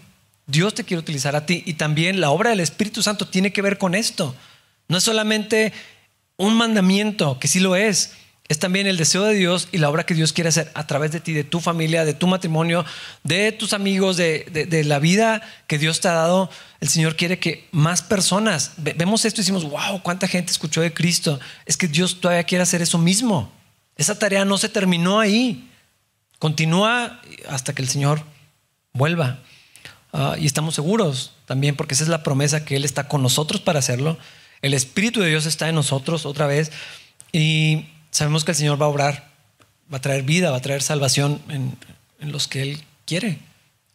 Dios 0.47 0.73
te 0.73 0.83
quiere 0.83 0.99
utilizar 0.99 1.35
a 1.35 1.45
ti 1.45 1.63
y 1.65 1.73
también 1.73 2.19
la 2.19 2.31
obra 2.31 2.49
del 2.49 2.59
Espíritu 2.59 3.01
Santo 3.01 3.27
tiene 3.27 3.53
que 3.53 3.61
ver 3.61 3.77
con 3.77 3.95
esto. 3.95 4.35
No 4.87 4.97
es 4.97 5.03
solamente 5.03 5.71
un 6.35 6.55
mandamiento, 6.55 7.39
que 7.39 7.47
sí 7.47 7.59
lo 7.59 7.75
es, 7.75 8.13
es 8.49 8.57
también 8.57 8.87
el 8.87 8.97
deseo 8.97 9.23
de 9.25 9.35
Dios 9.35 9.69
y 9.71 9.77
la 9.77 9.89
obra 9.89 10.07
que 10.07 10.15
Dios 10.15 10.33
quiere 10.33 10.49
hacer 10.49 10.71
a 10.73 10.87
través 10.87 11.11
de 11.11 11.19
ti, 11.19 11.33
de 11.33 11.43
tu 11.43 11.59
familia, 11.59 12.03
de 12.03 12.15
tu 12.15 12.25
matrimonio, 12.25 12.83
de 13.23 13.51
tus 13.51 13.73
amigos, 13.73 14.17
de, 14.17 14.83
la 14.85 14.97
vida 14.97 15.43
que 15.67 15.77
Dios 15.77 16.01
te 16.01 16.07
ha 16.07 16.13
dado. 16.13 16.49
El 16.81 16.89
Señor 16.89 17.15
quiere 17.15 17.37
que 17.37 17.67
más 17.71 18.01
personas, 18.01 18.71
vemos 18.77 19.23
esto 19.23 19.39
y 19.39 19.43
decimos, 19.43 19.69
wow, 19.69 20.01
cuánta 20.01 20.27
gente 20.27 20.51
escuchó 20.51 20.81
de 20.81 20.91
Cristo. 20.91 21.39
Es 21.67 21.77
que 21.77 21.87
Dios 21.87 22.19
todavía 22.19 22.43
quiere 22.43 22.63
hacer 22.63 22.81
eso 22.81 22.97
mismo. 22.97 23.51
Esa 23.95 24.17
tarea 24.17 24.43
no 24.45 24.57
se 24.57 24.67
terminó 24.67 25.19
ahí. 25.19 25.69
Continúa 26.39 27.21
hasta 27.49 27.73
que 27.73 27.83
el 27.83 27.87
Señor 27.87 28.23
vuelva. 28.93 29.37
Ah, 30.11 30.37
y 30.39 30.47
estamos 30.47 30.73
seguros 30.73 31.33
también 31.45 31.75
porque 31.75 31.93
esa 31.93 32.03
es 32.03 32.09
la 32.09 32.23
promesa 32.23 32.65
que 32.65 32.77
Él 32.77 32.83
está 32.83 33.07
con 33.07 33.21
nosotros 33.21 33.61
para 33.61 33.77
hacerlo. 33.77 34.17
El 34.63 34.73
Espíritu 34.73 35.19
de 35.19 35.29
Dios 35.29 35.45
está 35.45 35.69
en 35.69 35.75
nosotros 35.75 36.25
otra 36.25 36.47
vez 36.47 36.71
y 37.31 37.85
sabemos 38.11 38.43
que 38.43 38.51
el 38.51 38.57
Señor 38.57 38.81
va 38.81 38.85
a 38.85 38.89
obrar, 38.89 39.29
va 39.91 39.97
a 39.97 40.01
traer 40.01 40.23
vida, 40.23 40.51
va 40.51 40.57
a 40.57 40.61
traer 40.61 40.81
salvación 40.81 41.41
en, 41.49 41.77
los 42.19 42.47
que 42.47 42.61
Él 42.61 42.83
quiere. 43.05 43.39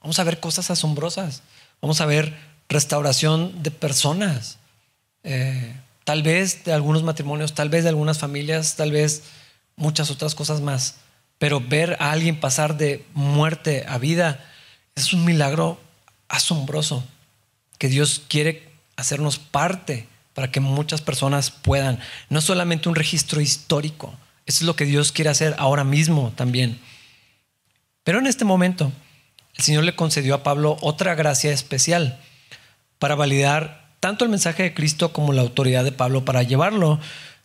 Vamos 0.00 0.18
a 0.18 0.24
ver 0.24 0.40
cosas 0.40 0.70
asombrosas, 0.70 1.42
vamos 1.80 2.00
a 2.00 2.06
ver 2.06 2.34
restauración 2.68 3.62
de 3.62 3.70
personas, 3.70 4.58
eh, 5.22 5.74
tal 6.04 6.22
vez 6.22 6.64
de 6.64 6.72
algunos 6.72 7.02
matrimonios, 7.02 7.54
tal 7.54 7.68
vez 7.68 7.84
de 7.84 7.90
algunas 7.90 8.18
familias, 8.18 8.76
tal 8.76 8.92
vez 8.92 9.22
muchas 9.76 10.10
otras 10.10 10.34
cosas 10.34 10.60
más. 10.60 10.96
Pero 11.38 11.60
ver 11.60 11.96
a 12.00 12.12
alguien 12.12 12.40
pasar 12.40 12.76
de 12.76 13.04
muerte 13.12 13.84
a 13.88 13.98
vida 13.98 14.44
es 14.94 15.12
un 15.12 15.24
milagro 15.24 15.78
asombroso 16.28 17.04
que 17.78 17.88
Dios 17.88 18.22
quiere 18.28 18.68
hacernos 18.96 19.38
parte 19.38 20.06
para 20.34 20.50
que 20.50 20.60
muchas 20.60 21.00
personas 21.00 21.50
puedan. 21.50 21.98
No 22.28 22.40
solamente 22.40 22.88
un 22.88 22.94
registro 22.94 23.40
histórico, 23.40 24.12
eso 24.46 24.58
es 24.58 24.62
lo 24.62 24.76
que 24.76 24.84
Dios 24.84 25.12
quiere 25.12 25.30
hacer 25.30 25.54
ahora 25.58 25.84
mismo 25.84 26.32
también. 26.36 26.78
Pero 28.02 28.18
en 28.18 28.26
este 28.26 28.44
momento, 28.44 28.92
el 29.56 29.64
Señor 29.64 29.84
le 29.84 29.96
concedió 29.96 30.34
a 30.34 30.42
Pablo 30.42 30.76
otra 30.82 31.14
gracia 31.14 31.52
especial 31.52 32.20
para 32.98 33.14
validar 33.14 33.84
tanto 34.00 34.24
el 34.24 34.30
mensaje 34.30 34.64
de 34.64 34.74
Cristo 34.74 35.12
como 35.12 35.32
la 35.32 35.42
autoridad 35.42 35.84
de 35.84 35.92
Pablo 35.92 36.24
para 36.24 36.42
llevarlo. 36.42 37.00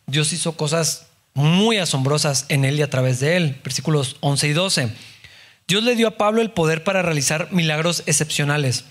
Dios 0.06 0.32
hizo 0.32 0.52
cosas 0.52 1.06
muy 1.32 1.78
asombrosas 1.78 2.44
en 2.48 2.64
él 2.64 2.78
y 2.78 2.82
a 2.82 2.90
través 2.90 3.20
de 3.20 3.36
él. 3.36 3.60
Versículos 3.64 4.16
11 4.20 4.48
y 4.48 4.52
12. 4.52 4.92
Dios 5.66 5.84
le 5.84 5.94
dio 5.94 6.08
a 6.08 6.16
Pablo 6.18 6.42
el 6.42 6.50
poder 6.50 6.84
para 6.84 7.00
realizar 7.00 7.48
milagros 7.52 8.02
excepcionales. 8.06 8.84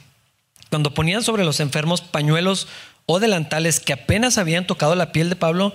Cuando 0.70 0.94
ponían 0.94 1.24
sobre 1.24 1.44
los 1.44 1.60
enfermos 1.60 2.02
pañuelos 2.02 2.68
o 3.12 3.20
delantales 3.20 3.80
que 3.80 3.94
apenas 3.94 4.38
habían 4.38 4.68
tocado 4.68 4.94
la 4.94 5.12
piel 5.12 5.30
de 5.30 5.36
Pablo, 5.36 5.74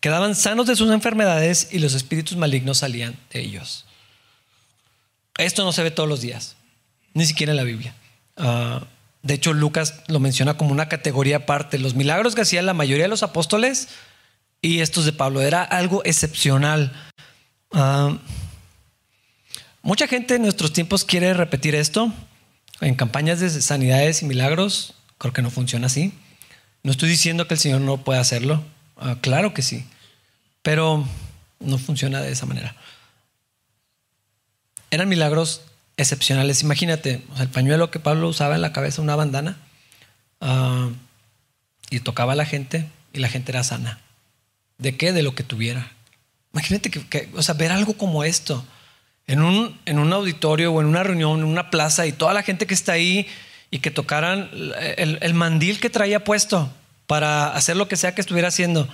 quedaban 0.00 0.34
sanos 0.34 0.66
de 0.66 0.74
sus 0.74 0.90
enfermedades 0.90 1.68
y 1.70 1.78
los 1.78 1.94
espíritus 1.94 2.36
malignos 2.36 2.78
salían 2.78 3.16
de 3.32 3.38
ellos. 3.38 3.86
Esto 5.38 5.62
no 5.62 5.70
se 5.70 5.84
ve 5.84 5.92
todos 5.92 6.08
los 6.08 6.20
días, 6.20 6.56
ni 7.14 7.24
siquiera 7.24 7.52
en 7.52 7.56
la 7.56 7.62
Biblia. 7.62 7.94
Ah, 8.36 8.84
de 9.22 9.34
hecho, 9.34 9.52
Lucas 9.52 10.02
lo 10.08 10.18
menciona 10.18 10.56
como 10.56 10.72
una 10.72 10.88
categoría 10.88 11.36
aparte. 11.36 11.78
Los 11.78 11.94
milagros 11.94 12.34
que 12.34 12.40
hacían 12.40 12.66
la 12.66 12.74
mayoría 12.74 13.04
de 13.04 13.10
los 13.10 13.22
apóstoles 13.22 13.86
y 14.60 14.80
estos 14.80 15.04
de 15.04 15.12
Pablo 15.12 15.40
era 15.40 15.62
algo 15.62 16.02
excepcional. 16.04 16.92
Ah, 17.70 18.18
Mucha 19.84 20.08
gente 20.08 20.34
en 20.34 20.42
nuestros 20.42 20.72
tiempos 20.72 21.04
quiere 21.04 21.32
repetir 21.32 21.76
esto 21.76 22.12
en 22.80 22.96
campañas 22.96 23.38
de 23.38 23.50
sanidades 23.50 24.22
y 24.22 24.26
milagros. 24.26 24.94
Creo 25.18 25.32
que 25.32 25.42
no 25.42 25.50
funciona 25.50 25.86
así. 25.86 26.12
No 26.82 26.90
estoy 26.90 27.08
diciendo 27.08 27.46
que 27.46 27.54
el 27.54 27.60
Señor 27.60 27.80
no 27.80 27.98
pueda 27.98 28.20
hacerlo. 28.20 28.62
Ah, 28.96 29.16
claro 29.20 29.54
que 29.54 29.62
sí. 29.62 29.86
Pero 30.62 31.06
no 31.60 31.78
funciona 31.78 32.20
de 32.20 32.32
esa 32.32 32.46
manera. 32.46 32.74
Eran 34.90 35.08
milagros 35.08 35.62
excepcionales. 35.96 36.62
Imagínate, 36.62 37.22
el 37.38 37.48
pañuelo 37.48 37.90
que 37.90 38.00
Pablo 38.00 38.28
usaba 38.28 38.54
en 38.54 38.62
la 38.62 38.72
cabeza, 38.72 39.02
una 39.02 39.16
bandana, 39.16 39.56
ah, 40.40 40.90
y 41.90 42.00
tocaba 42.00 42.32
a 42.32 42.36
la 42.36 42.46
gente 42.46 42.88
y 43.12 43.20
la 43.20 43.28
gente 43.28 43.52
era 43.52 43.64
sana. 43.64 44.00
¿De 44.78 44.96
qué? 44.96 45.12
De 45.12 45.22
lo 45.22 45.34
que 45.34 45.44
tuviera. 45.44 45.92
Imagínate 46.52 46.90
que, 46.90 47.30
o 47.34 47.42
sea, 47.42 47.54
ver 47.54 47.72
algo 47.72 47.94
como 47.94 48.24
esto 48.24 48.64
en 49.26 49.42
un, 49.42 49.78
en 49.86 49.98
un 49.98 50.12
auditorio 50.12 50.72
o 50.72 50.80
en 50.80 50.86
una 50.86 51.02
reunión, 51.02 51.40
en 51.40 51.44
una 51.46 51.70
plaza, 51.70 52.06
y 52.06 52.12
toda 52.12 52.34
la 52.34 52.42
gente 52.42 52.66
que 52.66 52.74
está 52.74 52.92
ahí 52.92 53.26
y 53.72 53.80
que 53.80 53.90
tocaran 53.90 54.50
el, 54.52 55.18
el 55.20 55.34
mandil 55.34 55.80
que 55.80 55.90
traía 55.90 56.22
puesto 56.22 56.70
para 57.06 57.54
hacer 57.54 57.74
lo 57.74 57.88
que 57.88 57.96
sea 57.96 58.14
que 58.14 58.20
estuviera 58.20 58.48
haciendo. 58.48 58.86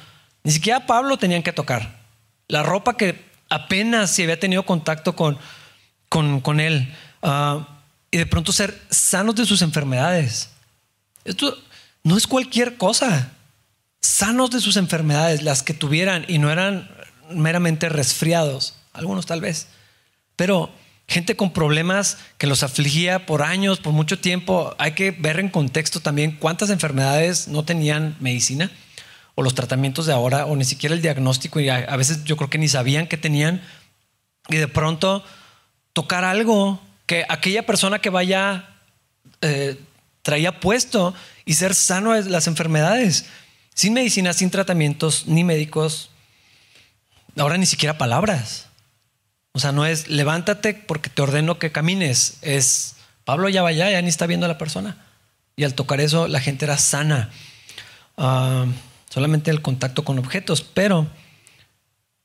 Ni 0.44 0.52
siquiera 0.52 0.86
Pablo 0.86 1.18
tenían 1.18 1.42
que 1.42 1.52
tocar. 1.52 1.98
La 2.46 2.62
ropa 2.62 2.96
que 2.96 3.22
apenas 3.50 4.12
se 4.12 4.22
había 4.22 4.38
tenido 4.38 4.64
contacto 4.64 5.16
con, 5.16 5.36
con, 6.08 6.40
con 6.40 6.60
él. 6.60 6.94
Ah, 7.22 7.66
y 8.10 8.18
de 8.18 8.26
pronto 8.26 8.52
ser 8.52 8.80
sanos 8.88 9.34
de 9.34 9.46
sus 9.46 9.62
enfermedades. 9.62 10.50
Esto 11.24 11.58
no 12.04 12.16
es 12.16 12.28
cualquier 12.28 12.76
cosa. 12.76 13.32
Sanos 14.00 14.50
de 14.50 14.60
sus 14.60 14.76
enfermedades, 14.76 15.42
las 15.42 15.64
que 15.64 15.74
tuvieran 15.74 16.24
y 16.28 16.38
no 16.38 16.52
eran 16.52 16.88
meramente 17.30 17.88
resfriados. 17.88 18.76
Algunos 18.92 19.26
tal 19.26 19.40
vez. 19.40 19.66
Pero 20.36 20.70
gente 21.08 21.36
con 21.36 21.52
problemas 21.52 22.18
que 22.36 22.46
los 22.46 22.62
afligía 22.62 23.24
por 23.24 23.42
años, 23.42 23.80
por 23.80 23.94
mucho 23.94 24.18
tiempo, 24.18 24.74
hay 24.78 24.92
que 24.92 25.10
ver 25.10 25.40
en 25.40 25.48
contexto 25.48 26.00
también 26.00 26.32
cuántas 26.32 26.68
enfermedades 26.68 27.48
no 27.48 27.64
tenían 27.64 28.16
medicina 28.20 28.70
o 29.34 29.42
los 29.42 29.54
tratamientos 29.54 30.04
de 30.04 30.12
ahora 30.12 30.44
o 30.44 30.54
ni 30.54 30.64
siquiera 30.64 30.94
el 30.94 31.00
diagnóstico 31.00 31.60
y 31.60 31.70
a, 31.70 31.96
veces 31.96 32.24
yo 32.24 32.36
creo 32.36 32.50
que 32.50 32.58
ni 32.58 32.68
sabían 32.68 33.06
que 33.06 33.16
tenían. 33.16 33.62
Y 34.48 34.56
de 34.56 34.68
pronto 34.68 35.24
tocar 35.94 36.24
algo 36.24 36.80
que 37.06 37.24
aquella 37.28 37.64
persona 37.64 38.00
que 38.00 38.10
vaya 38.10 38.68
eh, 39.40 39.80
traía 40.22 40.60
puesto 40.60 41.14
y 41.46 41.54
ser 41.54 41.74
sano 41.74 42.12
de 42.12 42.28
las 42.28 42.46
enfermedades, 42.46 43.26
sin 43.74 43.94
medicina, 43.94 44.34
sin 44.34 44.50
tratamientos, 44.50 45.26
ni 45.26 45.42
médicos, 45.42 46.10
ahora 47.36 47.56
ni 47.56 47.66
siquiera 47.66 47.96
palabras. 47.96 48.67
O 49.58 49.60
sea, 49.60 49.72
no 49.72 49.84
es 49.84 50.06
levántate 50.06 50.72
porque 50.72 51.10
te 51.10 51.20
ordeno 51.20 51.58
que 51.58 51.72
camines. 51.72 52.38
Es 52.42 52.94
Pablo 53.24 53.48
ya 53.48 53.60
vaya, 53.60 53.90
ya 53.90 54.00
ni 54.00 54.08
está 54.08 54.28
viendo 54.28 54.46
a 54.46 54.48
la 54.48 54.56
persona. 54.56 55.04
Y 55.56 55.64
al 55.64 55.74
tocar 55.74 56.00
eso, 56.00 56.28
la 56.28 56.38
gente 56.38 56.64
era 56.64 56.78
sana. 56.78 57.30
Ah, 58.16 58.66
solamente 59.10 59.50
el 59.50 59.60
contacto 59.60 60.04
con 60.04 60.16
objetos, 60.16 60.62
pero 60.62 61.08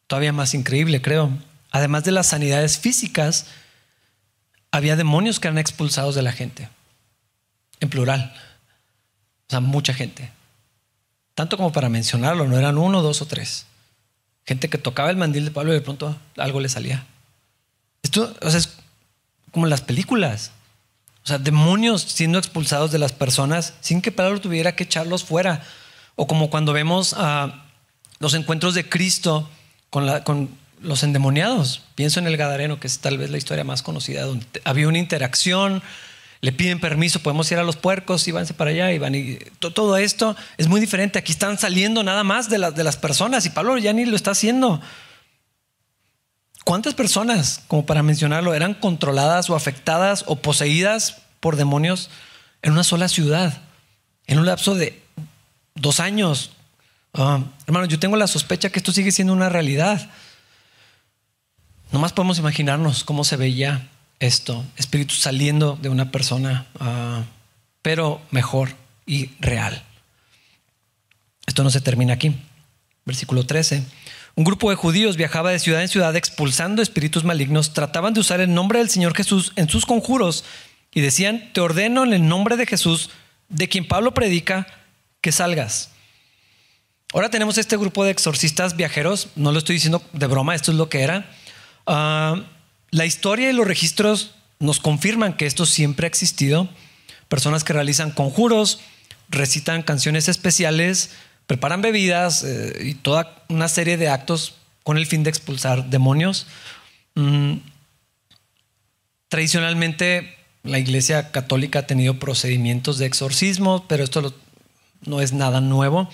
todavía 0.06 0.32
más 0.32 0.54
increíble, 0.54 1.02
creo. 1.02 1.32
Además 1.72 2.04
de 2.04 2.12
las 2.12 2.28
sanidades 2.28 2.78
físicas, 2.78 3.48
había 4.70 4.96
demonios 4.96 5.40
que 5.40 5.48
eran 5.48 5.58
expulsados 5.58 6.14
de 6.14 6.22
la 6.22 6.34
gente. 6.34 6.70
En 7.80 7.90
plural. 7.90 8.32
O 9.48 9.50
sea, 9.50 9.60
mucha 9.60 9.96
gente. 9.96 10.30
Tanto 11.34 11.58
como 11.58 11.72
para 11.72 11.90
mencionarlo, 11.90 12.48
no 12.48 12.60
eran 12.60 12.78
uno, 12.78 13.02
dos 13.02 13.24
o 13.24 13.26
tres. 13.26 13.66
Gente 14.46 14.70
que 14.70 14.78
tocaba 14.78 15.10
el 15.10 15.18
mandil 15.18 15.46
de 15.46 15.50
Pablo 15.50 15.72
y 15.72 15.78
de 15.78 15.82
pronto 15.82 16.16
algo 16.38 16.60
le 16.60 16.70
salía. 16.70 17.08
Esto 18.04 18.36
es 18.42 18.70
como 19.52 19.66
las 19.66 19.82
películas. 19.82 20.52
O 21.24 21.28
sea, 21.28 21.38
demonios 21.40 22.02
siendo 22.02 22.38
expulsados 22.38 22.92
de 22.92 23.00
las 23.00 23.14
personas 23.14 23.74
sin 23.80 24.02
que 24.02 24.12
Pablo 24.12 24.40
tuviera 24.42 24.76
que 24.76 24.84
echarlos 24.84 25.24
fuera. 25.24 25.64
O 26.16 26.28
como 26.28 26.50
cuando 26.50 26.74
vemos 26.74 27.16
a 27.18 27.66
los 28.20 28.34
encuentros 28.34 28.76
de 28.76 28.88
Cristo 28.88 29.50
con, 29.90 30.08
con 30.22 30.50
los 30.82 31.04
endemoniados. 31.04 31.82
Pienso 31.96 32.20
en 32.20 32.28
el 32.28 32.38
Gadareno, 32.38 32.80
que 32.80 32.88
es 32.88 33.00
tal 33.00 33.18
vez 33.18 33.30
la 33.30 33.38
historia 33.38 33.64
más 33.64 33.82
conocida, 33.82 34.24
donde 34.24 34.46
había 34.66 34.88
una 34.88 35.00
interacción, 35.00 35.82
le 36.42 36.52
piden 36.52 36.82
permiso, 36.82 37.22
podemos 37.22 37.50
ir 37.54 37.58
a 37.58 37.64
los 37.64 37.78
puercos 37.78 38.28
y 38.28 38.32
vanse 38.32 38.54
para 38.54 38.72
allá 38.72 38.92
y 38.92 39.00
van. 39.00 39.16
Y 39.16 39.40
todo 39.60 39.96
esto 39.96 40.36
es 40.58 40.68
muy 40.68 40.82
diferente. 40.82 41.18
Aquí 41.18 41.32
están 41.32 41.58
saliendo 41.58 42.04
nada 42.04 42.26
más 42.26 42.50
de, 42.50 42.60
de 42.72 42.84
las 42.84 42.98
personas 42.98 43.46
y 43.46 43.50
Pablo 43.50 43.78
ya 43.78 43.94
ni 43.94 44.04
lo 44.04 44.18
está 44.18 44.32
haciendo. 44.32 44.82
¿Cuántas 46.64 46.94
personas, 46.94 47.62
como 47.68 47.86
para 47.86 48.04
mencionarlo, 48.04 48.54
eran 48.54 48.74
controladas 48.74 49.50
o 49.50 49.56
afectadas 49.56 50.24
o 50.28 50.38
poseídas 50.38 51.18
por 51.40 51.58
demonios 51.58 52.10
en 52.62 52.72
una 52.72 52.84
sola 52.84 53.10
ciudad, 53.10 53.62
en 54.28 54.40
un 54.40 54.46
lapso 54.46 54.76
de 54.76 55.04
dos 55.76 56.00
años. 56.00 56.52
Ah, 57.14 57.44
hermano, 57.68 57.86
yo 57.86 58.00
tengo 58.00 58.16
la 58.16 58.28
sospecha 58.28 58.70
que 58.70 58.80
esto 58.80 58.92
sigue 58.92 59.12
siendo 59.12 59.34
una 59.34 59.50
realidad. 59.50 60.10
Nomás 61.92 62.14
podemos 62.14 62.40
imaginarnos 62.40 63.04
cómo 63.04 63.24
se 63.24 63.36
veía 63.36 63.90
esto, 64.20 64.64
espíritu 64.78 65.14
saliendo 65.16 65.78
de 65.82 65.90
una 65.90 66.12
persona, 66.12 66.66
ah, 66.80 67.24
pero 67.82 68.22
mejor 68.32 68.70
y 69.06 69.32
real. 69.40 69.84
Esto 71.46 71.64
no 71.64 71.70
se 71.70 71.82
termina 71.82 72.14
aquí. 72.14 72.36
Versículo 73.06 73.46
13. 73.46 73.84
Un 74.36 74.44
grupo 74.44 74.72
de 74.72 74.76
judíos 74.76 75.16
viajaba 75.16 75.52
de 75.52 75.60
ciudad 75.60 75.82
en 75.82 75.90
ciudad 75.90 76.16
expulsando 76.16 76.82
espíritus 76.82 77.24
malignos, 77.24 77.74
trataban 77.74 78.14
de 78.14 78.20
usar 78.20 78.42
el 78.42 78.54
nombre 78.54 78.80
del 78.80 78.90
Señor 78.90 79.16
Jesús 79.16 79.54
en 79.56 79.70
sus 79.70 79.86
conjuros 79.86 80.44
y 80.92 81.02
decían, 81.02 81.52
te 81.54 81.62
ordeno 81.62 82.04
en 82.04 82.14
el 82.14 82.28
nombre 82.28 82.58
de 82.58 82.66
Jesús, 82.66 83.12
de 83.50 83.70
quien 83.70 83.88
Pablo 83.88 84.14
predica, 84.14 84.68
que 85.22 85.32
salgas. 85.32 85.92
Ahora 87.14 87.30
tenemos 87.30 87.60
este 87.60 87.78
grupo 87.78 88.04
de 88.04 88.12
exorcistas 88.12 88.76
viajeros, 88.76 89.30
no 89.36 89.52
lo 89.52 89.60
estoy 89.60 89.76
diciendo 89.76 90.02
de 90.14 90.26
broma, 90.26 90.56
esto 90.56 90.72
es 90.72 90.78
lo 90.78 90.90
que 90.90 91.02
era. 91.02 91.30
Ah, 91.86 92.42
la 92.90 93.06
historia 93.06 93.52
y 93.52 93.54
los 93.54 93.68
registros 93.68 94.32
nos 94.60 94.80
confirman 94.80 95.38
que 95.38 95.46
esto 95.46 95.68
siempre 95.68 96.06
ha 96.06 96.10
existido. 96.10 96.68
Personas 97.28 97.64
que 97.64 97.74
realizan 97.74 98.12
conjuros, 98.12 98.80
recitan 99.30 99.84
canciones 99.84 100.28
especiales, 100.28 101.12
preparan 101.48 101.82
bebidas 101.82 102.44
eh, 102.44 102.84
y 102.84 102.94
toda 102.96 103.44
una 103.50 103.68
serie 103.68 103.98
de 103.98 104.10
actos 104.10 104.56
con 104.84 104.98
el 104.98 105.06
fin 105.06 105.24
de 105.24 105.30
expulsar 105.30 105.90
demonios. 105.90 106.48
Mm, 107.16 107.58
tradicionalmente 109.30 110.36
la 110.64 110.80
Iglesia 110.80 111.32
Católica 111.32 111.80
ha 111.80 111.88
tenido 111.88 112.20
procedimientos 112.20 112.98
de 112.98 113.06
exorcismo, 113.06 113.86
pero 113.88 114.04
esto 114.04 114.34
no 115.06 115.22
es 115.22 115.34
nada 115.34 115.62
nuevo. 115.62 116.10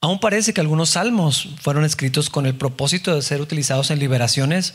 Aún 0.00 0.18
parece 0.18 0.52
que 0.52 0.60
algunos 0.60 0.90
salmos 0.90 1.48
fueron 1.60 1.84
escritos 1.84 2.28
con 2.28 2.46
el 2.46 2.54
propósito 2.54 3.14
de 3.14 3.22
ser 3.22 3.40
utilizados 3.40 3.90
en 3.90 3.98
liberaciones. 3.98 4.74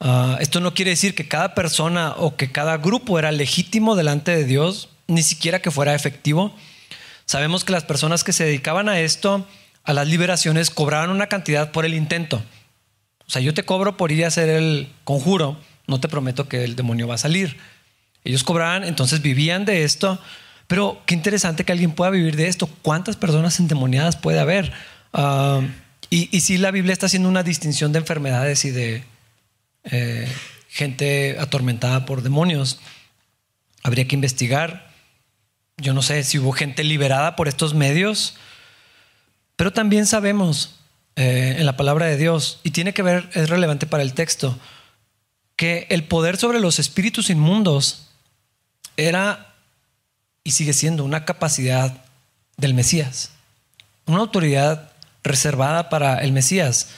Ah, 0.00 0.38
esto 0.40 0.60
no 0.60 0.74
quiere 0.74 0.90
decir 0.90 1.14
que 1.14 1.28
cada 1.28 1.54
persona 1.54 2.14
o 2.16 2.36
que 2.36 2.50
cada 2.50 2.78
grupo 2.78 3.18
era 3.18 3.30
legítimo 3.30 3.94
delante 3.94 4.34
de 4.34 4.44
Dios, 4.44 4.88
ni 5.06 5.22
siquiera 5.22 5.62
que 5.62 5.70
fuera 5.70 5.94
efectivo. 5.94 6.54
Sabemos 7.26 7.64
que 7.64 7.72
las 7.72 7.84
personas 7.84 8.24
que 8.24 8.32
se 8.32 8.44
dedicaban 8.44 8.88
a 8.88 9.00
esto, 9.00 9.46
a 9.82 9.92
las 9.92 10.08
liberaciones, 10.08 10.70
cobraban 10.70 11.10
una 11.10 11.28
cantidad 11.28 11.72
por 11.72 11.84
el 11.84 11.94
intento. 11.94 12.42
O 13.26 13.30
sea, 13.30 13.40
yo 13.40 13.54
te 13.54 13.64
cobro 13.64 13.96
por 13.96 14.12
ir 14.12 14.24
a 14.24 14.28
hacer 14.28 14.48
el 14.48 14.92
conjuro, 15.04 15.58
no 15.86 16.00
te 16.00 16.08
prometo 16.08 16.48
que 16.48 16.64
el 16.64 16.76
demonio 16.76 17.08
va 17.08 17.14
a 17.14 17.18
salir. 17.18 17.56
Ellos 18.24 18.44
cobraban, 18.44 18.84
entonces 18.84 19.22
vivían 19.22 19.64
de 19.64 19.84
esto, 19.84 20.20
pero 20.66 21.02
qué 21.06 21.14
interesante 21.14 21.64
que 21.64 21.72
alguien 21.72 21.92
pueda 21.92 22.10
vivir 22.10 22.36
de 22.36 22.48
esto. 22.48 22.66
¿Cuántas 22.82 23.16
personas 23.16 23.58
endemoniadas 23.60 24.16
puede 24.16 24.40
haber? 24.40 24.72
Ah, 25.12 25.60
y, 26.10 26.40
si 26.40 26.58
la 26.58 26.70
Biblia 26.70 26.92
está 26.92 27.06
haciendo 27.06 27.28
una 27.28 27.42
distinción 27.42 27.92
de 27.92 27.98
enfermedades 27.98 28.64
y 28.64 28.70
de 28.70 29.04
eh, 29.84 30.28
gente 30.68 31.36
atormentada 31.40 32.06
por 32.06 32.22
demonios, 32.22 32.78
habría 33.82 34.06
que 34.06 34.14
investigar. 34.14 34.93
Yo 35.76 35.92
no 35.92 36.02
sé 36.02 36.22
si 36.22 36.38
hubo 36.38 36.52
gente 36.52 36.84
liberada 36.84 37.36
por 37.36 37.48
estos 37.48 37.74
medios, 37.74 38.36
pero 39.56 39.72
también 39.72 40.06
sabemos 40.06 40.76
eh, 41.16 41.56
en 41.58 41.66
la 41.66 41.76
palabra 41.76 42.06
de 42.06 42.16
Dios, 42.16 42.60
y 42.64 42.70
tiene 42.70 42.92
que 42.92 43.02
ver, 43.02 43.30
es 43.34 43.48
relevante 43.48 43.86
para 43.86 44.02
el 44.02 44.14
texto, 44.14 44.58
que 45.56 45.86
el 45.90 46.04
poder 46.04 46.36
sobre 46.36 46.58
los 46.58 46.78
espíritus 46.78 47.30
inmundos 47.30 48.08
era 48.96 49.54
y 50.42 50.52
sigue 50.52 50.72
siendo 50.72 51.04
una 51.04 51.24
capacidad 51.24 52.04
del 52.56 52.74
Mesías, 52.74 53.30
una 54.06 54.18
autoridad 54.18 54.92
reservada 55.22 55.88
para 55.88 56.18
el 56.18 56.32
Mesías. 56.32 56.88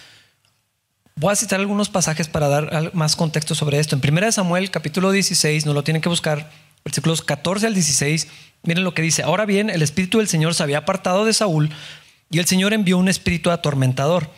Voy 1.14 1.33
a 1.33 1.37
citar 1.37 1.61
algunos 1.61 1.89
pasajes 1.89 2.29
para 2.29 2.49
dar 2.49 2.95
más 2.95 3.16
contexto 3.16 3.55
sobre 3.55 3.79
esto. 3.79 3.97
En 3.97 4.16
1 4.16 4.33
Samuel 4.33 4.70
capítulo 4.70 5.12
16, 5.12 5.64
no 5.64 5.72
lo 5.72 5.85
tienen 5.85 6.03
que 6.03 6.09
buscar, 6.09 6.51
versículos 6.87 7.20
14 7.20 7.66
al 7.66 7.74
16, 7.74 8.28
miren 8.62 8.84
lo 8.84 8.95
que 8.95 9.03
dice. 9.03 9.24
Ahora 9.24 9.45
bien, 9.45 9.70
el 9.70 9.82
Espíritu 9.82 10.18
del 10.18 10.28
Señor 10.28 10.55
se 10.55 10.62
había 10.62 10.78
apartado 10.78 11.24
de 11.24 11.32
Saúl 11.32 11.68
y 12.30 12.39
el 12.39 12.47
Señor 12.47 12.72
envió 12.72 12.97
un 12.97 13.09
espíritu 13.09 13.51
atormentador. 13.51 14.30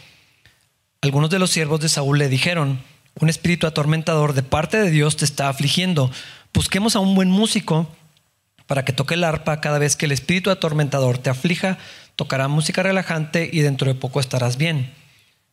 Algunos 1.02 1.28
de 1.28 1.38
los 1.38 1.50
siervos 1.50 1.80
de 1.80 1.90
Saúl 1.90 2.18
le 2.18 2.30
dijeron, 2.30 2.80
un 3.20 3.28
espíritu 3.28 3.66
atormentador 3.66 4.32
de 4.32 4.42
parte 4.42 4.78
de 4.78 4.90
Dios 4.90 5.18
te 5.18 5.26
está 5.26 5.50
afligiendo. 5.50 6.10
Busquemos 6.54 6.96
a 6.96 7.00
un 7.00 7.14
buen 7.14 7.28
músico 7.28 7.86
para 8.66 8.82
que 8.82 8.94
toque 8.94 9.12
el 9.14 9.24
arpa 9.24 9.60
cada 9.60 9.78
vez 9.78 9.94
que 9.94 10.06
el 10.06 10.12
espíritu 10.12 10.50
atormentador 10.50 11.18
te 11.18 11.28
aflija, 11.28 11.76
tocará 12.16 12.48
música 12.48 12.82
relajante 12.82 13.50
y 13.52 13.60
dentro 13.60 13.92
de 13.92 14.00
poco 14.00 14.20
estarás 14.20 14.56
bien. 14.56 14.90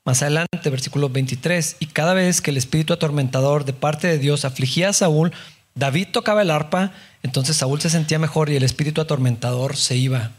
Más 0.05 0.21
adelante, 0.21 0.69
versículo 0.69 1.09
23, 1.09 1.75
y 1.79 1.87
cada 1.87 2.13
vez 2.13 2.39
que 2.39 2.51
el 2.51 2.57
espíritu 2.57 2.93
atormentador 2.93 3.65
de 3.65 3.73
parte 3.73 4.07
de 4.07 4.17
Dios 4.17 4.45
afligía 4.45 4.89
a 4.89 4.93
Saúl, 4.93 5.33
David 5.75 6.07
tocaba 6.13 6.41
el 6.41 6.51
arpa, 6.51 6.93
entonces 7.21 7.57
Saúl 7.57 7.81
se 7.81 7.89
sentía 7.89 8.17
mejor 8.17 8.49
y 8.49 8.55
el 8.55 8.63
espíritu 8.63 9.01
atormentador 9.01 9.75
se 9.75 9.97
iba. 9.97 10.31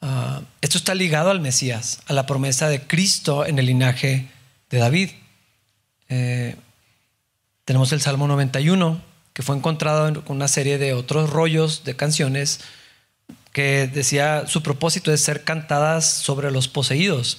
Ah, 0.00 0.42
esto 0.60 0.78
está 0.78 0.94
ligado 0.94 1.30
al 1.30 1.40
Mesías, 1.40 2.00
a 2.06 2.12
la 2.12 2.26
promesa 2.26 2.68
de 2.68 2.86
Cristo 2.86 3.44
en 3.44 3.58
el 3.58 3.66
linaje 3.66 4.28
de 4.70 4.78
David. 4.78 5.10
Eh, 6.08 6.54
tenemos 7.64 7.92
el 7.92 8.00
Salmo 8.00 8.28
91, 8.28 9.02
que 9.32 9.42
fue 9.42 9.56
encontrado 9.56 10.24
con 10.24 10.36
una 10.36 10.48
serie 10.48 10.78
de 10.78 10.94
otros 10.94 11.30
rollos 11.30 11.82
de 11.82 11.96
canciones 11.96 12.60
que 13.52 13.88
decía 13.92 14.44
su 14.46 14.62
propósito 14.62 15.12
es 15.12 15.20
ser 15.20 15.42
cantadas 15.42 16.08
sobre 16.08 16.52
los 16.52 16.68
poseídos. 16.68 17.38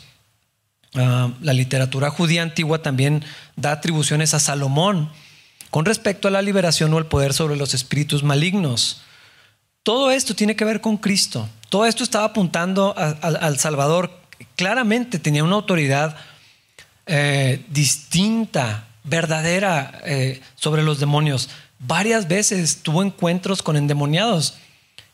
Ah, 0.95 1.31
la 1.39 1.53
literatura 1.53 2.09
judía 2.09 2.43
antigua 2.43 2.81
también 2.81 3.23
da 3.55 3.71
atribuciones 3.71 4.33
a 4.33 4.39
Salomón 4.39 5.09
con 5.71 5.85
respecto 5.85 6.27
a 6.27 6.31
la 6.31 6.41
liberación 6.41 6.93
o 6.93 6.99
el 6.99 7.07
poder 7.07 7.33
sobre 7.33 7.55
los 7.55 7.73
espíritus 7.73 8.23
malignos. 8.23 9.01
Todo 9.83 10.11
esto 10.11 10.35
tiene 10.35 10.55
que 10.55 10.65
ver 10.65 10.81
con 10.81 10.97
Cristo. 10.97 11.49
Todo 11.69 11.85
esto 11.85 12.03
estaba 12.03 12.25
apuntando 12.25 12.93
al 12.95 13.57
Salvador. 13.57 14.11
Claramente 14.55 15.17
tenía 15.17 15.43
una 15.43 15.55
autoridad 15.55 16.15
eh, 17.07 17.65
distinta, 17.69 18.87
verdadera 19.03 20.01
eh, 20.03 20.41
sobre 20.55 20.83
los 20.83 20.99
demonios. 20.99 21.49
Varias 21.79 22.27
veces 22.27 22.83
tuvo 22.83 23.01
encuentros 23.01 23.63
con 23.63 23.75
endemoniados 23.75 24.55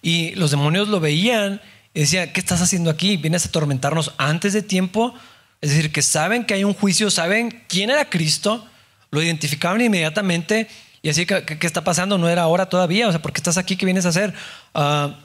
y 0.02 0.36
los 0.36 0.52
demonios 0.52 0.90
lo 0.90 1.00
veían 1.00 1.62
y 1.94 2.02
decían, 2.02 2.34
¿qué 2.34 2.40
estás 2.40 2.62
haciendo 2.62 2.90
aquí? 2.90 3.16
¿Vienes 3.16 3.46
a 3.46 3.50
atormentarnos 3.50 4.14
antes 4.18 4.54
de 4.54 4.64
tiempo? 4.64 5.14
Es 5.62 5.70
decir, 5.70 5.92
que 5.92 6.02
saben 6.02 6.46
que 6.46 6.56
hay 6.56 6.64
un 6.64 6.74
juicio, 6.74 7.10
saben 7.10 7.64
quién 7.68 7.90
era 7.90 8.10
Cristo, 8.10 8.68
lo 9.12 9.22
identificaban 9.22 9.82
inmediatamente 9.82 10.68
y 11.02 11.10
así, 11.10 11.26
¿qué, 11.26 11.44
qué 11.44 11.68
está 11.68 11.84
pasando? 11.84 12.18
No 12.18 12.30
era 12.30 12.42
ahora 12.42 12.68
todavía, 12.68 13.08
o 13.08 13.12
sea, 13.12 13.22
¿por 13.22 13.32
qué 13.32 13.40
estás 13.40 13.58
aquí? 13.58 13.78
¿Qué 13.78 13.86
vienes 13.86 14.06
a 14.06 14.10
hacer? 14.10 14.34
Ah, 14.74 15.16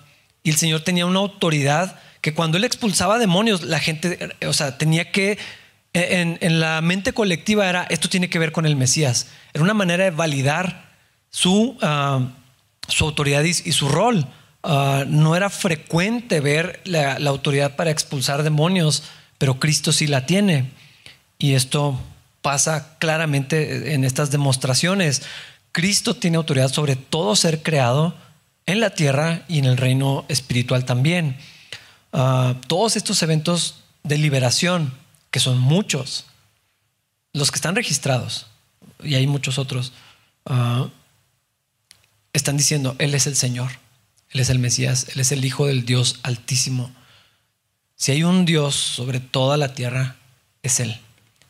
y 0.42 0.50
el 0.50 0.56
Señor 0.56 0.80
tenía 0.80 1.06
una 1.06 1.20
autoridad 1.20 1.98
que 2.20 2.34
cuando 2.34 2.56
Él 2.56 2.64
expulsaba 2.64 3.18
demonios, 3.18 3.62
la 3.62 3.80
gente, 3.80 4.36
o 4.46 4.52
sea, 4.52 4.78
tenía 4.78 5.10
que 5.10 5.38
en, 5.92 6.60
la 6.60 6.80
mente 6.80 7.12
colectiva 7.12 7.68
era, 7.68 7.84
esto 7.84 8.08
tiene 8.08 8.30
que 8.30 8.38
ver 8.38 8.52
con 8.52 8.66
el 8.66 8.76
Mesías. 8.76 9.28
Era 9.52 9.64
una 9.64 9.74
manera 9.74 10.04
de 10.04 10.10
validar 10.10 10.90
su, 11.30 11.76
ah, 11.82 12.28
su 12.88 13.04
autoridad 13.04 13.42
y, 13.42 13.52
su 13.54 13.88
rol. 13.88 14.26
Ah, 14.62 15.04
no 15.06 15.36
era 15.36 15.50
frecuente 15.50 16.40
ver 16.40 16.80
la, 16.84 17.16
autoridad 17.26 17.76
para 17.76 17.90
expulsar 17.90 18.42
demonios, 18.42 19.02
pero 19.38 19.58
Cristo 19.58 19.92
sí 19.92 20.06
la 20.06 20.26
tiene. 20.26 20.70
Y 21.38 21.54
esto 21.54 22.00
pasa 22.42 22.96
claramente 22.98 23.94
en 23.94 24.04
estas 24.04 24.30
demostraciones. 24.30 25.22
Cristo 25.70 26.14
tiene 26.14 26.36
autoridad 26.36 26.70
sobre 26.70 26.96
todo 26.96 27.34
ser 27.36 27.62
creado 27.62 28.14
en 28.66 28.80
la 28.80 28.90
tierra 28.90 29.44
y 29.48 29.58
en 29.58 29.64
el 29.64 29.76
reino 29.76 30.24
espiritual 30.28 30.84
también. 30.84 31.38
Ah, 32.12 32.56
todos 32.66 32.96
estos 32.96 33.22
eventos 33.22 33.76
de 34.02 34.18
liberación 34.18 34.92
que 35.30 35.40
son 35.40 35.58
muchos, 35.58 36.26
los 37.32 37.50
que 37.50 37.56
están 37.56 37.74
registrados, 37.74 38.46
y 39.02 39.14
hay 39.14 39.26
muchos 39.26 39.58
otros, 39.58 39.92
ah, 40.44 40.88
están 42.32 42.56
diciendo, 42.56 42.94
Él 42.98 43.14
es 43.14 43.26
el 43.26 43.36
Señor, 43.36 43.70
Él 44.30 44.40
es 44.40 44.50
el 44.50 44.58
Mesías, 44.58 45.06
Él 45.14 45.20
es 45.20 45.32
el 45.32 45.44
Hijo 45.44 45.66
del 45.66 45.84
Dios 45.86 46.20
Altísimo. 46.22 46.90
Si 47.96 48.12
hay 48.12 48.24
un 48.24 48.44
Dios 48.44 48.74
sobre 48.74 49.20
toda 49.20 49.56
la 49.56 49.74
tierra, 49.74 50.16
es 50.62 50.80
Él. 50.80 51.00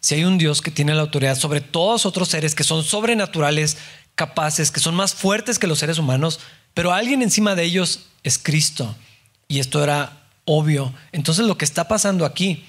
Si 0.02 0.16
hay 0.16 0.24
un 0.24 0.36
Dios 0.36 0.60
que 0.60 0.72
tiene 0.72 0.94
la 0.94 1.02
autoridad 1.02 1.36
sobre 1.36 1.60
todos 1.60 2.06
otros 2.06 2.28
seres 2.28 2.56
que 2.56 2.64
son 2.64 2.82
sobrenaturales, 2.82 3.78
capaces, 4.16 4.72
que 4.72 4.80
son 4.80 4.96
más 4.96 5.14
fuertes 5.14 5.58
que 5.60 5.68
los 5.68 5.78
seres 5.78 5.98
humanos, 5.98 6.40
pero 6.74 6.92
alguien 6.92 7.22
encima 7.22 7.54
de 7.54 7.62
ellos 7.62 8.08
es 8.24 8.36
Cristo. 8.36 8.96
Y 9.46 9.60
esto 9.60 9.82
era 9.82 10.24
obvio. 10.44 10.92
Entonces 11.12 11.46
lo 11.46 11.56
que 11.56 11.64
está 11.64 11.86
pasando 11.86 12.26
aquí 12.26 12.64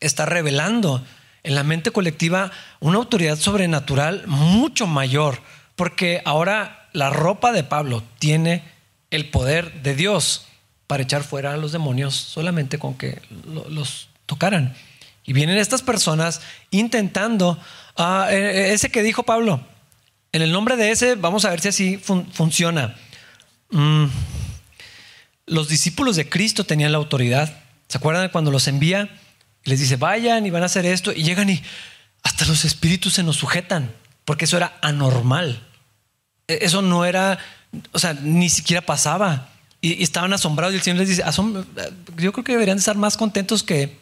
está 0.00 0.26
revelando 0.26 1.04
en 1.44 1.54
la 1.54 1.62
mente 1.62 1.92
colectiva 1.92 2.50
una 2.80 2.98
autoridad 2.98 3.38
sobrenatural 3.38 4.24
mucho 4.26 4.88
mayor, 4.88 5.40
porque 5.76 6.20
ahora 6.24 6.88
la 6.92 7.10
ropa 7.10 7.52
de 7.52 7.62
Pablo 7.62 8.02
tiene 8.18 8.64
el 9.10 9.30
poder 9.30 9.82
de 9.82 9.94
Dios 9.94 10.46
para 10.88 11.04
echar 11.04 11.22
fuera 11.22 11.54
a 11.54 11.56
los 11.56 11.70
demonios 11.70 12.16
solamente 12.16 12.78
con 12.80 12.94
que 12.94 13.22
los 13.68 14.08
tocaran. 14.26 14.74
Y 15.26 15.32
vienen 15.32 15.58
estas 15.58 15.82
personas 15.82 16.40
intentando, 16.70 17.58
uh, 17.98 18.24
ese 18.30 18.90
que 18.90 19.02
dijo 19.02 19.24
Pablo, 19.24 19.60
en 20.32 20.42
el 20.42 20.52
nombre 20.52 20.76
de 20.76 20.90
ese, 20.90 21.16
vamos 21.16 21.44
a 21.44 21.50
ver 21.50 21.60
si 21.60 21.68
así 21.68 21.98
funciona. 21.98 22.94
Mm, 23.70 24.06
los 25.46 25.68
discípulos 25.68 26.16
de 26.16 26.28
Cristo 26.28 26.64
tenían 26.64 26.92
la 26.92 26.98
autoridad. 26.98 27.62
¿Se 27.88 27.98
acuerdan 27.98 28.28
cuando 28.30 28.50
los 28.50 28.68
envía? 28.68 29.08
Les 29.64 29.80
dice, 29.80 29.96
vayan 29.96 30.46
y 30.46 30.50
van 30.50 30.62
a 30.62 30.66
hacer 30.66 30.86
esto. 30.86 31.12
Y 31.12 31.22
llegan 31.22 31.50
y 31.50 31.62
hasta 32.22 32.44
los 32.44 32.64
espíritus 32.64 33.14
se 33.14 33.22
nos 33.22 33.36
sujetan, 33.36 33.92
porque 34.24 34.44
eso 34.44 34.56
era 34.56 34.78
anormal. 34.82 35.62
E, 36.48 36.58
eso 36.62 36.82
no 36.82 37.04
era, 37.04 37.38
o 37.92 37.98
sea, 37.98 38.14
ni 38.14 38.48
siquiera 38.48 38.82
pasaba. 38.82 39.48
Y, 39.80 40.02
estaban 40.02 40.32
asombrados 40.32 40.74
y 40.74 40.78
el 40.78 40.82
Señor 40.82 40.98
les 41.00 41.08
dice, 41.08 41.24
yo 42.16 42.32
creo 42.32 42.44
que 42.44 42.52
deberían 42.52 42.78
estar 42.78 42.96
más 42.96 43.16
contentos 43.16 43.62
que 43.62 43.96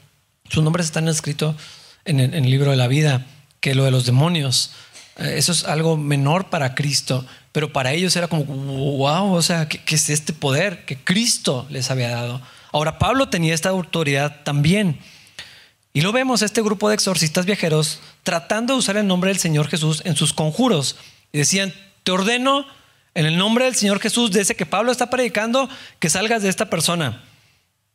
sus 0.48 0.62
nombres 0.62 0.86
están 0.86 1.08
escritos 1.08 1.56
en 2.04 2.20
el, 2.20 2.50
libro 2.50 2.70
de 2.70 2.76
la 2.76 2.88
vida 2.88 3.26
que 3.60 3.74
lo 3.74 3.84
de 3.84 3.90
los 3.90 4.04
demonios. 4.04 4.72
Eh, 5.16 5.34
eso 5.36 5.52
es 5.52 5.64
algo 5.64 5.96
menor 5.96 6.50
para 6.50 6.74
Cristo, 6.74 7.24
pero 7.52 7.72
para 7.72 7.92
ellos 7.92 8.14
era 8.16 8.28
como, 8.28 8.44
wow, 8.44 9.32
o 9.32 9.42
sea, 9.42 9.68
¿qué, 9.68 9.80
es 9.94 10.10
este 10.10 10.32
poder 10.32 10.84
que 10.84 10.98
Cristo 10.98 11.66
les 11.70 11.90
había 11.90 12.10
dado? 12.10 12.42
Ahora, 12.72 12.98
Pablo 12.98 13.28
tenía 13.28 13.54
esta 13.54 13.70
autoridad 13.70 14.42
también. 14.44 14.98
Y 15.92 16.00
lo 16.00 16.12
vemos, 16.12 16.42
este 16.42 16.60
grupo 16.60 16.88
de 16.88 16.96
exorcistas 16.96 17.46
viajeros 17.46 18.00
tratando 18.24 18.74
de 18.74 18.80
usar 18.80 18.96
el 18.96 19.06
nombre 19.06 19.30
del 19.30 19.38
Señor 19.38 19.68
Jesús 19.68 20.02
en 20.04 20.16
sus 20.16 20.32
conjuros. 20.32 20.96
Y 21.32 21.38
decían, 21.38 21.72
te 22.02 22.10
ordeno 22.10 22.66
en 23.14 23.26
el 23.26 23.38
nombre 23.38 23.64
del 23.66 23.76
Señor 23.76 24.00
Jesús, 24.00 24.32
de 24.32 24.44
que 24.44 24.66
Pablo 24.66 24.90
está 24.90 25.08
predicando, 25.08 25.68
que 26.00 26.10
salgas 26.10 26.42
de 26.42 26.48
esta 26.48 26.68
persona. 26.68 27.22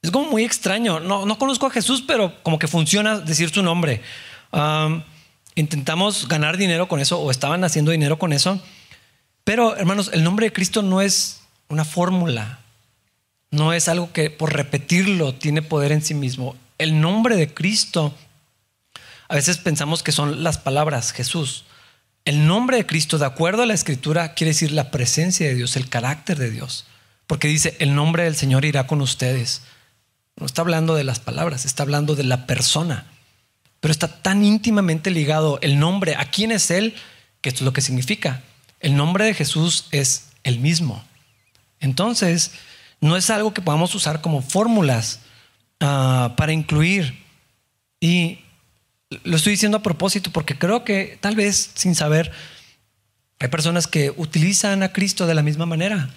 Es 0.02 0.12
como 0.12 0.30
muy 0.30 0.44
extraño. 0.44 1.00
No, 1.00 1.26
no 1.26 1.38
conozco 1.38 1.68
a 1.68 1.72
Jesús, 1.72 2.04
pero 2.06 2.42
como 2.44 2.60
que 2.60 2.68
funciona 2.68 3.20
decir 3.20 3.50
su 3.50 3.64
nombre. 3.64 4.02
intentamos 5.56 6.28
ganar 6.28 6.58
dinero 6.58 6.88
con 6.88 7.00
eso 7.00 7.20
o 7.20 7.32
estaban 7.32 7.64
haciendo 7.64 7.92
dinero 7.92 8.18
con 8.18 8.34
eso. 8.34 8.62
Pero, 9.44 9.76
hermanos, 9.76 10.12
el 10.14 10.24
nombre 10.24 10.46
de 10.46 10.54
Cristo 10.54 10.82
no 10.82 11.02
es 11.02 11.42
una 11.70 11.86
fórmula. 11.86 12.60
No 13.52 13.74
es 13.74 13.88
algo 13.88 14.12
que 14.14 14.30
por 14.30 14.54
repetirlo 14.54 15.34
tiene 15.34 15.62
poder 15.62 15.92
en 15.92 16.04
sí 16.04 16.14
mismo. 16.14 16.56
El 16.78 17.02
nombre 17.02 17.36
de 17.36 17.54
Cristo, 17.54 18.14
a 19.28 19.36
veces 19.36 19.58
pensamos 19.58 20.04
que 20.04 20.12
son 20.12 20.44
las 20.44 20.58
palabras 20.58 21.12
Jesús. 21.12 21.66
El 22.26 22.46
nombre 22.46 22.78
de 22.78 22.86
Cristo, 22.86 23.18
de 23.18 23.26
acuerdo 23.26 23.64
a 23.64 23.66
la 23.66 23.74
escritura, 23.74 24.34
quiere 24.34 24.52
decir 24.52 24.72
la 24.72 24.92
presencia 24.92 25.48
de 25.48 25.56
Dios, 25.56 25.76
el 25.76 25.90
carácter 25.90 26.38
de 26.38 26.52
Dios. 26.52 26.86
Porque 27.26 27.48
dice, 27.48 27.76
el 27.80 27.96
nombre 27.96 28.24
del 28.24 28.36
Señor 28.36 28.66
irá 28.66 28.86
con 28.86 29.02
ustedes. 29.02 29.64
No 30.40 30.46
está 30.46 30.62
hablando 30.62 30.96
de 30.96 31.04
las 31.04 31.20
palabras, 31.20 31.66
está 31.66 31.84
hablando 31.84 32.16
de 32.16 32.24
la 32.24 32.48
persona. 32.48 33.06
Pero 33.80 33.92
está 33.92 34.08
tan 34.08 34.44
íntimamente 34.44 35.12
ligado 35.12 35.60
el 35.62 35.80
nombre, 35.80 36.16
a 36.16 36.26
quién 36.32 36.52
es 36.52 36.72
Él, 36.72 36.96
que 37.42 37.50
esto 37.50 37.60
es 37.60 37.66
lo 37.66 37.74
que 37.74 37.82
significa. 37.82 38.42
El 38.80 38.96
nombre 38.96 39.26
de 39.26 39.34
Jesús 39.34 39.88
es 39.92 40.30
el 40.44 40.60
mismo. 40.60 41.04
Entonces, 41.80 42.52
no 43.02 43.16
es 43.18 43.30
algo 43.30 43.54
que 43.54 43.62
podamos 43.62 43.94
usar 43.96 44.22
como 44.22 44.42
fórmulas 44.42 45.20
ah, 45.80 46.34
para 46.38 46.54
incluir. 46.54 47.24
Y 48.00 48.40
lo 49.24 49.38
estoy 49.38 49.52
diciendo 49.52 49.78
a 49.78 49.84
propósito 49.84 50.32
porque 50.32 50.58
creo 50.58 50.84
que 50.84 51.18
tal 51.22 51.36
vez 51.36 51.72
sin 51.74 51.96
saber, 51.96 52.32
hay 53.40 53.48
personas 53.48 53.88
que 53.88 54.14
utilizan 54.16 54.84
a 54.84 54.92
Cristo 54.92 55.28
de 55.28 55.34
la 55.34 55.44
misma 55.44 55.66
manera, 55.66 56.10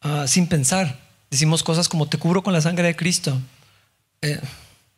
ah, 0.00 0.26
sin 0.26 0.46
pensar. 0.46 1.00
Decimos 1.32 1.62
cosas 1.62 1.88
como 1.88 2.04
te 2.04 2.18
cubro 2.18 2.42
con 2.42 2.52
la 2.52 2.60
sangre 2.60 2.88
de 2.88 2.94
Cristo. 2.94 3.40
Eh, 4.20 4.38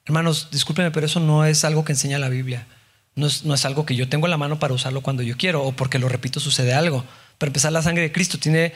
hermanos, 0.05 0.49
discúlpenme, 0.51 0.91
pero 0.91 1.07
eso 1.07 1.21
no 1.21 1.45
es 1.45 1.65
algo 1.65 1.85
que 1.85 1.93
enseña 1.93 2.19
la 2.19 2.29
Biblia. 2.29 2.67
No 3.15 3.29
es, 3.29 3.45
no 3.45 3.55
es, 3.55 3.65
algo 3.65 3.87
que 3.87 3.95
yo 3.95 4.09
tengo 4.09 4.27
en 4.27 4.33
la 4.33 4.37
mano 4.37 4.59
para 4.59 4.75
usarlo 4.75 5.01
cuando 5.01 5.23
yo 5.23 5.37
quiero 5.37 5.63
o 5.63 5.71
porque 5.71 6.01
lo 6.01 6.09
repito 6.09 6.41
sucede 6.41 6.75
algo. 6.75 7.05
Para 7.39 7.51
empezar, 7.51 7.71
la 7.71 7.83
sangre 7.83 8.03
de 8.03 8.11
Cristo 8.11 8.39
tiene 8.39 8.73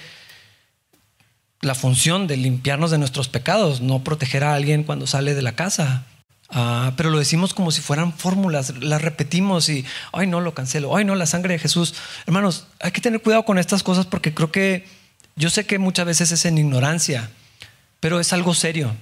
la 1.61 1.75
función 1.75 2.29
de 2.29 2.37
limpiarnos 2.37 2.93
de 2.93 2.99
nuestros 2.99 3.29
pecados, 3.29 3.81
no 3.81 4.05
proteger 4.05 4.45
a 4.45 4.55
alguien 4.55 4.85
cuando 4.85 5.09
sale 5.09 5.35
de 5.35 5.43
la 5.43 5.57
casa. 5.57 6.07
Ah, 6.51 6.93
pero 6.97 7.11
lo 7.11 7.19
decimos 7.19 7.55
como 7.55 7.73
si 7.73 7.81
fueran 7.81 8.13
fórmulas, 8.13 8.73
las 8.79 9.03
repetimos 9.03 9.69
y, 9.69 9.85
ay 10.13 10.29
no, 10.29 10.41
lo 10.41 10.55
cancelo, 10.55 10.97
ay 10.97 11.05
no, 11.05 11.17
la 11.17 11.27
sangre 11.27 11.55
de 11.55 11.59
Jesús. 11.59 11.97
Hermanos, 12.25 12.69
hay 12.79 12.93
que 12.93 13.01
tener 13.01 13.21
cuidado 13.21 13.45
con 13.45 13.59
estas 13.59 13.83
cosas 13.83 14.07
porque 14.07 14.33
creo 14.33 14.53
que 14.53 14.87
yo 15.35 15.51
sé 15.51 15.67
que 15.67 15.81
muchas 15.81 16.07
veces 16.07 16.31
es 16.31 16.45
en 16.45 16.57
ignorancia 16.57 17.33
pero 18.01 18.21
es 18.21 18.33
algo 18.33 18.55
serio. 18.55 18.95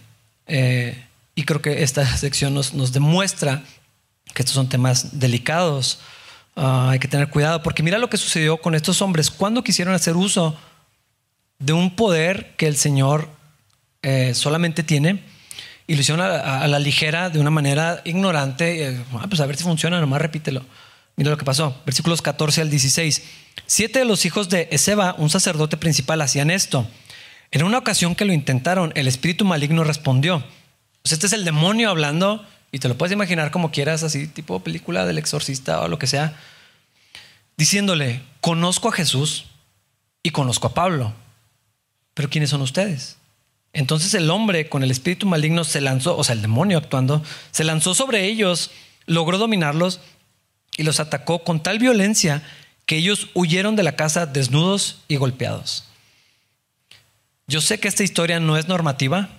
Eh, 0.46 1.04
y 1.34 1.44
creo 1.44 1.62
que 1.62 1.82
esta 1.82 2.06
sección 2.16 2.54
nos, 2.54 2.92
demuestra 2.92 3.62
que 4.34 4.42
estos 4.42 4.54
son 4.54 4.68
temas 4.68 5.18
delicados. 5.18 6.00
Ah, 6.56 6.90
hay 6.90 6.98
que 6.98 7.08
tener 7.08 7.28
cuidado, 7.28 7.62
porque 7.62 7.82
mira 7.82 7.98
lo 7.98 8.08
que 8.08 8.16
sucedió 8.16 8.56
con 8.58 8.74
estos 8.74 9.02
hombres 9.02 9.30
cuando 9.30 9.62
quisieron 9.62 9.94
hacer 9.94 10.16
uso 10.16 10.56
de 11.58 11.72
un 11.72 11.94
poder 11.94 12.54
que 12.56 12.66
el 12.66 12.76
Señor 12.76 13.28
eh, 14.02 14.34
solamente 14.34 14.82
tiene 14.82 15.22
y 15.86 15.94
lo 15.94 16.00
hicieron 16.00 16.24
a, 16.24 16.66
la 16.66 16.78
ligera 16.78 17.30
de 17.30 17.38
una 17.38 17.50
manera 17.50 18.02
ignorante. 18.04 18.88
Eh, 18.88 19.04
ah, 19.14 19.26
pues 19.28 19.40
a 19.40 19.46
ver 19.46 19.56
si 19.56 19.64
funciona, 19.64 20.00
nomás 20.00 20.20
repítelo. 20.20 20.64
Mira 21.16 21.30
lo 21.30 21.38
que 21.38 21.44
pasó. 21.44 21.80
Versículos 21.86 22.22
14 22.22 22.62
al 22.62 22.70
16. 22.70 23.22
Siete 23.66 24.00
de 24.00 24.04
los 24.04 24.24
hijos 24.26 24.48
de 24.48 24.68
Ezeba, 24.70 25.14
un 25.18 25.30
sacerdote 25.30 25.76
principal, 25.76 26.20
hacían 26.20 26.50
esto. 26.50 26.86
En 27.50 27.62
una 27.62 27.78
ocasión 27.78 28.14
que 28.14 28.24
lo 28.24 28.32
intentaron, 28.32 28.92
el 28.94 29.08
espíritu 29.08 29.44
maligno 29.44 29.84
respondió. 29.84 30.44
Pues 31.02 31.12
este 31.12 31.26
es 31.26 31.32
el 31.32 31.44
demonio 31.44 31.90
hablando 31.90 32.44
y 32.72 32.78
te 32.78 32.88
lo 32.88 32.98
puedes 32.98 33.12
imaginar 33.12 33.50
como 33.50 33.70
quieras, 33.70 34.02
así 34.02 34.26
tipo 34.26 34.60
película 34.60 35.06
del 35.06 35.18
exorcista 35.18 35.80
o 35.80 35.88
lo 35.88 35.98
que 35.98 36.06
sea, 36.06 36.36
diciéndole, 37.56 38.20
conozco 38.40 38.88
a 38.88 38.92
Jesús 38.92 39.46
y 40.22 40.30
conozco 40.30 40.66
a 40.66 40.74
Pablo, 40.74 41.14
pero 42.14 42.28
¿quiénes 42.28 42.50
son 42.50 42.62
ustedes? 42.62 43.16
Entonces 43.72 44.14
el 44.14 44.30
hombre 44.30 44.68
con 44.68 44.82
el 44.82 44.90
espíritu 44.90 45.26
maligno 45.26 45.62
se 45.64 45.80
lanzó, 45.80 46.16
o 46.16 46.24
sea, 46.24 46.34
el 46.34 46.42
demonio 46.42 46.78
actuando, 46.78 47.22
se 47.50 47.64
lanzó 47.64 47.94
sobre 47.94 48.24
ellos, 48.24 48.70
logró 49.06 49.38
dominarlos 49.38 50.00
y 50.76 50.82
los 50.82 50.98
atacó 50.98 51.44
con 51.44 51.62
tal 51.62 51.78
violencia 51.78 52.42
que 52.86 52.96
ellos 52.96 53.28
huyeron 53.34 53.76
de 53.76 53.82
la 53.82 53.96
casa 53.96 54.26
desnudos 54.26 55.02
y 55.08 55.16
golpeados. 55.16 55.84
Yo 57.56 57.62
sé 57.62 57.80
que 57.80 57.88
esta 57.88 58.04
historia 58.04 58.38
no 58.38 58.58
es 58.58 58.68
normativa, 58.68 59.30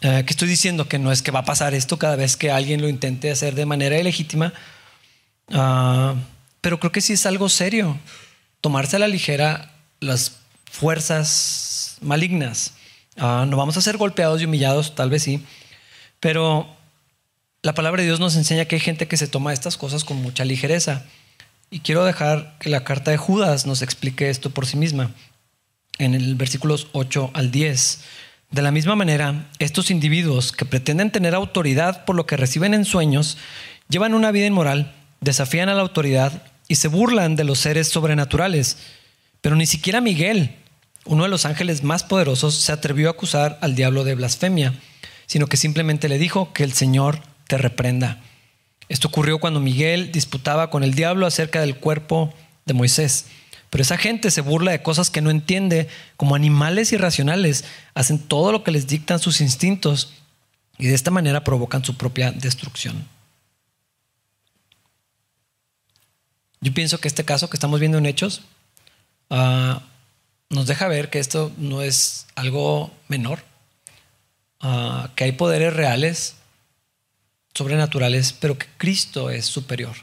eh, 0.00 0.24
que 0.26 0.32
estoy 0.32 0.48
diciendo 0.48 0.88
que 0.88 0.98
no 0.98 1.12
es 1.12 1.22
que 1.22 1.30
va 1.30 1.38
a 1.38 1.44
pasar 1.44 1.72
esto 1.72 1.96
cada 1.96 2.16
vez 2.16 2.36
que 2.36 2.50
alguien 2.50 2.82
lo 2.82 2.88
intente 2.88 3.30
hacer 3.30 3.54
de 3.54 3.66
manera 3.66 3.96
ilegítima, 3.96 4.52
ah, 5.52 6.16
pero 6.60 6.80
creo 6.80 6.90
que 6.90 7.00
sí 7.00 7.12
es 7.12 7.24
algo 7.24 7.48
serio, 7.48 7.96
tomarse 8.60 8.96
a 8.96 8.98
la 8.98 9.06
ligera 9.06 9.70
las 10.00 10.38
fuerzas 10.68 11.98
malignas. 12.00 12.72
Ah, 13.16 13.46
no 13.46 13.58
vamos 13.58 13.76
a 13.76 13.80
ser 13.80 13.96
golpeados 13.96 14.42
y 14.42 14.46
humillados, 14.46 14.96
tal 14.96 15.08
vez 15.08 15.22
sí, 15.22 15.44
pero 16.18 16.66
la 17.62 17.74
palabra 17.74 18.02
de 18.02 18.08
Dios 18.08 18.18
nos 18.18 18.34
enseña 18.34 18.64
que 18.64 18.74
hay 18.74 18.80
gente 18.80 19.06
que 19.06 19.16
se 19.16 19.28
toma 19.28 19.52
estas 19.52 19.76
cosas 19.76 20.02
con 20.02 20.16
mucha 20.16 20.44
ligereza. 20.44 21.04
Y 21.70 21.78
quiero 21.78 22.04
dejar 22.04 22.56
que 22.58 22.70
la 22.70 22.82
carta 22.82 23.12
de 23.12 23.18
Judas 23.18 23.66
nos 23.66 23.82
explique 23.82 24.30
esto 24.30 24.50
por 24.50 24.66
sí 24.66 24.76
misma 24.76 25.12
en 25.98 26.14
el 26.14 26.34
versículos 26.34 26.88
8 26.92 27.30
al 27.34 27.50
10. 27.50 28.00
De 28.50 28.62
la 28.62 28.70
misma 28.70 28.94
manera, 28.94 29.48
estos 29.58 29.90
individuos 29.90 30.52
que 30.52 30.64
pretenden 30.64 31.10
tener 31.10 31.34
autoridad 31.34 32.04
por 32.04 32.14
lo 32.16 32.26
que 32.26 32.36
reciben 32.36 32.74
en 32.74 32.84
sueños, 32.84 33.36
llevan 33.88 34.14
una 34.14 34.30
vida 34.30 34.46
inmoral, 34.46 34.94
desafían 35.20 35.68
a 35.68 35.74
la 35.74 35.82
autoridad 35.82 36.42
y 36.68 36.76
se 36.76 36.88
burlan 36.88 37.36
de 37.36 37.44
los 37.44 37.58
seres 37.58 37.88
sobrenaturales. 37.88 38.78
Pero 39.40 39.56
ni 39.56 39.66
siquiera 39.66 40.00
Miguel, 40.00 40.56
uno 41.04 41.24
de 41.24 41.28
los 41.28 41.44
ángeles 41.44 41.82
más 41.82 42.04
poderosos, 42.04 42.54
se 42.54 42.72
atrevió 42.72 43.08
a 43.08 43.12
acusar 43.12 43.58
al 43.60 43.74
diablo 43.74 44.04
de 44.04 44.14
blasfemia, 44.14 44.74
sino 45.26 45.46
que 45.46 45.56
simplemente 45.56 46.08
le 46.08 46.18
dijo 46.18 46.52
que 46.52 46.64
el 46.64 46.72
Señor 46.72 47.20
te 47.46 47.58
reprenda. 47.58 48.22
Esto 48.88 49.08
ocurrió 49.08 49.38
cuando 49.38 49.60
Miguel 49.60 50.12
disputaba 50.12 50.70
con 50.70 50.84
el 50.84 50.94
diablo 50.94 51.26
acerca 51.26 51.60
del 51.60 51.76
cuerpo 51.76 52.32
de 52.66 52.74
Moisés. 52.74 53.26
Pero 53.74 53.82
esa 53.82 53.98
gente 53.98 54.30
se 54.30 54.40
burla 54.40 54.70
de 54.70 54.84
cosas 54.84 55.10
que 55.10 55.20
no 55.20 55.30
entiende, 55.30 55.88
como 56.16 56.36
animales 56.36 56.92
irracionales, 56.92 57.64
hacen 57.94 58.20
todo 58.20 58.52
lo 58.52 58.62
que 58.62 58.70
les 58.70 58.86
dictan 58.86 59.18
sus 59.18 59.40
instintos 59.40 60.12
y 60.78 60.86
de 60.86 60.94
esta 60.94 61.10
manera 61.10 61.42
provocan 61.42 61.84
su 61.84 61.96
propia 61.96 62.30
destrucción. 62.30 63.08
Yo 66.60 66.72
pienso 66.72 67.00
que 67.00 67.08
este 67.08 67.24
caso 67.24 67.50
que 67.50 67.56
estamos 67.56 67.80
viendo 67.80 67.98
en 67.98 68.06
Hechos 68.06 68.42
ah, 69.30 69.82
nos 70.50 70.68
deja 70.68 70.86
ver 70.86 71.10
que 71.10 71.18
esto 71.18 71.50
no 71.56 71.82
es 71.82 72.28
algo 72.36 72.92
menor, 73.08 73.42
ah, 74.60 75.10
que 75.16 75.24
hay 75.24 75.32
poderes 75.32 75.74
reales, 75.74 76.36
sobrenaturales, 77.54 78.34
pero 78.34 78.56
que 78.56 78.68
Cristo 78.76 79.30
es 79.30 79.46
superior. 79.46 79.96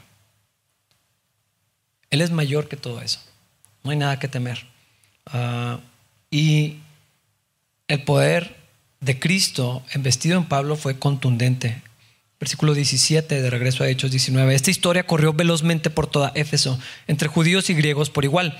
Él 2.10 2.20
es 2.20 2.30
mayor 2.30 2.68
que 2.68 2.76
todo 2.76 3.00
eso. 3.00 3.31
No 3.82 3.90
hay 3.90 3.96
nada 3.96 4.18
que 4.18 4.28
temer. 4.28 4.64
Ah, 5.26 5.80
y 6.30 6.78
el 7.88 8.02
poder 8.04 8.56
de 9.00 9.18
Cristo 9.18 9.82
vestido 9.96 10.38
en 10.38 10.44
Pablo 10.44 10.76
fue 10.76 10.98
contundente. 10.98 11.82
Versículo 12.40 12.74
17 12.74 13.42
de 13.42 13.50
regreso 13.50 13.84
a 13.84 13.88
Hechos 13.88 14.10
19. 14.10 14.54
Esta 14.54 14.70
historia 14.70 15.06
corrió 15.06 15.32
velozmente 15.32 15.90
por 15.90 16.06
toda 16.06 16.32
Éfeso, 16.34 16.78
entre 17.06 17.28
judíos 17.28 17.70
y 17.70 17.74
griegos 17.74 18.10
por 18.10 18.24
igual. 18.24 18.58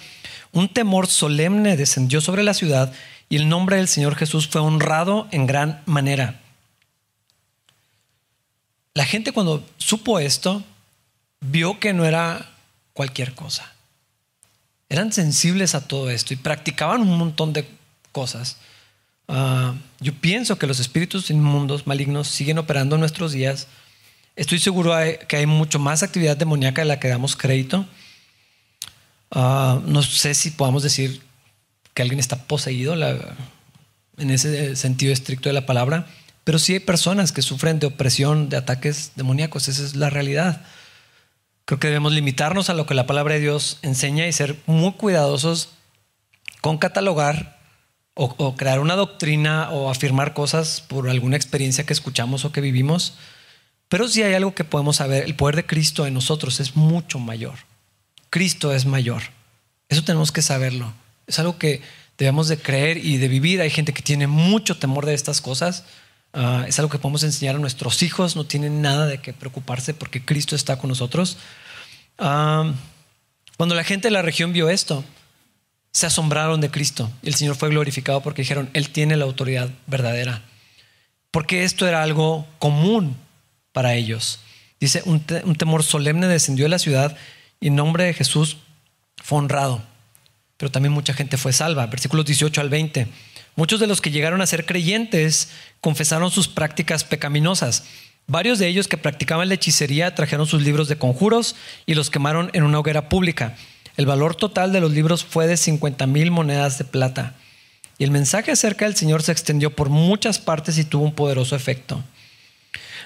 Un 0.53 0.69
temor 0.69 1.07
solemne 1.07 1.77
descendió 1.77 2.21
sobre 2.21 2.43
la 2.43 2.55
ciudad 2.55 2.93
y 3.29 3.37
el 3.37 3.49
nombre 3.49 3.77
del 3.77 3.89
Señor 3.89 4.15
Jesús 4.15 4.47
fue 4.47 4.61
honrado 4.61 5.27
en 5.31 5.47
gran 5.47 5.83
manera. 5.87 6.41
La 8.95 9.07
gente 9.07 9.33
cuando 9.33 9.67
supo 9.79 10.19
esto, 10.19 10.63
vio 11.41 11.81
que 11.81 11.95
no 11.95 12.05
era 12.05 12.51
cualquier 12.93 13.35
cosa. 13.35 13.72
Eran 14.93 15.11
sensibles 15.11 15.75
a 15.75 15.89
todo 15.89 16.11
esto 16.11 16.35
y 16.35 16.37
practicaban 16.37 17.01
un 17.01 17.17
montón 17.17 17.55
de 17.55 17.67
cosas. 18.13 18.59
Ah, 19.27 19.73
yo 20.01 20.13
pienso 20.13 20.59
que 20.59 20.67
los 20.67 20.81
espíritus 20.81 21.31
inmundos 21.31 21.87
malignos 21.87 22.29
siguen 22.29 22.59
operando 22.59 22.97
en 22.97 23.01
nuestros 23.01 23.33
días. 23.33 23.69
Estoy 24.37 24.59
seguro 24.59 24.93
que 25.29 25.37
hay 25.39 25.47
mucho 25.47 25.79
más 25.79 26.03
actividad 26.03 26.37
demoníaca 26.37 26.83
de 26.83 26.89
la 26.89 27.01
que 27.01 27.09
damos 27.09 27.37
crédito. 27.37 27.87
Ah, 29.31 29.81
no 29.87 30.03
sé 30.03 30.35
si 30.35 30.51
podamos 30.51 30.83
decir 30.83 31.23
que 31.95 32.03
alguien 32.03 32.21
está 32.21 32.45
poseído 32.45 32.95
en 34.19 34.31
ese 34.31 34.77
sentido 34.77 35.15
estricto 35.15 35.49
de 35.49 35.55
la 35.55 35.65
palabra, 35.65 36.07
pero 36.45 36.59
sí 36.59 36.75
hay 36.75 36.81
personas 36.81 37.33
que 37.33 37.41
sufren 37.41 37.79
de 37.79 37.87
opresión, 37.87 38.51
de 38.51 38.59
ataques 38.59 39.13
demoníacos. 39.17 39.69
Esa 39.69 39.85
es 39.85 39.97
la 39.97 40.11
realidad. 40.11 40.67
Creo 41.73 41.81
que 41.81 41.89
debemos 41.89 42.13
limitarnos 42.13 42.69
a 42.69 42.75
lo 42.75 42.85
que 42.85 42.93
la 42.93 43.07
palabra 43.07 43.33
de 43.33 43.41
Dios 43.41 43.79
enseña 43.81 44.27
y 44.27 44.33
ser 44.35 44.59
muy 44.67 44.93
cuidadosos 44.93 45.71
con 46.61 46.77
catalogar 46.77 47.59
o, 48.13 48.57
crear 48.57 48.79
una 48.79 48.95
doctrina 48.95 49.71
o 49.71 49.89
afirmar 49.89 50.35
cosas 50.35 50.83
por 50.83 51.09
alguna 51.09 51.37
experiencia 51.37 51.87
que 51.87 51.95
escuchamos 51.95 52.45
o 52.45 52.53
que 52.53 52.61
vivimos. 52.61 53.15
Pero 53.89 54.07
si 54.07 54.23
hay 54.23 54.35
algo 54.35 54.55
que 54.55 54.65
podemos 54.65 54.97
saber, 54.97 55.25
el 55.25 55.35
poder 55.35 55.57
de 55.57 55.65
Cristo 55.65 56.07
en 56.07 56.13
nosotros 56.13 56.61
es 56.61 56.77
mucho 56.77 57.19
mayor. 57.19 57.55
Cristo 58.29 58.75
es 58.75 58.85
mayor. 58.85 59.23
Eso 59.89 60.05
tenemos 60.05 60.31
que 60.31 60.43
saberlo. 60.43 60.93
Es 61.27 61.39
algo 61.39 61.57
que 61.57 61.81
debemos 62.19 62.49
de 62.49 62.59
creer 62.59 62.99
y 62.99 63.17
de 63.17 63.29
vivir. 63.29 63.63
Hay 63.63 63.71
gente 63.71 63.95
que 63.95 64.03
tiene 64.03 64.27
mucho 64.27 64.77
temor 64.77 65.07
de 65.07 65.15
estas 65.15 65.41
cosas. 65.41 65.85
Ah, 66.35 66.67
es 66.69 66.79
algo 66.79 66.91
que 66.91 66.99
podemos 66.99 67.23
enseñar 67.23 67.57
a 67.57 67.59
nuestros 67.59 68.03
hijos. 68.03 68.37
No 68.37 68.45
tienen 68.45 68.83
nada 68.83 69.07
de 69.07 69.23
qué 69.23 69.33
preocuparse 69.33 69.95
porque 69.95 70.23
Cristo 70.23 70.55
está 70.55 70.79
con 70.79 70.89
nosotros. 70.89 71.39
Cuando 72.23 73.75
la 73.75 73.85
gente 73.85 74.09
de 74.09 74.13
la 74.13 74.23
región 74.23 74.53
vio 74.53 74.71
esto, 74.71 75.05
se 75.93 76.07
asombraron 76.07 76.61
de 76.61 76.71
Cristo. 76.71 77.11
El 77.23 77.35
Señor 77.35 77.57
fue 77.57 77.69
glorificado 77.69 78.23
porque 78.23 78.43
dijeron, 78.43 78.71
Él 78.73 78.91
tiene 78.91 79.17
la 79.17 79.25
autoridad 79.25 79.71
verdadera. 79.87 80.43
Porque 81.31 81.65
esto 81.65 81.87
era 81.87 82.03
algo 82.03 82.47
común 82.59 83.17
para 83.73 83.95
ellos. 83.95 84.41
Dice, 84.81 85.03
un, 85.05 85.21
temor 85.21 85.83
solemne 85.83 86.27
descendió 86.27 86.65
de 86.65 86.71
la 86.71 86.79
ciudad 86.79 87.17
y 87.61 87.69
en 87.69 87.77
nombre 87.77 88.05
de 88.05 88.15
Jesús 88.15 88.59
fue 89.17 89.39
honrado. 89.39 89.83
Pero 90.57 90.71
también 90.71 90.93
mucha 90.93 91.15
gente 91.15 91.37
fue 91.37 91.53
salva. 91.53 91.87
Versículos 91.87 92.27
18 92.27 92.61
al 92.61 92.69
20. 92.69 93.09
Muchos 93.55 93.81
de 93.81 93.87
los 93.87 94.01
que 94.01 94.11
llegaron 94.11 94.41
a 94.41 94.47
ser 94.47 94.67
creyentes 94.67 95.51
confesaron 95.81 96.31
sus 96.31 96.49
prácticas 96.49 97.05
pecaminosas. 97.05 97.85
Varios 98.27 98.59
de 98.59 98.69
ellos 98.69 98.89
que 98.89 98.97
practicaban 98.97 99.49
la 99.49 99.55
hechicería 99.55 100.15
trajeron 100.15 100.47
sus 100.47 100.63
libros 100.63 100.89
de 100.89 100.97
conjuros 100.97 101.57
y 101.87 101.95
los 101.95 102.11
quemaron 102.11 102.51
en 102.53 102.63
una 102.63 102.79
hoguera 102.79 103.09
pública. 103.09 103.57
El 103.97 104.07
valor 104.07 104.35
total 104.35 104.73
de 104.73 104.81
los 104.81 104.93
libros 104.93 105.25
fue 105.25 105.47
de 105.47 105.57
50 105.57 106.07
mil 106.07 106.31
monedas 106.31 106.79
de 106.79 106.85
plata. 106.85 107.35
Y 107.99 108.05
el 108.05 108.11
mensaje 108.11 108.51
acerca 108.51 108.87
del 108.87 108.97
Señor 108.97 109.23
se 109.23 109.33
extendió 109.33 109.75
por 109.75 109.91
muchas 109.91 110.39
partes 110.39 110.79
y 110.79 110.85
tuvo 110.85 111.05
un 111.05 111.15
poderoso 111.15 111.55
efecto. 111.55 112.03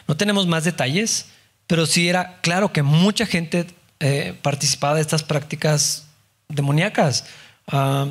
No 0.06 0.16
tenemos 0.16 0.46
más 0.46 0.64
detalles, 0.64 1.26
pero 1.66 1.86
sí 1.86 2.08
era 2.08 2.40
claro 2.40 2.72
que 2.72 2.82
mucha 2.82 3.26
gente 3.26 3.66
eh, 3.98 4.34
participaba 4.42 4.94
de 4.94 5.00
estas 5.00 5.22
prácticas 5.22 6.06
demoníacas. 6.48 7.24
Ah, 7.66 8.08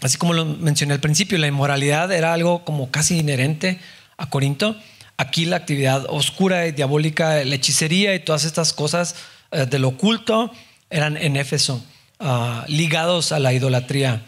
así 0.00 0.16
como 0.16 0.32
lo 0.32 0.44
mencioné 0.44 0.94
al 0.94 1.00
principio, 1.00 1.36
la 1.38 1.46
inmoralidad 1.46 2.10
era 2.10 2.32
algo 2.32 2.64
como 2.64 2.90
casi 2.90 3.18
inherente 3.18 3.78
a 4.16 4.30
Corinto. 4.30 4.76
Aquí 5.18 5.44
la 5.44 5.56
actividad 5.56 6.06
oscura 6.08 6.66
y 6.66 6.72
diabólica, 6.72 7.44
la 7.44 7.54
hechicería 7.56 8.14
y 8.14 8.20
todas 8.20 8.44
estas 8.44 8.72
cosas 8.72 9.16
eh, 9.50 9.66
del 9.66 9.84
oculto 9.84 10.50
eran 10.90 11.16
en 11.16 11.36
Éfeso. 11.36 11.84
Ah, 12.20 12.64
ligados 12.68 13.32
a 13.32 13.38
la 13.38 13.52
idolatría. 13.52 14.24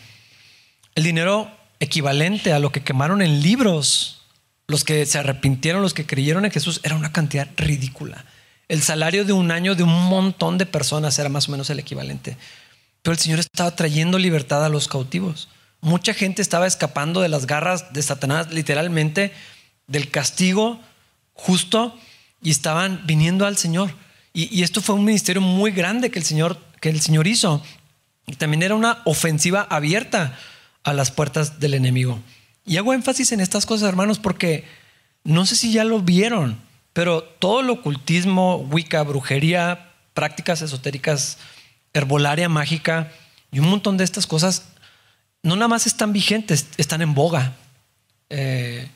El 0.94 1.04
dinero 1.04 1.50
equivalente 1.80 2.52
a 2.52 2.58
lo 2.58 2.72
que 2.72 2.82
quemaron 2.82 3.22
en 3.22 3.40
libros, 3.40 4.22
los 4.68 4.84
que 4.84 5.06
se 5.06 5.18
arrepintieron, 5.18 5.80
los 5.80 5.94
que 5.94 6.06
creyeron 6.06 6.44
en 6.44 6.50
Jesús, 6.50 6.80
era 6.82 6.96
una 6.96 7.12
cantidad 7.12 7.48
ridícula. 7.56 8.24
El 8.68 8.82
salario 8.82 9.24
de 9.24 9.32
un 9.32 9.50
año 9.50 9.74
de 9.74 9.82
un 9.82 10.04
montón 10.04 10.58
de 10.58 10.66
personas 10.66 11.18
era 11.18 11.28
más 11.28 11.48
o 11.48 11.52
menos 11.52 11.70
el 11.70 11.78
equivalente. 11.78 12.36
Pero 13.02 13.12
el 13.12 13.18
Señor 13.18 13.38
estaba 13.38 13.74
trayendo 13.74 14.18
libertad 14.18 14.64
a 14.64 14.68
los 14.68 14.86
cautivos. 14.86 15.48
Mucha 15.80 16.14
gente 16.14 16.42
estaba 16.42 16.66
escapando 16.66 17.20
de 17.20 17.28
las 17.28 17.46
garras 17.46 17.92
de 17.92 18.02
Satanás, 18.02 18.52
literalmente, 18.52 19.32
del 19.90 20.10
castigo 20.10 20.80
justo, 21.34 21.98
y 22.42 22.50
estaban 22.50 23.02
viniendo 23.06 23.44
al 23.44 23.58
Señor. 23.58 23.90
Y, 24.32 24.56
y 24.56 24.62
esto 24.62 24.80
fue 24.80 24.94
un 24.94 25.04
ministerio 25.04 25.42
muy 25.42 25.72
grande 25.72 26.10
que 26.10 26.18
el 26.18 26.24
Señor, 26.24 26.58
que 26.80 26.88
el 26.88 27.02
Señor 27.02 27.26
hizo 27.26 27.62
también 28.36 28.62
era 28.62 28.74
una 28.74 28.98
ofensiva 29.04 29.66
abierta 29.68 30.38
a 30.82 30.92
las 30.92 31.10
puertas 31.10 31.60
del 31.60 31.74
enemigo. 31.74 32.20
Y 32.64 32.76
hago 32.76 32.92
énfasis 32.92 33.32
en 33.32 33.40
estas 33.40 33.66
cosas, 33.66 33.88
hermanos, 33.88 34.18
porque 34.18 34.64
no 35.24 35.46
sé 35.46 35.56
si 35.56 35.72
ya 35.72 35.84
lo 35.84 36.00
vieron, 36.00 36.60
pero 36.92 37.22
todo 37.22 37.60
el 37.60 37.70
ocultismo, 37.70 38.56
wicca, 38.56 39.02
brujería, 39.02 39.92
prácticas 40.14 40.62
esotéricas, 40.62 41.38
herbolaria 41.92 42.48
mágica 42.48 43.12
y 43.52 43.58
un 43.58 43.68
montón 43.68 43.96
de 43.96 44.04
estas 44.04 44.26
cosas, 44.26 44.68
no 45.42 45.56
nada 45.56 45.68
más 45.68 45.86
están 45.86 46.12
vigentes, 46.12 46.66
están 46.76 47.02
en 47.02 47.14
boga. 47.14 47.56
Eh, 48.28 48.88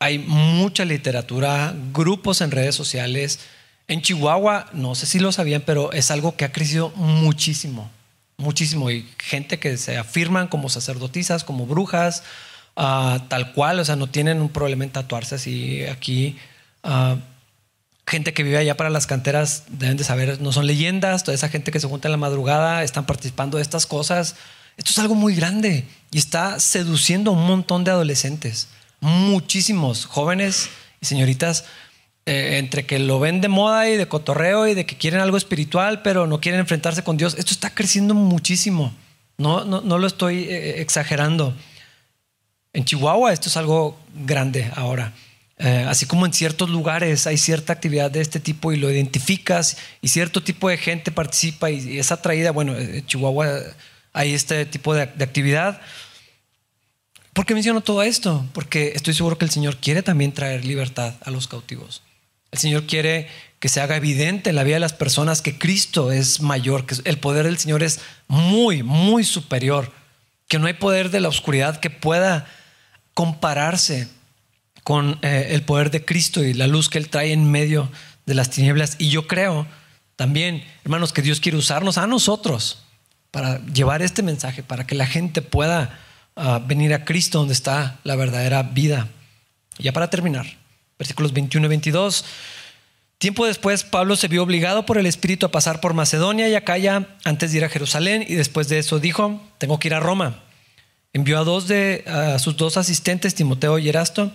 hay 0.00 0.18
mucha 0.18 0.84
literatura, 0.84 1.72
grupos 1.92 2.40
en 2.40 2.50
redes 2.50 2.74
sociales. 2.74 3.38
En 3.86 4.02
Chihuahua, 4.02 4.66
no 4.72 4.96
sé 4.96 5.06
si 5.06 5.20
lo 5.20 5.30
sabían, 5.30 5.62
pero 5.64 5.92
es 5.92 6.10
algo 6.10 6.36
que 6.36 6.44
ha 6.44 6.52
crecido 6.52 6.90
muchísimo 6.96 7.90
muchísimo. 8.40 8.90
Y 8.90 9.08
gente 9.18 9.58
que 9.58 9.76
se 9.76 9.96
afirman 9.96 10.48
como 10.48 10.68
sacerdotisas, 10.68 11.44
como 11.44 11.66
brujas, 11.66 12.24
ah, 12.76 13.24
tal 13.28 13.52
cual, 13.52 13.78
o 13.78 13.84
sea, 13.84 13.96
no 13.96 14.08
tienen 14.08 14.40
un 14.40 14.48
problema 14.48 14.84
en 14.84 14.90
tatuarse 14.90 15.36
así 15.36 15.84
aquí. 15.84 16.36
Ah, 16.82 17.16
gente 18.06 18.32
que 18.32 18.42
vive 18.42 18.58
allá 18.58 18.76
para 18.76 18.90
las 18.90 19.06
canteras 19.06 19.64
deben 19.68 19.96
de 19.96 20.04
saber, 20.04 20.40
no 20.40 20.50
son 20.50 20.66
leyendas, 20.66 21.22
toda 21.22 21.34
esa 21.34 21.48
gente 21.48 21.70
que 21.70 21.78
se 21.78 21.86
junta 21.86 22.08
en 22.08 22.12
la 22.12 22.18
madrugada 22.18 22.82
están 22.82 23.06
participando 23.06 23.58
de 23.58 23.62
estas 23.62 23.86
cosas. 23.86 24.34
Esto 24.76 24.90
es 24.90 24.98
algo 24.98 25.14
muy 25.14 25.34
grande 25.34 25.86
y 26.10 26.18
está 26.18 26.58
seduciendo 26.58 27.30
a 27.30 27.34
un 27.34 27.46
montón 27.46 27.84
de 27.84 27.92
adolescentes, 27.92 28.68
muchísimos 29.00 30.04
jóvenes 30.06 30.70
y 31.00 31.06
señoritas 31.06 31.64
eh, 32.26 32.58
entre 32.58 32.84
que 32.84 32.98
lo 32.98 33.18
ven 33.18 33.40
de 33.40 33.48
moda 33.48 33.88
y 33.88 33.96
de 33.96 34.06
cotorreo 34.06 34.68
y 34.68 34.74
de 34.74 34.86
que 34.86 34.96
quieren 34.96 35.20
algo 35.20 35.36
espiritual, 35.36 36.02
pero 36.02 36.26
no 36.26 36.40
quieren 36.40 36.60
enfrentarse 36.60 37.02
con 37.02 37.16
Dios, 37.16 37.34
esto 37.38 37.52
está 37.52 37.70
creciendo 37.74 38.14
muchísimo. 38.14 38.94
No, 39.38 39.64
no, 39.64 39.98
lo 39.98 40.06
estoy 40.06 40.44
eh, 40.44 40.82
exagerando. 40.82 41.56
En 42.74 42.84
Chihuahua 42.84 43.32
esto 43.32 43.48
es 43.48 43.56
algo 43.56 43.98
grande 44.14 44.70
ahora. 44.76 45.14
Eh, 45.56 45.86
así 45.88 46.04
como 46.04 46.26
en 46.26 46.32
ciertos 46.32 46.68
lugares 46.68 47.26
hay 47.26 47.38
cierta 47.38 47.72
actividad 47.72 48.10
de 48.10 48.20
este 48.20 48.38
tipo 48.38 48.72
y 48.72 48.76
lo 48.76 48.90
identificas 48.90 49.78
y 50.02 50.08
cierto 50.08 50.42
tipo 50.42 50.68
de 50.68 50.76
gente 50.76 51.10
participa 51.10 51.70
y, 51.70 51.98
es 51.98 52.12
atraída, 52.12 52.50
bueno, 52.50 52.76
en 52.76 53.04
Chihuahua 53.06 53.48
hay 54.12 54.34
este 54.34 54.66
tipo 54.66 54.94
de 54.94 55.02
actividad. 55.02 55.80
¿Por 57.40 57.46
qué 57.46 57.54
menciono 57.54 57.80
todo 57.80 58.02
esto? 58.02 58.46
Porque 58.52 58.92
estoy 58.94 59.14
seguro 59.14 59.38
que 59.38 59.46
el 59.46 59.50
Señor 59.50 59.78
quiere 59.78 60.02
también 60.02 60.32
traer 60.32 60.62
libertad 60.66 61.14
a 61.22 61.30
los 61.30 61.48
cautivos. 61.48 62.02
El 62.50 62.58
Señor 62.58 62.84
quiere 62.84 63.28
que 63.60 63.70
se 63.70 63.80
haga 63.80 63.96
evidente 63.96 64.50
en 64.50 64.56
la 64.56 64.62
vida 64.62 64.76
de 64.76 64.80
las 64.80 64.92
personas 64.92 65.40
que 65.40 65.56
Cristo 65.56 66.12
es 66.12 66.42
mayor, 66.42 66.84
que 66.84 66.96
el 67.02 67.16
poder 67.16 67.46
del 67.46 67.56
Señor 67.56 67.82
es 67.82 68.00
muy, 68.28 68.82
muy 68.82 69.24
superior, 69.24 69.90
que 70.48 70.58
no 70.58 70.66
hay 70.66 70.74
poder 70.74 71.08
de 71.08 71.20
la 71.20 71.30
oscuridad 71.30 71.80
que 71.80 71.88
pueda 71.88 72.46
compararse 73.14 74.06
con 74.84 75.18
eh, 75.22 75.46
el 75.52 75.62
poder 75.62 75.90
de 75.90 76.04
Cristo 76.04 76.44
y 76.44 76.52
la 76.52 76.66
luz 76.66 76.90
que 76.90 76.98
Él 76.98 77.08
trae 77.08 77.32
en 77.32 77.50
medio 77.50 77.90
de 78.26 78.34
las 78.34 78.50
tinieblas. 78.50 78.96
Y 78.98 79.08
yo 79.08 79.26
creo 79.26 79.66
también, 80.14 80.62
hermanos, 80.84 81.14
que 81.14 81.22
Dios 81.22 81.40
quiere 81.40 81.56
usarnos 81.56 81.96
a 81.96 82.06
nosotros 82.06 82.82
para 83.30 83.64
llevar 83.64 84.02
este 84.02 84.22
mensaje, 84.22 84.62
para 84.62 84.86
que 84.86 84.94
la 84.94 85.06
gente 85.06 85.40
pueda 85.40 85.98
ah, 86.36 86.60
venir 86.64 86.94
a 86.94 87.04
Cristo 87.04 87.38
donde 87.38 87.54
está 87.54 87.98
la 88.04 88.16
verdadera 88.16 88.62
vida. 88.62 89.08
Ya 89.78 89.92
para 89.92 90.10
terminar, 90.10 90.46
versículos 90.98 91.32
21 91.32 91.66
y 91.66 91.68
22. 91.68 92.24
Tiempo 93.18 93.46
después, 93.46 93.84
Pablo 93.84 94.16
se 94.16 94.28
vio 94.28 94.42
obligado 94.42 94.86
por 94.86 94.96
el 94.96 95.06
Espíritu 95.06 95.46
a 95.46 95.50
pasar 95.50 95.80
por 95.80 95.92
Macedonia 95.94 96.48
y 96.48 96.54
Acaya 96.54 97.06
antes 97.24 97.52
de 97.52 97.58
ir 97.58 97.64
a 97.64 97.68
Jerusalén 97.68 98.24
y 98.26 98.34
después 98.34 98.68
de 98.68 98.78
eso 98.78 98.98
dijo, 98.98 99.42
tengo 99.58 99.78
que 99.78 99.88
ir 99.88 99.94
a 99.94 100.00
Roma. 100.00 100.42
envió 101.12 101.38
a 101.38 101.44
dos 101.44 101.68
de 101.68 102.04
sus 102.38 102.56
dos 102.56 102.76
asistentes, 102.76 103.34
Timoteo 103.34 103.78
y 103.78 103.88
Erasto, 103.88 104.32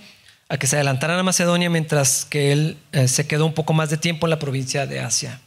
a 0.50 0.58
que 0.58 0.68
se 0.68 0.76
adelantaran 0.76 1.18
a 1.18 1.24
Macedonia 1.24 1.70
mientras 1.70 2.26
que 2.26 2.52
él 2.52 2.78
eh, 2.92 3.08
se 3.08 3.26
quedó 3.26 3.46
un 3.46 3.54
poco 3.54 3.74
más 3.74 3.90
de 3.90 3.98
tiempo 3.98 4.28
en 4.28 4.32
la 4.32 4.40
provincia 4.40 4.86
de 4.86 5.00
Asia. 5.00 5.42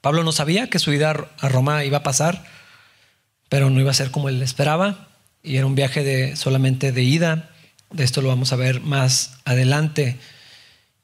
Pablo 0.00 0.24
no 0.24 0.32
sabía 0.32 0.70
que 0.70 0.78
su 0.78 0.92
ida 0.92 1.28
a 1.38 1.48
Roma 1.48 1.84
iba 1.84 1.98
a 1.98 2.02
pasar, 2.02 2.44
pero 3.48 3.68
no 3.68 3.80
iba 3.80 3.90
a 3.90 3.94
ser 3.94 4.10
como 4.10 4.28
él 4.28 4.40
esperaba 4.40 5.07
y 5.42 5.56
era 5.56 5.66
un 5.66 5.74
viaje 5.74 6.02
de 6.02 6.36
solamente 6.36 6.92
de 6.92 7.02
ida. 7.02 7.50
De 7.90 8.04
esto 8.04 8.20
lo 8.20 8.28
vamos 8.28 8.52
a 8.52 8.56
ver 8.56 8.80
más 8.80 9.38
adelante. 9.44 10.18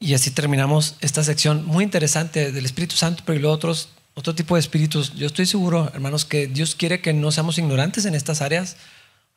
Y 0.00 0.14
así 0.14 0.30
terminamos 0.30 0.96
esta 1.00 1.24
sección 1.24 1.64
muy 1.64 1.84
interesante 1.84 2.52
del 2.52 2.64
Espíritu 2.66 2.96
Santo, 2.96 3.22
pero 3.24 3.38
y 3.38 3.40
luego 3.40 3.54
otros, 3.54 3.88
otro 4.14 4.34
tipo 4.34 4.54
de 4.54 4.60
espíritus. 4.60 5.14
Yo 5.14 5.26
estoy 5.26 5.46
seguro, 5.46 5.90
hermanos, 5.94 6.24
que 6.24 6.46
Dios 6.46 6.74
quiere 6.74 7.00
que 7.00 7.12
no 7.12 7.32
seamos 7.32 7.58
ignorantes 7.58 8.04
en 8.04 8.14
estas 8.14 8.42
áreas. 8.42 8.76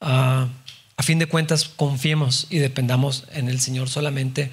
Ah, 0.02 0.50
a 0.98 1.04
fin 1.04 1.20
de 1.20 1.28
cuentas, 1.28 1.70
confiemos 1.70 2.48
y 2.50 2.58
dependamos 2.58 3.26
en 3.32 3.50
el 3.50 3.60
Señor 3.60 3.88
solamente. 3.88 4.52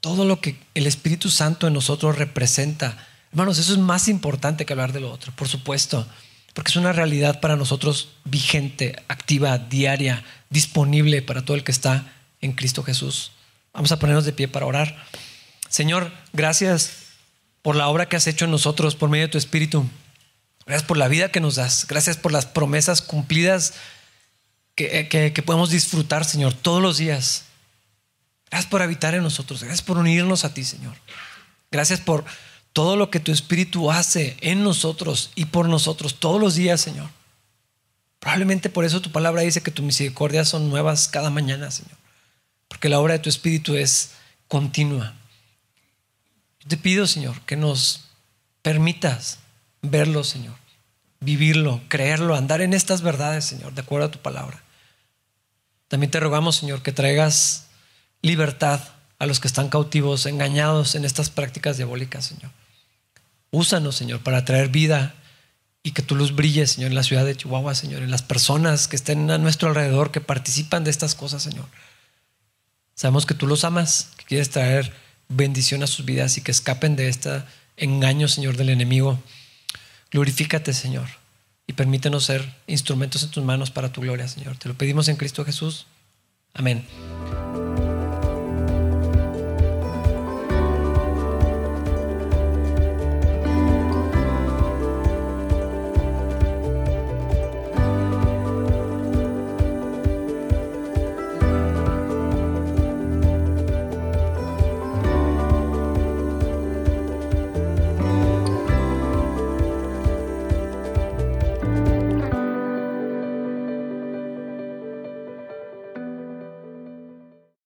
Todo 0.00 0.24
lo 0.24 0.40
que 0.40 0.56
el 0.74 0.86
Espíritu 0.86 1.30
Santo 1.30 1.66
en 1.66 1.72
nosotros 1.72 2.18
representa. 2.18 2.98
Hermanos, 3.30 3.58
eso 3.58 3.72
es 3.72 3.78
más 3.78 4.08
importante 4.08 4.66
que 4.66 4.74
hablar 4.74 4.92
de 4.92 5.00
lo 5.00 5.10
otro, 5.10 5.32
por 5.34 5.48
supuesto, 5.48 6.06
porque 6.54 6.70
es 6.70 6.76
una 6.76 6.92
realidad 6.92 7.40
para 7.40 7.56
nosotros 7.56 8.10
vigente, 8.24 9.02
activa, 9.08 9.58
diaria, 9.58 10.24
disponible 10.50 11.22
para 11.22 11.44
todo 11.44 11.56
el 11.56 11.64
que 11.64 11.72
está 11.72 12.12
en 12.40 12.52
Cristo 12.52 12.82
Jesús. 12.82 13.32
Vamos 13.72 13.92
a 13.92 13.98
ponernos 13.98 14.24
de 14.24 14.32
pie 14.32 14.48
para 14.48 14.66
orar. 14.66 15.04
Señor, 15.68 16.12
gracias 16.32 16.92
por 17.62 17.76
la 17.76 17.88
obra 17.88 18.08
que 18.08 18.16
has 18.16 18.26
hecho 18.26 18.44
en 18.44 18.50
nosotros 18.50 18.96
por 18.96 19.08
medio 19.08 19.26
de 19.26 19.32
tu 19.32 19.38
Espíritu. 19.38 19.88
Gracias 20.66 20.86
por 20.86 20.98
la 20.98 21.08
vida 21.08 21.30
que 21.30 21.40
nos 21.40 21.54
das. 21.54 21.86
Gracias 21.88 22.16
por 22.16 22.32
las 22.32 22.46
promesas 22.46 23.00
cumplidas 23.00 23.74
que, 24.74 25.08
que, 25.08 25.42
podemos 25.42 25.70
disfrutar, 25.70 26.24
Señor, 26.24 26.54
todos 26.54 26.82
los 26.82 26.98
días. 26.98 27.44
Gracias 28.50 28.70
por 28.70 28.82
habitar 28.82 29.14
en 29.14 29.22
nosotros. 29.22 29.62
Gracias 29.62 29.82
por 29.82 29.96
unirnos 29.96 30.44
a 30.44 30.52
ti, 30.52 30.64
Señor. 30.64 30.94
Gracias 31.70 32.00
por 32.00 32.24
todo 32.72 32.96
lo 32.96 33.10
que 33.10 33.20
tu 33.20 33.32
Espíritu 33.32 33.90
hace 33.90 34.36
en 34.40 34.62
nosotros 34.62 35.30
y 35.34 35.46
por 35.46 35.68
nosotros 35.68 36.16
todos 36.18 36.40
los 36.40 36.54
días, 36.54 36.80
Señor. 36.80 37.10
Probablemente 38.18 38.70
por 38.70 38.84
eso 38.84 39.02
tu 39.02 39.10
palabra 39.10 39.42
dice 39.42 39.62
que 39.62 39.70
tus 39.70 39.84
misericordias 39.84 40.48
son 40.48 40.70
nuevas 40.70 41.08
cada 41.08 41.30
mañana, 41.30 41.70
Señor. 41.70 41.96
Porque 42.68 42.88
la 42.88 43.00
obra 43.00 43.14
de 43.14 43.18
tu 43.18 43.28
Espíritu 43.28 43.74
es 43.74 44.12
continua. 44.48 45.14
Yo 46.60 46.68
te 46.68 46.76
pido, 46.76 47.06
Señor, 47.06 47.40
que 47.42 47.56
nos 47.56 48.04
permitas 48.62 49.40
verlo, 49.82 50.22
Señor, 50.22 50.54
vivirlo, 51.20 51.80
creerlo, 51.88 52.36
andar 52.36 52.60
en 52.62 52.72
estas 52.72 53.02
verdades, 53.02 53.44
Señor, 53.44 53.74
de 53.74 53.80
acuerdo 53.80 54.06
a 54.06 54.10
tu 54.10 54.20
palabra. 54.20 54.62
También 55.88 56.10
te 56.10 56.20
rogamos, 56.20 56.56
Señor, 56.56 56.82
que 56.82 56.92
traigas 56.92 57.66
libertad 58.22 58.80
a 59.18 59.26
los 59.26 59.40
que 59.40 59.48
están 59.48 59.68
cautivos, 59.68 60.26
engañados 60.26 60.94
en 60.94 61.04
estas 61.04 61.28
prácticas 61.28 61.76
diabólicas, 61.76 62.24
Señor. 62.24 62.50
Úsanos, 63.52 63.94
Señor, 63.94 64.20
para 64.20 64.44
traer 64.44 64.70
vida 64.70 65.14
y 65.82 65.92
que 65.92 66.02
tu 66.02 66.16
luz 66.16 66.34
brille, 66.34 66.66
Señor, 66.66 66.90
en 66.90 66.94
la 66.94 67.02
ciudad 67.02 67.24
de 67.24 67.36
Chihuahua, 67.36 67.74
Señor, 67.74 68.02
en 68.02 68.10
las 68.10 68.22
personas 68.22 68.88
que 68.88 68.96
estén 68.96 69.30
a 69.30 69.38
nuestro 69.38 69.68
alrededor, 69.68 70.10
que 70.10 70.22
participan 70.22 70.84
de 70.84 70.90
estas 70.90 71.14
cosas, 71.14 71.42
Señor. 71.42 71.66
Sabemos 72.94 73.26
que 73.26 73.34
tú 73.34 73.46
los 73.46 73.64
amas, 73.64 74.08
que 74.16 74.24
quieres 74.24 74.50
traer 74.50 74.92
bendición 75.28 75.82
a 75.82 75.86
sus 75.86 76.04
vidas 76.04 76.38
y 76.38 76.40
que 76.40 76.50
escapen 76.50 76.96
de 76.96 77.08
este 77.08 77.42
engaño, 77.76 78.26
Señor, 78.26 78.56
del 78.56 78.70
enemigo. 78.70 79.22
Glorifícate, 80.10 80.72
Señor, 80.72 81.08
y 81.66 81.74
permítenos 81.74 82.24
ser 82.24 82.54
instrumentos 82.66 83.22
en 83.22 83.30
tus 83.30 83.44
manos 83.44 83.70
para 83.70 83.92
tu 83.92 84.00
gloria, 84.00 84.28
Señor. 84.28 84.56
Te 84.56 84.68
lo 84.68 84.74
pedimos 84.74 85.08
en 85.08 85.16
Cristo 85.16 85.44
Jesús. 85.44 85.86
Amén. 86.54 86.86